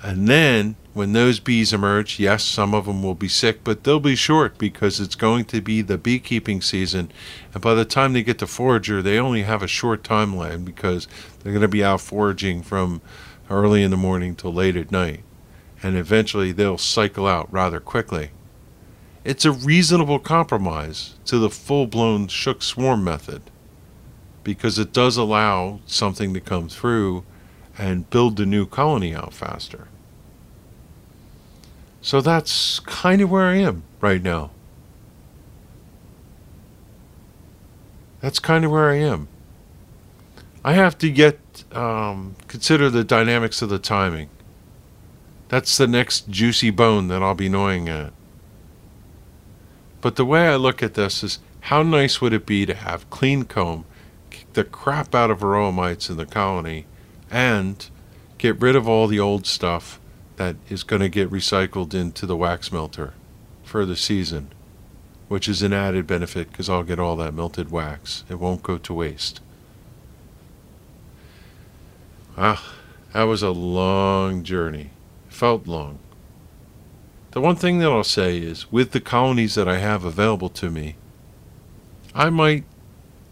And 0.01 0.27
then 0.27 0.77
when 0.93 1.13
those 1.13 1.39
bees 1.39 1.73
emerge, 1.73 2.19
yes, 2.19 2.43
some 2.43 2.73
of 2.73 2.85
them 2.85 3.03
will 3.03 3.15
be 3.15 3.27
sick, 3.27 3.63
but 3.63 3.83
they'll 3.83 3.99
be 3.99 4.15
short 4.15 4.57
because 4.57 4.99
it's 4.99 5.15
going 5.15 5.45
to 5.45 5.61
be 5.61 5.81
the 5.81 5.97
beekeeping 5.97 6.61
season. 6.61 7.11
And 7.53 7.61
by 7.61 7.75
the 7.75 7.85
time 7.85 8.13
they 8.13 8.23
get 8.23 8.39
to 8.39 8.47
forager, 8.47 9.01
they 9.01 9.19
only 9.19 9.43
have 9.43 9.61
a 9.61 9.67
short 9.67 10.03
timeline 10.03 10.65
because 10.65 11.07
they're 11.39 11.53
going 11.53 11.61
to 11.61 11.67
be 11.67 11.83
out 11.83 12.01
foraging 12.01 12.63
from 12.63 13.01
early 13.49 13.83
in 13.83 13.91
the 13.91 13.97
morning 13.97 14.35
till 14.35 14.53
late 14.53 14.75
at 14.75 14.91
night. 14.91 15.23
And 15.82 15.95
eventually 15.95 16.51
they'll 16.51 16.77
cycle 16.77 17.25
out 17.25 17.51
rather 17.51 17.80
quickly. 17.80 18.32
It's 19.23 19.45
a 19.45 19.51
reasonable 19.51 20.19
compromise 20.19 21.15
to 21.25 21.38
the 21.38 21.49
full 21.49 21.88
blown 21.88 22.27
shook 22.27 22.61
swarm 22.61 23.03
method 23.03 23.41
because 24.43 24.80
it 24.80 24.93
does 24.93 25.17
allow 25.17 25.80
something 25.86 26.34
to 26.34 26.39
come 26.39 26.69
through 26.69 27.23
and 27.77 28.09
build 28.09 28.36
the 28.36 28.45
new 28.45 28.65
colony 28.65 29.13
out 29.13 29.34
faster. 29.34 29.88
So 32.01 32.21
that's 32.21 32.80
kind 32.80 33.21
of 33.21 33.30
where 33.30 33.45
I 33.45 33.55
am 33.55 33.84
right 34.01 34.21
now. 34.21 34.51
That's 38.21 38.39
kind 38.39 38.65
of 38.65 38.71
where 38.71 38.89
I 38.89 38.95
am. 38.95 39.27
I 40.63 40.73
have 40.73 40.97
to 40.99 41.09
get 41.09 41.39
um, 41.71 42.36
consider 42.47 42.89
the 42.89 43.03
dynamics 43.03 43.61
of 43.61 43.69
the 43.69 43.80
timing. 43.80 44.30
That's 45.49 45.77
the 45.77 45.87
next 45.87 46.29
juicy 46.29 46.69
bone 46.69 47.07
that 47.07 47.21
I'll 47.23 47.35
be 47.35 47.49
gnawing 47.49 47.89
at. 47.89 48.13
But 49.99 50.15
the 50.15 50.25
way 50.25 50.47
I 50.47 50.55
look 50.55 50.81
at 50.81 50.93
this 50.93 51.23
is 51.23 51.39
how 51.61 51.83
nice 51.83 52.21
would 52.21 52.33
it 52.33 52.45
be 52.45 52.65
to 52.65 52.73
have 52.73 53.09
clean 53.09 53.43
comb, 53.43 53.85
kick 54.29 54.53
the 54.53 54.63
crap 54.63 55.13
out 55.13 55.31
of 55.31 55.41
mites 55.41 56.09
in 56.09 56.17
the 56.17 56.25
colony, 56.25 56.85
and 57.29 57.89
get 58.37 58.61
rid 58.61 58.75
of 58.75 58.87
all 58.87 59.07
the 59.07 59.19
old 59.19 59.45
stuff 59.45 59.99
that 60.37 60.55
is 60.69 60.83
going 60.83 61.01
to 61.01 61.09
get 61.09 61.29
recycled 61.29 61.93
into 61.93 62.25
the 62.25 62.37
wax 62.37 62.71
melter 62.71 63.13
for 63.63 63.85
the 63.85 63.95
season, 63.95 64.51
which 65.27 65.49
is 65.49 65.61
an 65.61 65.73
added 65.73 66.07
benefit 66.07 66.51
because 66.51 66.69
I'll 66.69 66.83
get 66.83 66.99
all 66.99 67.15
that 67.17 67.33
melted 67.33 67.71
wax. 67.71 68.23
It 68.29 68.39
won't 68.39 68.63
go 68.63 68.77
to 68.77 68.93
waste. 68.93 69.41
Ah, 72.37 72.75
that 73.13 73.23
was 73.23 73.43
a 73.43 73.49
long 73.49 74.43
journey. 74.43 74.91
Felt 75.39 75.67
long. 75.67 75.99
The 77.31 77.39
one 77.39 77.55
thing 77.55 77.79
that 77.79 77.89
I'll 77.89 78.03
say 78.03 78.39
is 78.39 78.69
with 78.73 78.91
the 78.91 78.99
colonies 78.99 79.55
that 79.55 79.69
I 79.69 79.77
have 79.77 80.03
available 80.03 80.49
to 80.49 80.69
me, 80.69 80.97
I 82.13 82.29
might 82.29 82.65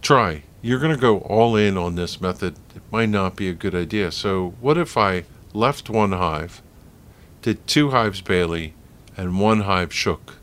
try. 0.02 0.44
You're 0.62 0.80
going 0.80 0.96
to 0.96 1.02
go 1.02 1.18
all 1.18 1.58
in 1.58 1.78
on 1.78 1.96
this 1.96 2.22
method. 2.22 2.56
It 2.74 2.82
might 2.94 3.10
not 3.10 3.36
be 3.36 3.50
a 3.50 3.54
good 3.54 3.76
idea. 3.76 4.14
So, 4.14 4.54
what 4.62 4.78
if 4.78 4.96
I 4.96 5.26
left 5.54 5.90
one 5.90 6.14
hive? 6.14 6.62
did 7.42 7.68
two 7.68 7.90
hives 7.90 8.22
Bailey 8.22 8.74
and 9.18 9.42
one 9.42 9.64
hive 9.64 9.94
Shook, 9.94 10.36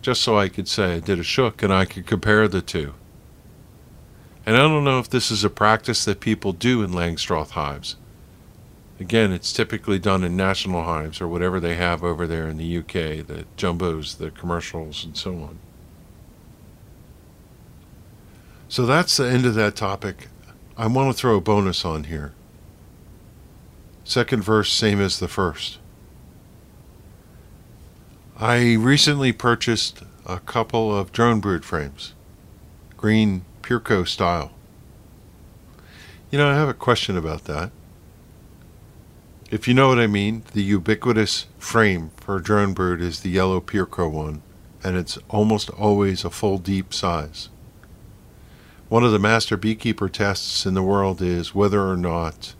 just 0.00 0.22
so 0.22 0.38
I 0.38 0.48
could 0.48 0.68
say 0.68 0.94
I 0.94 1.00
did 1.00 1.18
a 1.18 1.22
Shook 1.22 1.62
and 1.62 1.70
I 1.70 1.84
could 1.84 2.06
compare 2.06 2.48
the 2.48 2.62
two. 2.62 2.94
And 4.46 4.56
I 4.56 4.60
don't 4.60 4.84
know 4.84 5.00
if 5.00 5.10
this 5.10 5.30
is 5.30 5.44
a 5.44 5.50
practice 5.50 6.06
that 6.06 6.20
people 6.20 6.54
do 6.54 6.82
in 6.82 6.92
Langstroth 6.92 7.50
hives. 7.50 7.96
Again, 9.02 9.32
it's 9.32 9.52
typically 9.52 9.98
done 9.98 10.22
in 10.22 10.36
national 10.36 10.84
hives 10.84 11.20
or 11.20 11.26
whatever 11.26 11.58
they 11.58 11.74
have 11.74 12.04
over 12.04 12.24
there 12.24 12.46
in 12.46 12.56
the 12.56 12.78
UK, 12.78 13.26
the 13.26 13.46
jumbos, 13.56 14.18
the 14.18 14.30
commercials, 14.30 15.04
and 15.04 15.16
so 15.16 15.32
on. 15.38 15.58
So 18.68 18.86
that's 18.86 19.16
the 19.16 19.28
end 19.28 19.44
of 19.44 19.54
that 19.54 19.74
topic. 19.74 20.28
I 20.76 20.86
want 20.86 21.10
to 21.10 21.20
throw 21.20 21.36
a 21.36 21.40
bonus 21.40 21.84
on 21.84 22.04
here. 22.04 22.32
Second 24.04 24.44
verse, 24.44 24.72
same 24.72 25.00
as 25.00 25.18
the 25.18 25.26
first. 25.26 25.80
I 28.38 28.74
recently 28.74 29.32
purchased 29.32 30.04
a 30.24 30.38
couple 30.38 30.96
of 30.96 31.10
drone 31.10 31.40
brood 31.40 31.64
frames, 31.64 32.14
green 32.96 33.44
Pierco 33.62 34.06
style. 34.06 34.52
You 36.30 36.38
know, 36.38 36.48
I 36.48 36.54
have 36.54 36.68
a 36.68 36.74
question 36.74 37.16
about 37.16 37.46
that. 37.46 37.72
If 39.52 39.68
you 39.68 39.74
know 39.74 39.88
what 39.88 39.98
I 39.98 40.06
mean, 40.06 40.44
the 40.54 40.62
ubiquitous 40.62 41.44
frame 41.58 42.10
for 42.16 42.36
a 42.36 42.42
drone 42.42 42.72
brood 42.72 43.02
is 43.02 43.20
the 43.20 43.28
yellow 43.28 43.60
Pierco 43.60 44.10
one, 44.10 44.40
and 44.82 44.96
it's 44.96 45.18
almost 45.28 45.68
always 45.68 46.24
a 46.24 46.30
full 46.30 46.56
deep 46.56 46.94
size. 46.94 47.50
One 48.88 49.04
of 49.04 49.12
the 49.12 49.18
master 49.18 49.58
beekeeper 49.58 50.08
tests 50.08 50.64
in 50.64 50.72
the 50.72 50.82
world 50.82 51.20
is 51.20 51.54
whether 51.54 51.86
or 51.86 51.98
not 51.98 52.54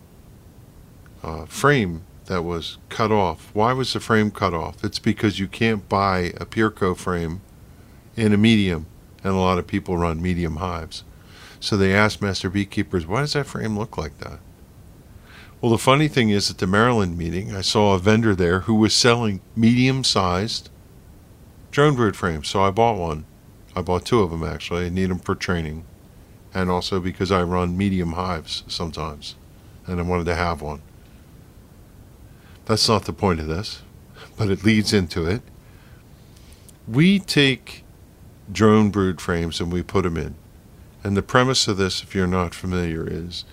uh, 1.23 1.45
frame 1.45 2.03
that 2.25 2.43
was 2.43 2.77
cut 2.89 3.11
off. 3.11 3.49
Why 3.53 3.73
was 3.73 3.91
the 3.91 3.99
frame 3.99 4.29
cut 4.29 4.53
off? 4.53 4.83
It's 4.83 4.99
because 4.99 5.39
you 5.39 5.47
can't 5.47 5.89
buy 5.89 6.31
a 6.37 6.45
Pierco 6.45 6.95
frame 6.95 7.41
in 8.15 8.33
a 8.33 8.37
medium, 8.37 8.85
and 9.23 9.33
a 9.33 9.37
lot 9.37 9.57
of 9.57 9.65
people 9.65 9.97
run 9.97 10.21
medium 10.21 10.57
hives. 10.57 11.03
So 11.59 11.75
they 11.75 11.91
asked 11.91 12.21
master 12.21 12.51
beekeepers, 12.51 13.07
why 13.07 13.21
does 13.21 13.33
that 13.33 13.47
frame 13.47 13.79
look 13.79 13.97
like 13.97 14.19
that? 14.19 14.37
Well, 15.63 15.71
the 15.71 15.77
funny 15.77 16.09
thing 16.09 16.29
is, 16.29 16.51
at 16.51 16.57
the 16.57 16.67
Maryland 16.67 17.17
meeting, 17.17 17.55
I 17.55 17.61
saw 17.61 17.93
a 17.93 17.97
vendor 17.97 18.35
there 18.35 18.59
who 18.59 18.75
was 18.75 18.93
selling 18.93 19.39
medium 19.55 20.03
sized 20.03 20.69
drone 21.71 21.95
brood 21.95 22.17
frames. 22.17 22.49
So 22.49 22.61
I 22.61 22.69
bought 22.69 22.97
one. 22.97 23.23
I 23.73 23.81
bought 23.81 24.05
two 24.05 24.19
of 24.19 24.31
them 24.31 24.43
actually. 24.43 24.87
I 24.87 24.89
need 24.89 25.09
them 25.09 25.19
for 25.19 25.35
training 25.35 25.85
and 26.53 26.69
also 26.69 26.99
because 26.99 27.31
I 27.31 27.43
run 27.43 27.77
medium 27.77 28.11
hives 28.11 28.65
sometimes 28.67 29.35
and 29.87 30.01
I 30.01 30.03
wanted 30.03 30.25
to 30.25 30.35
have 30.35 30.61
one. 30.61 30.81
That's 32.65 32.89
not 32.89 33.05
the 33.05 33.13
point 33.13 33.39
of 33.39 33.47
this, 33.47 33.83
but 34.35 34.49
it 34.49 34.65
leads 34.65 34.91
into 34.91 35.25
it. 35.25 35.43
We 36.89 37.19
take 37.19 37.85
drone 38.51 38.89
brood 38.89 39.21
frames 39.21 39.61
and 39.61 39.71
we 39.71 39.81
put 39.81 40.03
them 40.03 40.17
in. 40.17 40.35
And 41.05 41.15
the 41.15 41.23
premise 41.23 41.69
of 41.69 41.77
this, 41.77 42.03
if 42.03 42.13
you're 42.13 42.27
not 42.27 42.53
familiar, 42.53 43.07
is 43.09 43.45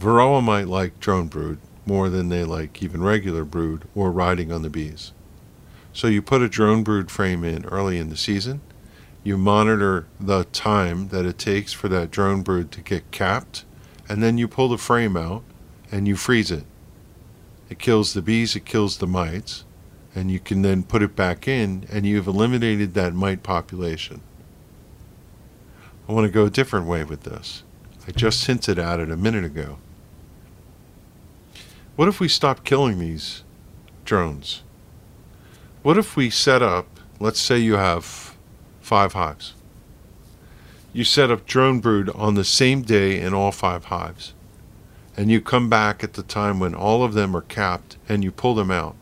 Varroa 0.00 0.42
might 0.42 0.68
like 0.68 0.98
drone 1.00 1.28
brood 1.28 1.58
more 1.86 2.08
than 2.08 2.28
they 2.28 2.44
like 2.44 2.82
even 2.82 3.02
regular 3.02 3.44
brood 3.44 3.84
or 3.94 4.10
riding 4.10 4.50
on 4.50 4.62
the 4.62 4.70
bees. 4.70 5.12
So 5.92 6.08
you 6.08 6.22
put 6.22 6.42
a 6.42 6.48
drone 6.48 6.82
brood 6.82 7.10
frame 7.10 7.44
in 7.44 7.64
early 7.66 7.98
in 7.98 8.08
the 8.08 8.16
season. 8.16 8.60
You 9.22 9.38
monitor 9.38 10.06
the 10.18 10.44
time 10.44 11.08
that 11.08 11.24
it 11.24 11.38
takes 11.38 11.72
for 11.72 11.88
that 11.88 12.10
drone 12.10 12.42
brood 12.42 12.72
to 12.72 12.80
get 12.80 13.10
capped, 13.10 13.64
and 14.08 14.22
then 14.22 14.36
you 14.36 14.48
pull 14.48 14.68
the 14.68 14.78
frame 14.78 15.16
out 15.16 15.44
and 15.90 16.08
you 16.08 16.16
freeze 16.16 16.50
it. 16.50 16.64
It 17.70 17.78
kills 17.78 18.12
the 18.12 18.22
bees, 18.22 18.56
it 18.56 18.64
kills 18.64 18.98
the 18.98 19.06
mites, 19.06 19.64
and 20.14 20.30
you 20.30 20.40
can 20.40 20.62
then 20.62 20.82
put 20.82 21.02
it 21.02 21.16
back 21.16 21.48
in 21.48 21.86
and 21.90 22.04
you've 22.04 22.26
eliminated 22.26 22.94
that 22.94 23.14
mite 23.14 23.42
population. 23.42 24.20
I 26.08 26.12
want 26.12 26.26
to 26.26 26.32
go 26.32 26.46
a 26.46 26.50
different 26.50 26.86
way 26.86 27.04
with 27.04 27.22
this. 27.22 27.62
I 28.06 28.10
just 28.10 28.46
hinted 28.46 28.78
at 28.78 29.00
it 29.00 29.10
a 29.10 29.16
minute 29.16 29.44
ago. 29.44 29.78
What 31.96 32.08
if 32.08 32.20
we 32.20 32.28
stop 32.28 32.64
killing 32.64 32.98
these 32.98 33.44
drones? 34.04 34.62
What 35.82 35.98
if 35.98 36.16
we 36.16 36.30
set 36.30 36.62
up, 36.62 36.86
let's 37.20 37.40
say 37.40 37.58
you 37.58 37.74
have 37.74 38.36
five 38.80 39.12
hives. 39.12 39.54
You 40.92 41.04
set 41.04 41.30
up 41.30 41.46
drone 41.46 41.80
brood 41.80 42.10
on 42.10 42.34
the 42.34 42.44
same 42.44 42.82
day 42.82 43.20
in 43.20 43.34
all 43.34 43.52
five 43.52 43.86
hives 43.86 44.34
and 45.16 45.30
you 45.30 45.40
come 45.40 45.68
back 45.68 46.02
at 46.02 46.14
the 46.14 46.22
time 46.22 46.58
when 46.58 46.74
all 46.74 47.04
of 47.04 47.14
them 47.14 47.36
are 47.36 47.42
capped 47.42 47.96
and 48.08 48.24
you 48.24 48.30
pull 48.30 48.54
them 48.54 48.70
out. 48.70 48.96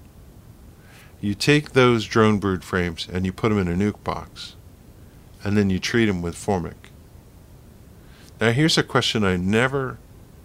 You 1.20 1.34
take 1.34 1.70
those 1.72 2.06
drone 2.06 2.38
brood 2.38 2.64
frames 2.64 3.08
and 3.10 3.24
you 3.24 3.32
put 3.32 3.48
them 3.48 3.58
in 3.58 3.68
a 3.68 3.74
nuc 3.74 4.02
box, 4.02 4.56
and 5.44 5.56
then 5.56 5.70
you 5.70 5.78
treat 5.78 6.06
them 6.06 6.20
with 6.20 6.34
Formic. 6.34 6.90
Now, 8.40 8.50
here's 8.50 8.76
a 8.76 8.82
question 8.82 9.24
I 9.24 9.36
never 9.36 9.98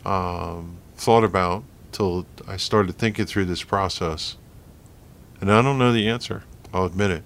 um, 0.05 0.77
thought 0.95 1.23
about 1.23 1.63
I 1.99 2.57
started 2.57 2.97
thinking 2.97 3.25
through 3.25 3.45
this 3.45 3.63
process, 3.63 4.37
and 5.41 5.51
I 5.51 5.61
don't 5.61 5.79
know 5.79 5.91
the 5.91 6.07
answer. 6.07 6.43
I'll 6.73 6.85
admit 6.85 7.11
it. 7.11 7.23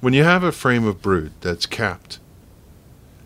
When 0.00 0.14
you 0.14 0.24
have 0.24 0.42
a 0.42 0.52
frame 0.52 0.86
of 0.86 1.02
brood 1.02 1.32
that's 1.40 1.66
capped, 1.66 2.18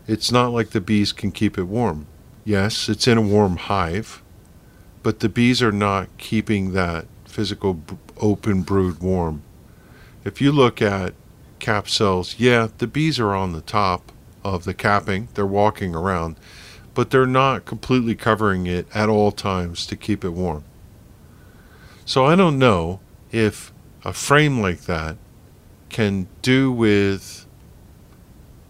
it's 0.08 0.32
not 0.32 0.48
like 0.48 0.70
the 0.70 0.80
bees 0.80 1.12
can 1.12 1.30
keep 1.30 1.56
it 1.56 1.64
warm 1.64 2.06
Yes, 2.46 2.90
it's 2.90 3.08
in 3.08 3.16
a 3.16 3.22
warm 3.22 3.56
hive, 3.56 4.22
but 5.02 5.20
the 5.20 5.30
bees 5.30 5.62
are 5.62 5.72
not 5.72 6.08
keeping 6.18 6.72
that 6.72 7.06
physical 7.24 7.80
open 8.18 8.60
brood 8.60 9.00
warm. 9.00 9.42
If 10.24 10.42
you 10.42 10.52
look 10.52 10.82
at 10.82 11.14
cap 11.58 11.88
cells, 11.88 12.36
yeah, 12.38 12.68
the 12.76 12.86
bees 12.86 13.18
are 13.18 13.34
on 13.34 13.52
the 13.52 13.62
top 13.62 14.12
of 14.44 14.64
the 14.64 14.74
capping, 14.74 15.28
they're 15.32 15.46
walking 15.46 15.94
around, 15.94 16.36
but 16.94 17.10
they're 17.10 17.26
not 17.26 17.64
completely 17.64 18.14
covering 18.14 18.66
it 18.66 18.86
at 18.94 19.08
all 19.08 19.32
times 19.32 19.86
to 19.86 19.96
keep 19.96 20.24
it 20.24 20.30
warm. 20.30 20.64
So 22.06 22.24
I 22.24 22.36
don't 22.36 22.58
know 22.58 23.00
if 23.32 23.72
a 24.04 24.12
frame 24.12 24.60
like 24.60 24.82
that 24.82 25.16
can 25.88 26.28
do 26.42 26.70
with 26.70 27.46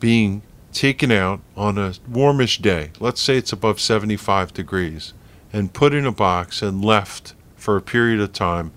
being 0.00 0.42
taken 0.72 1.10
out 1.10 1.40
on 1.56 1.78
a 1.78 1.94
warmish 2.08 2.58
day, 2.58 2.90
let's 3.00 3.20
say 3.20 3.36
it's 3.36 3.52
above 3.52 3.80
75 3.80 4.52
degrees, 4.52 5.14
and 5.52 5.72
put 5.72 5.94
in 5.94 6.04
a 6.04 6.12
box 6.12 6.62
and 6.62 6.84
left 6.84 7.34
for 7.56 7.76
a 7.76 7.82
period 7.82 8.20
of 8.20 8.32
time. 8.32 8.72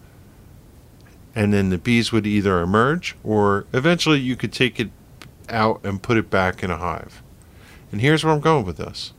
And 1.35 1.53
then 1.53 1.69
the 1.69 1.77
bees 1.77 2.11
would 2.11 2.25
either 2.25 2.61
emerge 2.61 3.15
or 3.23 3.65
eventually 3.73 4.19
you 4.19 4.35
could 4.35 4.53
take 4.53 4.79
it 4.79 4.89
out 5.49 5.83
and 5.83 6.01
put 6.01 6.17
it 6.17 6.29
back 6.29 6.63
in 6.63 6.71
a 6.71 6.77
hive. 6.77 7.21
And 7.91 8.01
here's 8.01 8.23
where 8.23 8.33
I'm 8.33 8.39
going 8.39 8.65
with 8.65 8.77
this. 8.77 9.13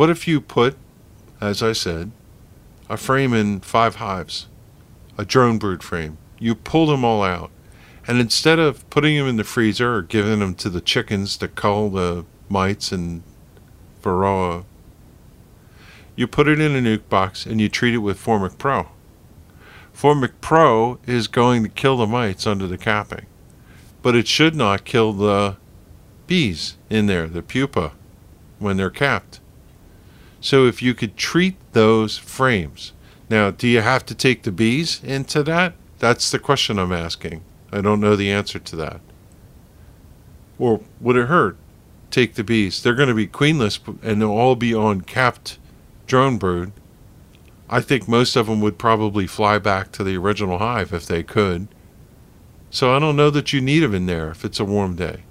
What 0.00 0.08
if 0.08 0.26
you 0.26 0.40
put, 0.40 0.78
as 1.42 1.62
I 1.62 1.74
said, 1.74 2.10
a 2.88 2.96
frame 2.96 3.34
in 3.34 3.60
five 3.60 3.96
hives, 3.96 4.46
a 5.18 5.26
drone 5.26 5.58
brood 5.58 5.82
frame? 5.82 6.16
You 6.38 6.54
pull 6.54 6.86
them 6.86 7.04
all 7.04 7.22
out. 7.22 7.50
And 8.06 8.18
instead 8.18 8.58
of 8.58 8.88
putting 8.88 9.18
them 9.18 9.28
in 9.28 9.36
the 9.36 9.44
freezer 9.44 9.94
or 9.94 10.00
giving 10.00 10.38
them 10.38 10.54
to 10.54 10.70
the 10.70 10.80
chickens 10.80 11.36
to 11.36 11.48
cull 11.48 11.90
the 11.90 12.24
mites 12.48 12.92
and 12.92 13.22
varroa, 14.02 14.64
you 16.16 16.26
put 16.26 16.48
it 16.48 16.58
in 16.58 16.74
a 16.74 16.80
nuc 16.80 17.06
box 17.10 17.44
and 17.44 17.60
you 17.60 17.68
treat 17.68 17.92
it 17.92 17.98
with 17.98 18.16
Formic 18.18 18.56
Pro. 18.56 18.88
Formic 19.92 20.40
Pro 20.40 20.98
is 21.06 21.28
going 21.28 21.62
to 21.62 21.68
kill 21.68 21.98
the 21.98 22.06
mites 22.06 22.46
under 22.46 22.66
the 22.66 22.78
capping, 22.78 23.26
but 24.00 24.16
it 24.16 24.26
should 24.26 24.54
not 24.54 24.86
kill 24.86 25.12
the 25.12 25.58
bees 26.26 26.78
in 26.88 27.04
there, 27.04 27.26
the 27.26 27.42
pupa, 27.42 27.92
when 28.58 28.78
they're 28.78 28.88
capped. 28.88 29.40
So 30.40 30.66
if 30.66 30.82
you 30.82 30.94
could 30.94 31.16
treat 31.16 31.56
those 31.72 32.16
frames, 32.16 32.92
now 33.28 33.50
do 33.50 33.68
you 33.68 33.80
have 33.80 34.06
to 34.06 34.14
take 34.14 34.42
the 34.42 34.52
bees 34.52 35.02
into 35.04 35.42
that? 35.44 35.74
That's 35.98 36.30
the 36.30 36.38
question 36.38 36.78
I'm 36.78 36.92
asking. 36.92 37.42
I 37.70 37.80
don't 37.80 38.00
know 38.00 38.16
the 38.16 38.30
answer 38.30 38.58
to 38.58 38.76
that. 38.76 39.00
Or 40.58 40.80
would 41.00 41.16
it 41.16 41.28
hurt? 41.28 41.56
Take 42.10 42.34
the 42.34 42.44
bees. 42.44 42.82
They're 42.82 42.94
going 42.94 43.08
to 43.08 43.14
be 43.14 43.28
queenless 43.28 43.78
and 44.02 44.20
they'll 44.20 44.30
all 44.30 44.56
be 44.56 44.74
on 44.74 45.02
capped 45.02 45.58
drone 46.06 46.38
brood. 46.38 46.72
I 47.68 47.80
think 47.80 48.08
most 48.08 48.34
of 48.34 48.46
them 48.46 48.60
would 48.62 48.78
probably 48.78 49.28
fly 49.28 49.58
back 49.58 49.92
to 49.92 50.02
the 50.02 50.16
original 50.16 50.58
hive 50.58 50.92
if 50.92 51.06
they 51.06 51.22
could. 51.22 51.68
So 52.70 52.94
I 52.94 52.98
don't 52.98 53.16
know 53.16 53.30
that 53.30 53.52
you 53.52 53.60
need 53.60 53.80
them 53.80 53.94
in 53.94 54.06
there 54.06 54.30
if 54.30 54.44
it's 54.44 54.58
a 54.58 54.64
warm 54.64 54.96
day. 54.96 55.22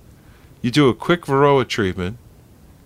You 0.62 0.72
do 0.72 0.88
a 0.88 0.96
quick 0.96 1.24
Varroa 1.24 1.68
treatment, 1.68 2.18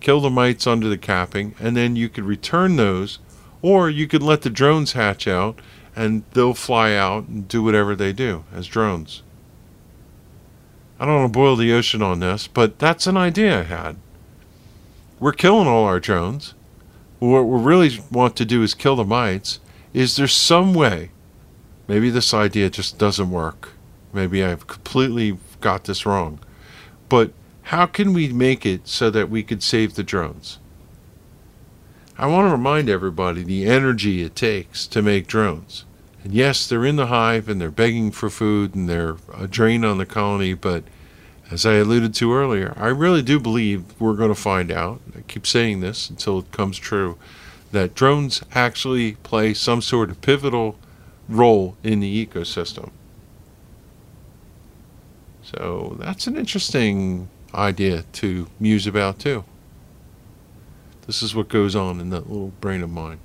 kill 0.03 0.19
the 0.19 0.29
mites 0.29 0.67
under 0.67 0.87
the 0.87 0.97
capping, 0.97 1.55
and 1.59 1.75
then 1.75 1.95
you 1.95 2.09
could 2.09 2.25
return 2.25 2.75
those, 2.75 3.19
or 3.61 3.89
you 3.89 4.07
could 4.07 4.21
let 4.21 4.41
the 4.41 4.49
drones 4.49 4.91
hatch 4.91 5.27
out 5.27 5.59
and 5.95 6.23
they'll 6.33 6.53
fly 6.53 6.93
out 6.93 7.27
and 7.27 7.47
do 7.47 7.63
whatever 7.63 7.95
they 7.95 8.11
do 8.11 8.43
as 8.53 8.67
drones. 8.67 9.23
I 10.99 11.05
don't 11.05 11.15
want 11.15 11.33
to 11.33 11.37
boil 11.37 11.55
the 11.55 11.73
ocean 11.73 12.01
on 12.01 12.19
this, 12.19 12.47
but 12.47 12.79
that's 12.79 13.07
an 13.07 13.17
idea 13.17 13.59
I 13.59 13.63
had. 13.63 13.97
We're 15.19 15.33
killing 15.33 15.67
all 15.67 15.85
our 15.85 15.99
drones. 15.99 16.53
What 17.19 17.43
we 17.43 17.61
really 17.61 17.99
want 18.11 18.35
to 18.37 18.45
do 18.45 18.63
is 18.63 18.73
kill 18.73 18.95
the 18.95 19.05
mites. 19.05 19.59
Is 19.93 20.15
there 20.15 20.27
some 20.27 20.73
way? 20.73 21.11
Maybe 21.87 22.09
this 22.09 22.33
idea 22.33 22.69
just 22.69 22.97
doesn't 22.97 23.31
work. 23.31 23.69
Maybe 24.11 24.43
I've 24.43 24.67
completely 24.67 25.37
got 25.61 25.85
this 25.85 26.05
wrong. 26.05 26.39
But 27.09 27.31
how 27.63 27.85
can 27.85 28.13
we 28.13 28.31
make 28.31 28.65
it 28.65 28.87
so 28.87 29.09
that 29.09 29.29
we 29.29 29.43
could 29.43 29.63
save 29.63 29.95
the 29.95 30.03
drones? 30.03 30.59
I 32.17 32.27
want 32.27 32.47
to 32.47 32.51
remind 32.51 32.89
everybody 32.89 33.43
the 33.43 33.65
energy 33.65 34.21
it 34.21 34.35
takes 34.35 34.85
to 34.87 35.01
make 35.01 35.27
drones. 35.27 35.85
And 36.23 36.33
yes, 36.33 36.67
they're 36.67 36.85
in 36.85 36.95
the 36.95 37.07
hive 37.07 37.49
and 37.49 37.59
they're 37.59 37.71
begging 37.71 38.11
for 38.11 38.29
food 38.29 38.75
and 38.75 38.87
they're 38.87 39.17
a 39.35 39.47
drain 39.47 39.83
on 39.83 39.97
the 39.97 40.05
colony, 40.05 40.53
but 40.53 40.83
as 41.51 41.65
I 41.65 41.75
alluded 41.75 42.13
to 42.15 42.33
earlier, 42.33 42.73
I 42.77 42.87
really 42.87 43.21
do 43.21 43.39
believe 43.39 43.99
we're 43.99 44.13
going 44.13 44.33
to 44.33 44.35
find 44.35 44.71
out. 44.71 45.01
I 45.15 45.21
keep 45.21 45.45
saying 45.45 45.81
this 45.81 46.09
until 46.09 46.39
it 46.39 46.51
comes 46.51 46.77
true 46.77 47.17
that 47.71 47.95
drones 47.95 48.41
actually 48.53 49.13
play 49.15 49.53
some 49.53 49.81
sort 49.81 50.09
of 50.09 50.21
pivotal 50.21 50.77
role 51.27 51.75
in 51.83 51.99
the 51.99 52.25
ecosystem. 52.25 52.91
So 55.41 55.97
that's 55.99 56.27
an 56.27 56.37
interesting 56.37 57.29
idea 57.53 58.03
to 58.13 58.47
muse 58.59 58.87
about 58.87 59.19
too. 59.19 59.43
This 61.05 61.21
is 61.21 61.35
what 61.35 61.49
goes 61.49 61.75
on 61.75 61.99
in 61.99 62.09
that 62.11 62.29
little 62.29 62.53
brain 62.61 62.81
of 62.81 62.89
mine. 62.89 63.19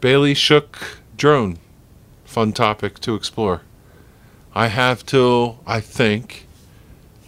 Bailey 0.00 0.34
Shook 0.34 0.98
drone. 1.16 1.58
Fun 2.24 2.52
topic 2.52 2.98
to 3.00 3.14
explore. 3.14 3.62
I 4.54 4.68
have 4.68 5.04
till, 5.04 5.60
I 5.66 5.80
think, 5.80 6.46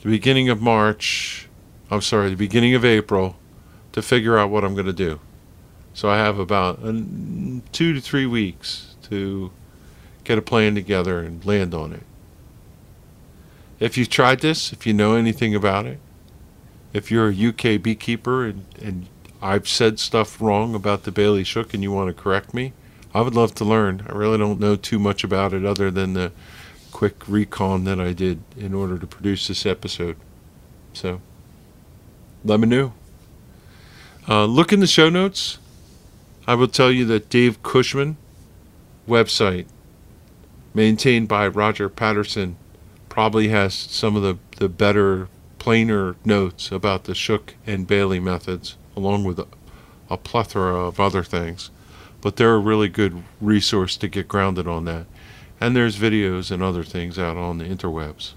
the 0.03 0.11
beginning 0.11 0.49
of 0.49 0.61
March, 0.63 1.49
I'm 1.91 2.01
sorry, 2.01 2.31
the 2.31 2.37
beginning 2.37 2.75
of 2.75 2.85
April 2.85 3.37
to 3.93 4.03
figure 4.03 4.39
out 4.39 4.51
what 4.51 4.65
I'm 4.65 4.75
going 4.75 4.87
to 4.87 4.93
do. 4.93 5.21
So 5.95 6.09
I 6.11 6.19
have 6.19 6.39
about 6.39 6.79
uh, 6.85 6.93
two 7.73 7.95
to 7.95 8.01
three 8.01 8.27
weeks 8.27 8.95
to 9.05 9.51
get 10.25 10.39
a 10.39 10.43
plan 10.43 10.75
together 10.75 11.21
and 11.21 11.45
land 11.45 11.73
on 11.73 11.93
it. 11.93 12.03
If 13.79 13.99
you've 13.99 14.09
tried 14.09 14.41
this, 14.41 14.73
if 14.73 14.87
you 14.87 14.93
know 14.95 15.15
anything 15.17 15.55
about 15.55 15.87
it, 15.87 15.99
if 16.93 17.11
you're 17.11 17.29
a 17.29 17.49
UK 17.49 17.83
beekeeper 17.83 18.47
and, 18.47 18.65
and 18.81 19.07
I've 19.43 19.69
said 19.69 19.99
stuff 19.99 20.41
wrong 20.41 20.75
about 20.75 21.03
the 21.03 21.13
Bailey 21.13 21.45
Shook 21.45 21.75
and 21.75 21.83
you 21.83 21.93
want 21.93 22.09
to 22.09 22.23
correct 22.23 22.55
me, 22.55 22.73
I 23.13 23.21
would 23.21 23.35
love 23.35 23.55
to 23.57 23.65
learn. 23.65 24.07
I 24.09 24.13
really 24.13 24.39
don't 24.39 24.61
know 24.61 24.77
too 24.77 24.99
much 24.99 25.25
about 25.25 25.53
it 25.53 25.65
other 25.65 25.91
than 25.91 26.15
the 26.15 26.33
quick 26.91 27.29
recon 27.29 27.85
that 27.85 28.01
I 28.01 28.13
did 28.13 28.43
in 28.57 28.73
order 28.73 28.99
to 28.99 29.07
produce 29.07 29.49
this 29.49 29.67
episode. 29.67 30.17
So, 30.95 31.21
let 32.45 32.61
me 32.61 32.67
know. 32.67 32.95
Uh, 34.29 34.47
look 34.47 34.73
in 34.73 34.81
the 34.81 34.87
show 34.87 35.11
notes. 35.11 35.59
I 36.47 36.55
will 36.55 36.69
tell 36.69 36.91
you 36.91 37.05
that 37.07 37.29
Dave 37.29 37.63
Cushman 37.63 38.17
website, 39.07 39.67
maintained 40.73 41.29
by 41.29 41.47
Roger 41.49 41.89
Patterson, 41.89 42.57
probably 43.17 43.49
has 43.49 43.73
some 43.73 44.15
of 44.15 44.23
the, 44.23 44.37
the 44.59 44.69
better, 44.69 45.27
plainer 45.59 46.17
notes 46.23 46.71
about 46.71 47.05
the 47.05 47.15
Shook 47.15 47.55
and 47.67 47.87
Bailey 47.87 48.21
methods, 48.21 48.77
along 48.95 49.25
with 49.25 49.39
a, 49.39 49.47
a 50.11 50.19
plethora 50.19 50.77
of 50.87 51.01
other 51.01 51.23
things. 51.23 51.71
But 52.21 52.37
they're 52.37 52.57
a 52.57 52.59
really 52.59 52.91
good 52.91 53.23
resource 53.41 53.97
to 53.97 54.09
get 54.09 54.29
grounded 54.29 54.69
on 54.69 54.85
that. 54.85 55.07
And 55.59 55.75
there's 55.75 55.99
videos 55.99 56.51
and 56.51 56.63
other 56.63 56.85
things 56.85 57.19
out 57.19 57.39
on 57.39 57.57
the 57.57 57.65
interwebs. 57.65 58.33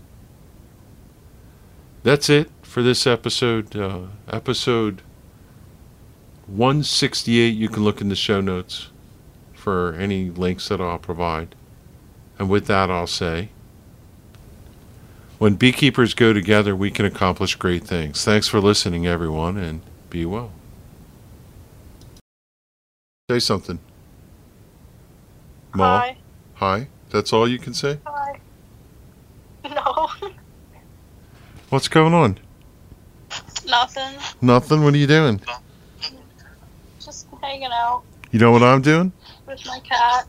That's 2.03 2.29
it 2.29 2.49
for 2.61 2.81
this 2.81 3.05
episode. 3.05 3.75
Uh, 3.75 4.03
episode 4.31 5.01
168. 6.47 7.49
You 7.49 7.67
can 7.67 7.83
look 7.83 7.99
in 7.99 8.07
the 8.07 8.15
show 8.15 8.39
notes 8.39 8.91
for 9.53 9.93
any 9.95 10.29
links 10.29 10.69
that 10.69 10.79
I'll 10.79 10.99
provide. 10.99 11.53
And 12.39 12.49
with 12.49 12.67
that, 12.67 12.89
I'll 12.89 13.07
say 13.07 13.49
when 15.39 15.55
beekeepers 15.55 16.13
go 16.13 16.31
together, 16.33 16.75
we 16.75 16.91
can 16.91 17.05
accomplish 17.05 17.55
great 17.55 17.83
things. 17.83 18.23
Thanks 18.23 18.47
for 18.47 18.59
listening, 18.59 19.07
everyone, 19.07 19.57
and 19.57 19.81
be 20.09 20.25
well. 20.25 20.51
Say 23.29 23.39
something. 23.39 23.79
Ma. 25.73 25.99
Hi. 25.99 26.17
Hi. 26.55 26.87
That's 27.09 27.31
all 27.33 27.47
you 27.47 27.57
can 27.59 27.73
say? 27.73 27.99
Hi. 28.05 28.39
No. 29.65 30.09
What's 31.69 31.87
going 31.87 32.13
on? 32.13 32.39
Nothing. 33.67 34.17
Nothing. 34.41 34.83
What 34.83 34.93
are 34.93 34.97
you 34.97 35.05
doing? 35.07 35.39
Just 36.99 37.27
hanging 37.41 37.69
out 37.71 38.01
You 38.31 38.39
know 38.39 38.51
what 38.51 38.63
I'm 38.63 38.81
doing? 38.81 39.11
with 39.47 39.63
my 39.67 39.79
cat. 39.79 40.27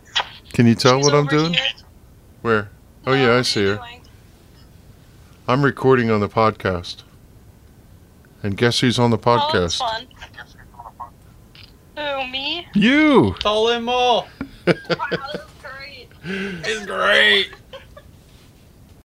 Can 0.52 0.66
you 0.66 0.74
tell 0.74 0.98
She's 0.98 1.06
what 1.06 1.14
I'm 1.14 1.26
doing? 1.26 1.54
here. 1.54 1.62
Where? 2.42 2.70
Oh 3.06 3.12
No, 3.12 3.16
yeah, 3.32 3.38
I 3.38 3.42
see 3.42 3.64
her. 3.66 3.76
doing? 3.76 3.99
I'm 5.50 5.64
recording 5.64 6.12
on 6.12 6.20
the 6.20 6.28
podcast. 6.28 7.02
And 8.40 8.56
guess 8.56 8.78
who's 8.78 9.00
on 9.00 9.10
the 9.10 9.18
Oh, 9.26 9.50
that's 9.52 9.78
podcast? 9.78 9.78
fun. 9.78 10.06
Who, 11.96 12.30
me? 12.30 12.68
You. 12.72 13.34
Call 13.40 13.68
him 13.70 13.88
all. 13.88 14.28
Wow, 14.68 14.74
that's 14.86 15.42
great. 15.60 16.06
It's 16.24 16.86
great. 16.86 17.50